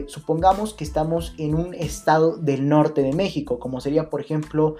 supongamos 0.07 0.73
que 0.73 0.83
estamos 0.83 1.35
en 1.37 1.55
un 1.55 1.73
estado 1.73 2.37
del 2.37 2.67
norte 2.67 3.03
de 3.03 3.13
México, 3.13 3.59
como 3.59 3.81
sería 3.81 4.09
por 4.09 4.21
ejemplo 4.21 4.75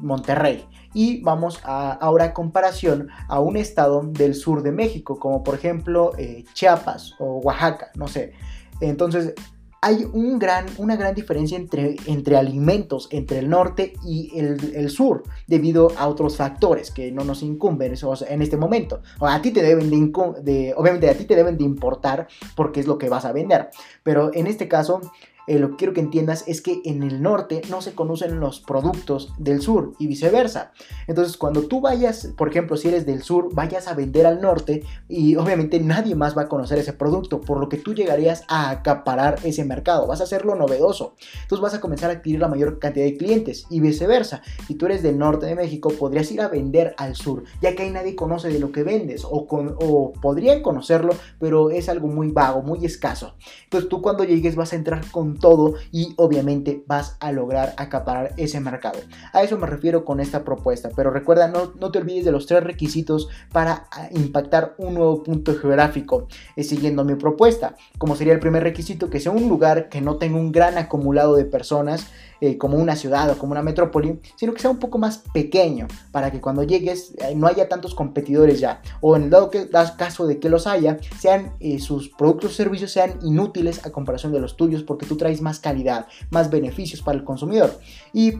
Monterrey 0.00 0.66
y 0.94 1.20
vamos 1.22 1.60
a, 1.64 1.92
ahora 1.92 2.26
a 2.26 2.34
comparación 2.34 3.08
a 3.28 3.40
un 3.40 3.56
estado 3.56 4.02
del 4.02 4.34
sur 4.34 4.62
de 4.62 4.72
México, 4.72 5.18
como 5.18 5.42
por 5.42 5.54
ejemplo 5.54 6.12
eh, 6.18 6.44
Chiapas 6.52 7.14
o 7.18 7.38
Oaxaca, 7.38 7.90
no 7.94 8.08
sé. 8.08 8.32
Entonces, 8.80 9.34
hay 9.84 10.08
una 10.12 10.94
gran 10.94 11.12
diferencia 11.12 11.58
entre, 11.58 12.36
alimentos 12.36 13.08
entre 13.10 13.40
el 13.40 13.50
norte 13.50 13.94
y 14.04 14.30
el, 14.38 14.88
sur, 14.90 15.24
debido 15.48 15.90
a 15.98 16.06
otros 16.06 16.36
factores 16.36 16.92
que 16.92 17.10
no 17.10 17.24
nos 17.24 17.42
incumben 17.42 17.92
en 18.28 18.42
este 18.42 18.56
momento. 18.56 19.02
A 19.20 19.42
ti 19.42 19.50
te 19.50 19.60
deben 19.60 19.90
de, 19.90 20.72
obviamente 20.76 21.10
a 21.10 21.14
ti 21.14 21.24
te 21.24 21.34
deben 21.34 21.58
de 21.58 21.64
importar 21.64 22.28
porque 22.54 22.78
es 22.78 22.86
lo 22.86 22.96
que 22.96 23.08
vas 23.08 23.24
a 23.24 23.32
vender. 23.32 23.70
Pero 24.04 24.30
en 24.32 24.46
este 24.46 24.68
caso, 24.68 25.00
eh, 25.46 25.58
lo 25.58 25.70
que 25.70 25.76
quiero 25.76 25.92
que 25.92 26.00
entiendas 26.00 26.44
es 26.46 26.60
que 26.60 26.82
en 26.84 27.02
el 27.02 27.22
norte 27.22 27.62
no 27.68 27.82
se 27.82 27.94
conocen 27.94 28.40
los 28.40 28.60
productos 28.60 29.32
del 29.38 29.60
sur 29.60 29.92
y 29.98 30.06
viceversa. 30.06 30.72
Entonces, 31.06 31.36
cuando 31.36 31.62
tú 31.62 31.80
vayas, 31.80 32.28
por 32.36 32.48
ejemplo, 32.48 32.76
si 32.76 32.88
eres 32.88 33.06
del 33.06 33.22
sur, 33.22 33.52
vayas 33.54 33.88
a 33.88 33.94
vender 33.94 34.26
al 34.26 34.40
norte 34.40 34.84
y 35.08 35.36
obviamente 35.36 35.80
nadie 35.80 36.14
más 36.14 36.36
va 36.36 36.42
a 36.42 36.48
conocer 36.48 36.78
ese 36.78 36.92
producto, 36.92 37.40
por 37.40 37.58
lo 37.58 37.68
que 37.68 37.76
tú 37.76 37.94
llegarías 37.94 38.44
a 38.48 38.70
acaparar 38.70 39.38
ese 39.44 39.64
mercado, 39.64 40.06
vas 40.06 40.20
a 40.20 40.24
hacerlo 40.24 40.54
novedoso. 40.54 41.16
Entonces 41.42 41.62
vas 41.62 41.74
a 41.74 41.80
comenzar 41.80 42.10
a 42.10 42.14
adquirir 42.14 42.40
la 42.40 42.48
mayor 42.48 42.78
cantidad 42.78 43.04
de 43.04 43.16
clientes 43.16 43.66
y 43.70 43.80
viceversa. 43.80 44.42
Si 44.66 44.74
tú 44.74 44.86
eres 44.86 45.02
del 45.02 45.18
norte 45.18 45.46
de 45.46 45.54
México, 45.54 45.90
podrías 45.90 46.30
ir 46.30 46.40
a 46.40 46.48
vender 46.48 46.94
al 46.98 47.16
sur, 47.16 47.44
ya 47.60 47.74
que 47.74 47.82
ahí 47.82 47.90
nadie 47.90 48.14
conoce 48.14 48.48
de 48.48 48.58
lo 48.58 48.72
que 48.72 48.82
vendes 48.82 49.24
o, 49.24 49.46
o 49.48 50.12
podrían 50.12 50.62
conocerlo, 50.62 51.14
pero 51.38 51.70
es 51.70 51.88
algo 51.88 52.08
muy 52.08 52.28
vago, 52.28 52.62
muy 52.62 52.84
escaso. 52.84 53.34
Entonces 53.64 53.88
tú 53.88 54.02
cuando 54.02 54.24
llegues 54.24 54.56
vas 54.56 54.72
a 54.72 54.76
entrar 54.76 55.04
con 55.10 55.31
todo 55.38 55.74
y 55.90 56.14
obviamente 56.16 56.84
vas 56.86 57.16
a 57.20 57.32
lograr 57.32 57.74
acaparar 57.76 58.34
ese 58.36 58.60
mercado. 58.60 58.98
A 59.32 59.42
eso 59.42 59.58
me 59.58 59.66
refiero 59.66 60.04
con 60.04 60.20
esta 60.20 60.44
propuesta, 60.44 60.90
pero 60.94 61.10
recuerda, 61.10 61.48
no, 61.48 61.72
no 61.78 61.90
te 61.90 61.98
olvides 61.98 62.24
de 62.24 62.32
los 62.32 62.46
tres 62.46 62.62
requisitos 62.64 63.28
para 63.52 63.86
ah, 63.90 64.08
impactar 64.12 64.74
un 64.78 64.94
nuevo 64.94 65.22
punto 65.22 65.54
geográfico 65.54 66.28
eh, 66.56 66.64
siguiendo 66.64 67.04
mi 67.04 67.14
propuesta, 67.14 67.76
como 67.98 68.16
sería 68.16 68.32
el 68.32 68.40
primer 68.40 68.62
requisito, 68.62 69.10
que 69.10 69.20
sea 69.20 69.32
un 69.32 69.48
lugar 69.48 69.88
que 69.88 70.00
no 70.00 70.16
tenga 70.16 70.38
un 70.38 70.52
gran 70.52 70.78
acumulado 70.78 71.36
de 71.36 71.44
personas, 71.44 72.06
eh, 72.44 72.58
como 72.58 72.76
una 72.76 72.96
ciudad 72.96 73.30
o 73.30 73.38
como 73.38 73.52
una 73.52 73.62
metrópoli, 73.62 74.18
sino 74.34 74.52
que 74.52 74.60
sea 74.60 74.68
un 74.68 74.80
poco 74.80 74.98
más 74.98 75.18
pequeño 75.32 75.86
para 76.10 76.32
que 76.32 76.40
cuando 76.40 76.64
llegues 76.64 77.14
eh, 77.18 77.36
no 77.36 77.46
haya 77.46 77.68
tantos 77.68 77.94
competidores 77.94 78.58
ya. 78.58 78.82
O 79.00 79.14
en 79.14 79.22
el 79.22 79.30
dado 79.30 79.48
que, 79.48 79.68
caso 79.96 80.26
de 80.26 80.40
que 80.40 80.48
los 80.48 80.66
haya, 80.66 80.98
sean 81.20 81.52
eh, 81.60 81.78
sus 81.78 82.08
productos 82.08 82.50
o 82.50 82.54
servicios 82.54 82.90
sean 82.90 83.20
inútiles 83.22 83.86
a 83.86 83.92
comparación 83.92 84.32
de 84.32 84.40
los 84.40 84.56
tuyos 84.56 84.82
porque 84.82 85.06
tú 85.06 85.16
traes 85.16 85.40
más 85.40 85.60
calidad, 85.60 86.08
más 86.30 86.50
beneficios 86.50 87.00
para 87.00 87.16
el 87.16 87.22
consumidor. 87.22 87.78
Y 88.12 88.32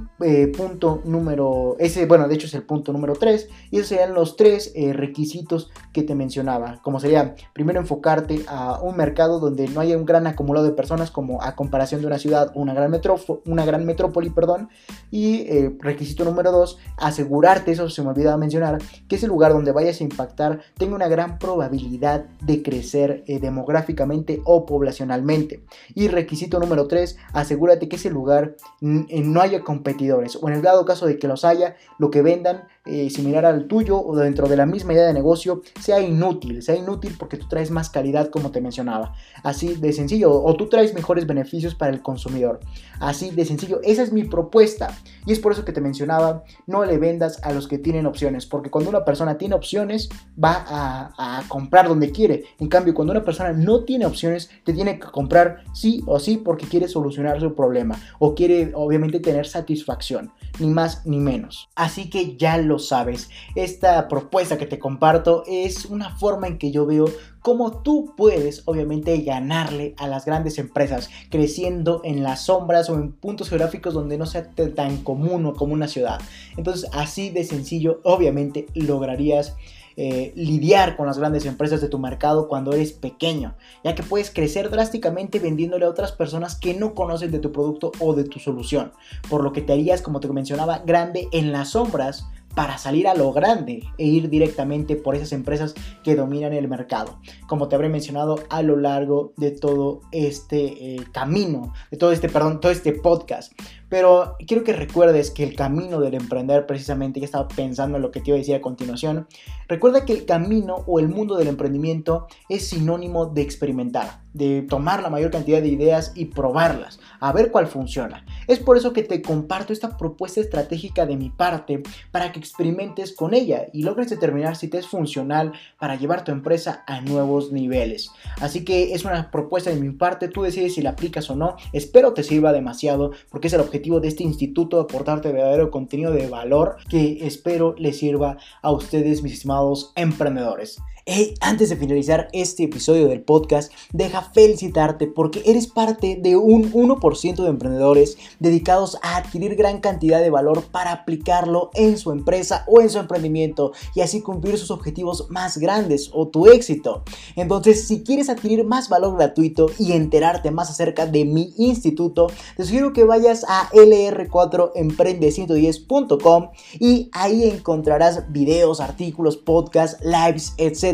punto 0.57 1.01
número, 1.05 1.77
ese, 1.79 2.05
bueno, 2.07 2.27
de 2.27 2.35
hecho 2.35 2.49
es 2.49 2.55
el 2.55 2.65
punto 2.65 2.93
número 2.93 3.13
3, 3.15 3.49
y 3.71 3.77
esos 3.77 3.89
serían 3.89 4.15
los 4.15 4.37
tres 4.37 4.73
requisitos 4.93 5.71
que 5.93 6.03
te 6.03 6.17
mencionaba, 6.17 6.81
como 6.83 6.99
sería 6.99 7.37
primero 7.53 7.79
enfocarte 7.79 8.45
a 8.49 8.81
un 8.83 8.97
mercado 8.97 9.39
donde 9.39 9.69
no 9.69 9.81
haya 9.81 9.97
un 9.97 10.05
gran 10.05 10.27
acumulado 10.27 10.67
de 10.67 10.73
personas 10.73 11.11
como 11.13 11.41
a 11.43 11.55
comparación 11.55 12.01
de 12.01 12.09
una 12.09 12.19
ciudad 12.19 12.51
o 12.55 12.61
una 12.61 12.75
gran 12.75 12.91
metrópoli, 12.91 13.41
una 13.47 13.65
gran 13.65 13.85
metrópoli, 13.85 13.92
perdón. 14.35 14.69
Y 15.11 15.43
eh, 15.49 15.77
requisito 15.79 16.25
número 16.25 16.53
dos, 16.53 16.79
asegurarte, 16.97 17.73
eso 17.73 17.89
se 17.91 18.03
me 18.03 18.11
olvidaba 18.11 18.37
mencionar, 18.37 18.79
que 19.09 19.17
ese 19.17 19.27
lugar 19.27 19.53
donde 19.53 19.73
vayas 19.73 20.01
a 20.01 20.05
impactar 20.05 20.61
tenga 20.77 20.95
una 20.95 21.09
gran 21.09 21.39
probabilidad 21.39 22.25
de 22.41 22.63
crecer 22.63 23.25
eh, 23.27 23.39
demográficamente 23.39 24.41
o 24.45 24.67
poblacionalmente. 24.67 25.65
Y 25.95 26.09
requisito 26.09 26.59
número 26.59 26.87
tres, 26.89 27.17
asegúrate 27.33 27.89
que 27.89 27.97
ese 27.97 28.11
lugar 28.11 28.57
eh, 28.81 29.23
no 29.23 29.41
haya 29.41 29.63
competidores 29.63 30.37
o 30.41 30.49
en 30.49 30.55
el 30.55 30.63
dado 30.63 30.85
caso 30.85 31.07
de 31.07 31.19
que 31.19 31.29
los 31.29 31.45
haya, 31.45 31.77
lo 31.99 32.11
que 32.11 32.23
vendan 32.23 32.65
similar 32.85 33.47
al 33.47 33.67
tuyo 33.67 34.01
o 34.01 34.17
dentro 34.17 34.49
de 34.49 34.57
la 34.57 34.67
misma 34.67 34.93
idea 34.93 35.07
de 35.07 35.13
negocio 35.13 35.63
sea 35.81 36.01
inútil, 36.01 36.63
sea 36.63 36.75
inútil 36.75 37.15
porque 37.19 37.37
tú 37.37 37.47
traes 37.49 37.71
más 37.71 37.91
calidad 37.91 38.29
como 38.29 38.51
te 38.51 38.61
mencionaba. 38.61 39.15
Así 39.43 39.75
de 39.75 39.93
sencillo, 39.93 40.33
o 40.43 40.57
tú 40.57 40.69
traes 40.69 40.95
mejores 40.95 41.27
beneficios 41.27 41.75
para 41.75 41.93
el 41.93 42.03
consumidor. 42.03 42.61
Así 43.01 43.31
de 43.31 43.45
sencillo, 43.45 43.81
esa 43.83 44.03
es 44.03 44.13
mi 44.13 44.25
propuesta. 44.25 44.97
Y 45.27 45.33
es 45.33 45.39
por 45.39 45.53
eso 45.53 45.65
que 45.65 45.73
te 45.73 45.81
mencionaba, 45.81 46.45
no 46.67 46.85
le 46.85 46.99
vendas 46.99 47.41
a 47.43 47.53
los 47.53 47.69
que 47.69 47.79
tienen 47.79 48.07
opciones, 48.07 48.47
porque 48.47 48.71
cuando 48.71 48.91
una 48.91 49.05
persona 49.05 49.39
tiene 49.39 49.55
opciones, 49.55 50.09
va 50.43 50.65
a, 50.69 51.43
comprar 51.49 51.89
donde 51.89 52.11
quiere. 52.11 52.45
En 52.59 52.69
cambio, 52.69 52.95
cuando 52.95 53.13
una 53.13 53.25
persona 53.25 53.53
no 53.53 53.85
tiene 53.85 54.07
opciones, 54.07 54.51
te 54.65 54.73
tiene 54.73 54.99
que 54.99 55.07
comprar 55.07 55.65
sí 55.73 56.03
o 56.07 56.19
sí 56.19 56.37
porque 56.37 56.67
quiere 56.67 56.89
solucionar 56.89 57.41
su 57.41 57.55
problema 57.55 58.01
o 58.19 58.35
quiere 58.35 58.73
obviamente 58.75 59.21
tener 59.21 59.47
satisfacción, 59.47 60.33
ni 60.59 60.69
más 60.69 61.05
ni 61.07 61.19
menos. 61.19 61.69
Así 61.75 62.11
que 62.11 62.37
ya 62.37 62.59
lo 62.59 62.72
sabes, 62.79 63.31
esta 63.55 64.09
propuesta 64.09 64.59
que 64.59 64.67
te 64.67 64.79
comparto 64.79 65.45
es 65.47 65.87
una 65.87 66.17
forma 66.17 66.47
en 66.47 66.59
que 66.59 66.71
yo 66.71 66.87
veo 66.87 67.07
cómo 67.41 67.83
tú 67.83 68.15
puedes 68.17 68.63
obviamente 68.67 69.17
ganarle 69.23 69.95
a 69.99 70.07
las 70.07 70.25
grandes 70.25 70.59
empresas 70.59 71.11
creciendo 71.31 72.01
en 72.05 72.23
las 72.23 72.47
sombras 72.47 72.89
o 72.89 72.95
en 72.95 73.13
puntos 73.13 73.49
geográficos 73.49 73.95
donde 73.95 74.19
no 74.19 74.27
sea 74.27 74.51
tan 74.51 74.99
común 74.99 75.53
como 75.53 75.75
una 75.75 75.89
ciudad. 75.89 76.21
Entonces 76.57 76.89
así 76.93 77.31
de 77.31 77.45
sencillo 77.45 78.01
obviamente 78.05 78.67
lograrías 78.75 79.55
eh, 79.97 80.33
lidiar 80.37 80.97
con 80.97 81.07
las 81.07 81.19
grandes 81.19 81.45
empresas 81.45 81.83
de 81.83 81.89
tu 81.89 81.99
mercado 81.99 82.49
cuando 82.49 82.73
eres 82.73 82.93
pequeño, 82.93 83.55
ya 83.85 83.95
que 83.95 84.03
puedes 84.03 84.31
crecer 84.31 84.71
drásticamente 84.71 85.39
vendiéndole 85.39 85.85
a 85.85 85.91
otras 85.91 86.13
personas 86.13 86.55
que 86.55 86.73
no 86.73 86.95
conocen 86.95 87.31
de 87.31 87.41
tu 87.41 87.53
producto 87.53 87.93
o 87.99 88.15
de 88.15 88.25
tu 88.25 88.39
solución, 88.39 88.93
por 89.29 89.45
lo 89.45 89.53
que 89.53 89.61
te 89.61 89.75
harías, 89.75 90.01
como 90.01 90.21
te 90.21 90.29
mencionaba, 90.29 90.79
grande 90.79 91.29
en 91.33 91.53
las 91.53 91.71
sombras 91.71 92.25
para 92.55 92.79
salir 92.79 93.09
a 93.09 93.15
lo 93.15 93.33
grande 93.33 93.83
e 93.99 94.07
ir 94.07 94.29
directamente 94.29 94.97
por 94.97 95.15
esas 95.15 95.33
empresas 95.33 95.75
que 96.03 96.15
dominan 96.15 96.53
el 96.53 96.69
mercado. 96.69 97.19
Como 97.47 97.69
te 97.69 97.75
habré 97.75 97.89
mencionado 97.89 98.41
a 98.51 98.63
lo 98.63 98.77
largo 98.77 99.33
de 99.37 99.51
todo 99.51 100.01
este 100.13 100.95
eh, 100.95 101.05
camino, 101.13 101.73
de 101.91 101.97
todo 101.97 102.13
este, 102.13 102.29
perdón, 102.29 102.61
todo 102.61 102.73
este 102.73 102.93
podcast. 102.93 103.53
Pero 103.89 104.37
quiero 104.47 104.65
que 104.65 104.73
recuerdes 104.73 105.31
que 105.31 105.45
el 105.45 105.55
camino 105.55 106.01
del 106.01 106.15
emprender, 106.15 106.67
precisamente, 106.67 107.21
ya 107.21 107.27
estaba 107.27 107.49
pensando 107.49 107.97
en 107.97 108.03
lo 108.03 108.11
que 108.11 108.21
te 108.21 108.31
iba 108.31 108.37
a 108.37 108.39
decir 108.39 108.55
a 108.55 108.63
continuación, 108.63 109.27
recuerda 109.69 110.05
que 110.05 110.15
el 110.15 110.25
camino 110.25 110.77
o 110.87 110.99
el 110.99 111.09
mundo 111.09 111.37
del 111.37 111.49
emprendimiento 111.49 112.27
es 112.49 112.69
sinónimo 112.69 113.27
de 113.27 113.43
experimentar 113.43 114.22
de 114.33 114.63
tomar 114.63 115.03
la 115.03 115.11
mayor 115.11 115.31
cantidad 115.31 115.61
de 115.61 115.69
ideas 115.69 116.13
y 116.15 116.27
probarlas, 116.27 117.01
a 117.21 117.33
ver 117.33 117.51
cuál 117.51 117.67
funciona. 117.67 118.25
Es 118.47 118.59
por 118.59 118.77
eso 118.77 118.93
que 118.93 119.03
te 119.03 119.23
comparto 119.23 119.73
esta 119.73 119.97
propuesta 119.97 120.41
estratégica 120.41 121.07
de 121.07 121.17
mi 121.17 121.31
parte 121.31 121.83
para 122.11 122.33
que 122.33 122.39
experimentes 122.39 123.15
con 123.15 123.35
ella 123.35 123.67
y 123.73 123.83
logres 123.83 124.11
determinar 124.11 124.57
si 124.57 124.69
te 124.69 124.79
es 124.79 124.87
funcional 124.87 125.53
para 125.79 125.97
llevar 125.97 126.25
tu 126.25 126.33
empresa 126.33 126.85
a 126.87 127.01
nuevos 127.01 127.53
niveles. 127.53 128.11
Así 128.41 128.65
que 128.65 128.95
es 128.95 129.05
una 129.05 129.31
propuesta 129.31 129.71
de 129.71 129.81
mi 129.81 129.91
parte, 129.91 130.29
tú 130.29 130.43
decides 130.43 130.75
si 130.75 130.83
la 130.83 130.91
aplicas 130.91 131.31
o 131.31 131.37
no. 131.37 131.57
Espero 131.73 132.13
te 132.13 132.23
sirva 132.23 132.53
demasiado 132.53 133.13
porque 133.31 133.49
es 133.49 133.55
el 133.55 133.61
objetivo 133.61 134.01
de 134.01 134.09
este 134.09 134.23
instituto 134.23 134.81
aportarte 134.81 135.33
verdadero 135.33 135.71
contenido 135.71 136.13
de 136.13 136.29
valor 136.29 136.77
que 136.89 137.27
espero 137.27 137.75
les 137.79 137.99
sirva 137.99 138.39
a 138.63 138.71
ustedes 138.71 139.23
mis 139.23 139.35
estimados 139.35 139.93
emprendedores. 139.97 140.81
Hey, 141.05 141.35
antes 141.41 141.69
de 141.69 141.75
finalizar 141.75 142.29
este 142.33 142.63
episodio 142.63 143.09
del 143.09 143.23
podcast, 143.23 143.73
deja 143.93 144.23
felicitarte 144.23 145.09
porque 145.09 145.43
eres 145.45 145.67
parte 145.67 146.15
de 146.15 146.37
un 146.37 146.73
1% 146.73 147.43
de 147.43 147.49
emprendedores 147.49 148.19
dedicados 148.39 148.97
a 149.03 149.17
adquirir 149.17 149.57
gran 149.57 149.81
cantidad 149.81 150.21
de 150.21 150.31
valor 150.31 150.63
para 150.71 150.93
aplicarlo 150.93 151.71
en 151.75 151.99
su 151.99 152.13
empresa 152.13 152.65
o 152.69 152.81
en 152.81 152.89
su 152.89 153.01
emprendimiento 153.01 153.73
y 153.97 154.03
así 154.03 154.21
cumplir 154.21 154.59
sus 154.59 154.71
objetivos 154.71 155.27
más 155.29 155.59
grandes 155.59 156.09
o 156.13 156.29
tu 156.29 156.47
éxito. 156.47 157.03
Entonces, 157.35 157.89
si 157.89 158.05
quieres 158.05 158.29
adquirir 158.29 158.65
más 158.65 158.89
valor 158.89 159.17
gratuito 159.17 159.73
y 159.81 159.95
enterarte 159.95 160.53
más 160.53 160.71
acerca 160.71 161.07
de 161.07 161.25
mi 161.25 161.53
instituto, 161.59 162.29
te 162.57 162.63
sugiero 162.63 162.93
que 162.93 163.03
vayas 163.03 163.45
a 163.49 163.69
lr4emprende110.com 163.71 166.51
y 166.79 167.11
ahí 167.11 167.49
encontrarás 167.49 168.31
videos, 168.31 168.81
artículos, 168.81 169.37
podcasts, 169.37 170.01
lives, 170.05 170.55
etc 170.59 170.92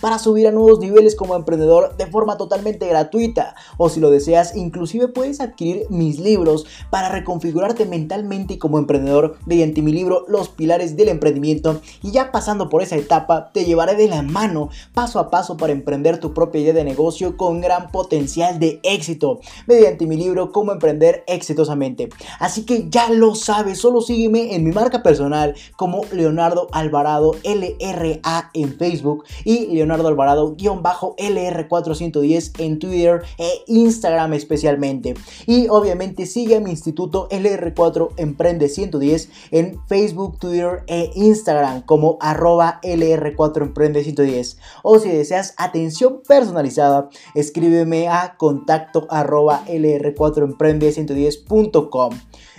para 0.00 0.18
subir 0.18 0.46
a 0.46 0.52
nuevos 0.52 0.78
niveles 0.78 1.16
como 1.16 1.36
emprendedor 1.36 1.96
de 1.96 2.06
forma 2.06 2.36
totalmente 2.36 2.86
gratuita. 2.86 3.54
O 3.76 3.88
si 3.88 4.00
lo 4.00 4.10
deseas, 4.10 4.56
inclusive 4.56 5.08
puedes 5.08 5.40
adquirir 5.40 5.86
mis 5.90 6.18
libros 6.18 6.66
para 6.90 7.08
reconfigurarte 7.08 7.86
mentalmente 7.86 8.58
como 8.58 8.78
emprendedor 8.78 9.36
mediante 9.46 9.82
mi 9.82 9.92
libro 9.92 10.24
Los 10.28 10.48
Pilares 10.48 10.96
del 10.96 11.08
Emprendimiento. 11.08 11.80
Y 12.02 12.10
ya 12.10 12.32
pasando 12.32 12.68
por 12.68 12.82
esa 12.82 12.96
etapa, 12.96 13.50
te 13.52 13.64
llevaré 13.64 13.94
de 13.96 14.08
la 14.08 14.22
mano 14.22 14.68
paso 14.92 15.18
a 15.18 15.30
paso 15.30 15.56
para 15.56 15.72
emprender 15.72 16.18
tu 16.18 16.34
propia 16.34 16.60
idea 16.60 16.72
de 16.72 16.84
negocio 16.84 17.36
con 17.36 17.60
gran 17.60 17.90
potencial 17.90 18.58
de 18.58 18.80
éxito 18.82 19.40
mediante 19.66 20.06
mi 20.06 20.16
libro 20.16 20.52
Cómo 20.52 20.72
emprender 20.72 21.24
exitosamente. 21.26 22.08
Así 22.38 22.64
que 22.64 22.88
ya 22.88 23.10
lo 23.10 23.34
sabes, 23.34 23.78
solo 23.78 24.00
sígueme 24.00 24.54
en 24.54 24.64
mi 24.64 24.72
marca 24.72 25.02
personal 25.02 25.54
como 25.76 26.02
Leonardo 26.12 26.68
Alvarado 26.72 27.32
LRA 27.44 28.50
en 28.54 28.76
Facebook 28.76 29.24
y 29.44 29.66
Leonardo 29.74 30.08
Alvarado-LR410 30.08 32.60
en 32.60 32.78
Twitter 32.78 33.22
e 33.38 33.62
Instagram 33.66 34.34
especialmente. 34.34 35.14
Y 35.46 35.68
obviamente 35.68 36.26
sigue 36.26 36.56
a 36.56 36.60
mi 36.60 36.70
instituto 36.70 37.28
LR4 37.30 38.10
Emprende 38.16 38.68
110 38.68 39.30
en 39.50 39.80
Facebook, 39.86 40.38
Twitter 40.38 40.84
e 40.86 41.10
Instagram 41.14 41.82
como 41.82 42.18
arroba 42.20 42.80
LR4 42.82 43.62
Emprende 43.62 44.04
110. 44.04 44.58
O 44.82 44.98
si 44.98 45.08
deseas 45.08 45.54
atención 45.56 46.20
personalizada, 46.26 47.08
escríbeme 47.34 48.08
a 48.08 48.36
contacto 48.36 49.06
arroba 49.10 49.64
LR4 49.66 50.44
Emprende 50.44 50.92
110.com. 50.92 52.14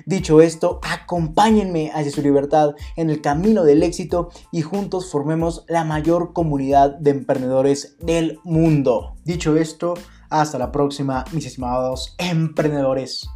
Dicho 0.05 0.41
esto, 0.41 0.79
acompáñenme 0.83 1.91
hacia 1.93 2.11
su 2.11 2.21
libertad 2.21 2.75
en 2.95 3.09
el 3.09 3.21
camino 3.21 3.63
del 3.63 3.81
éxito 3.81 4.29
y 4.51 4.61
juntos 4.61 5.09
formemos 5.09 5.63
la 5.67 5.83
mayor 5.83 6.33
de 6.99 7.11
emprendedores 7.11 7.97
del 7.99 8.39
mundo. 8.43 9.15
Dicho 9.23 9.55
esto, 9.55 9.93
hasta 10.29 10.57
la 10.57 10.71
próxima, 10.71 11.23
mis 11.31 11.45
estimados 11.45 12.15
emprendedores. 12.17 13.27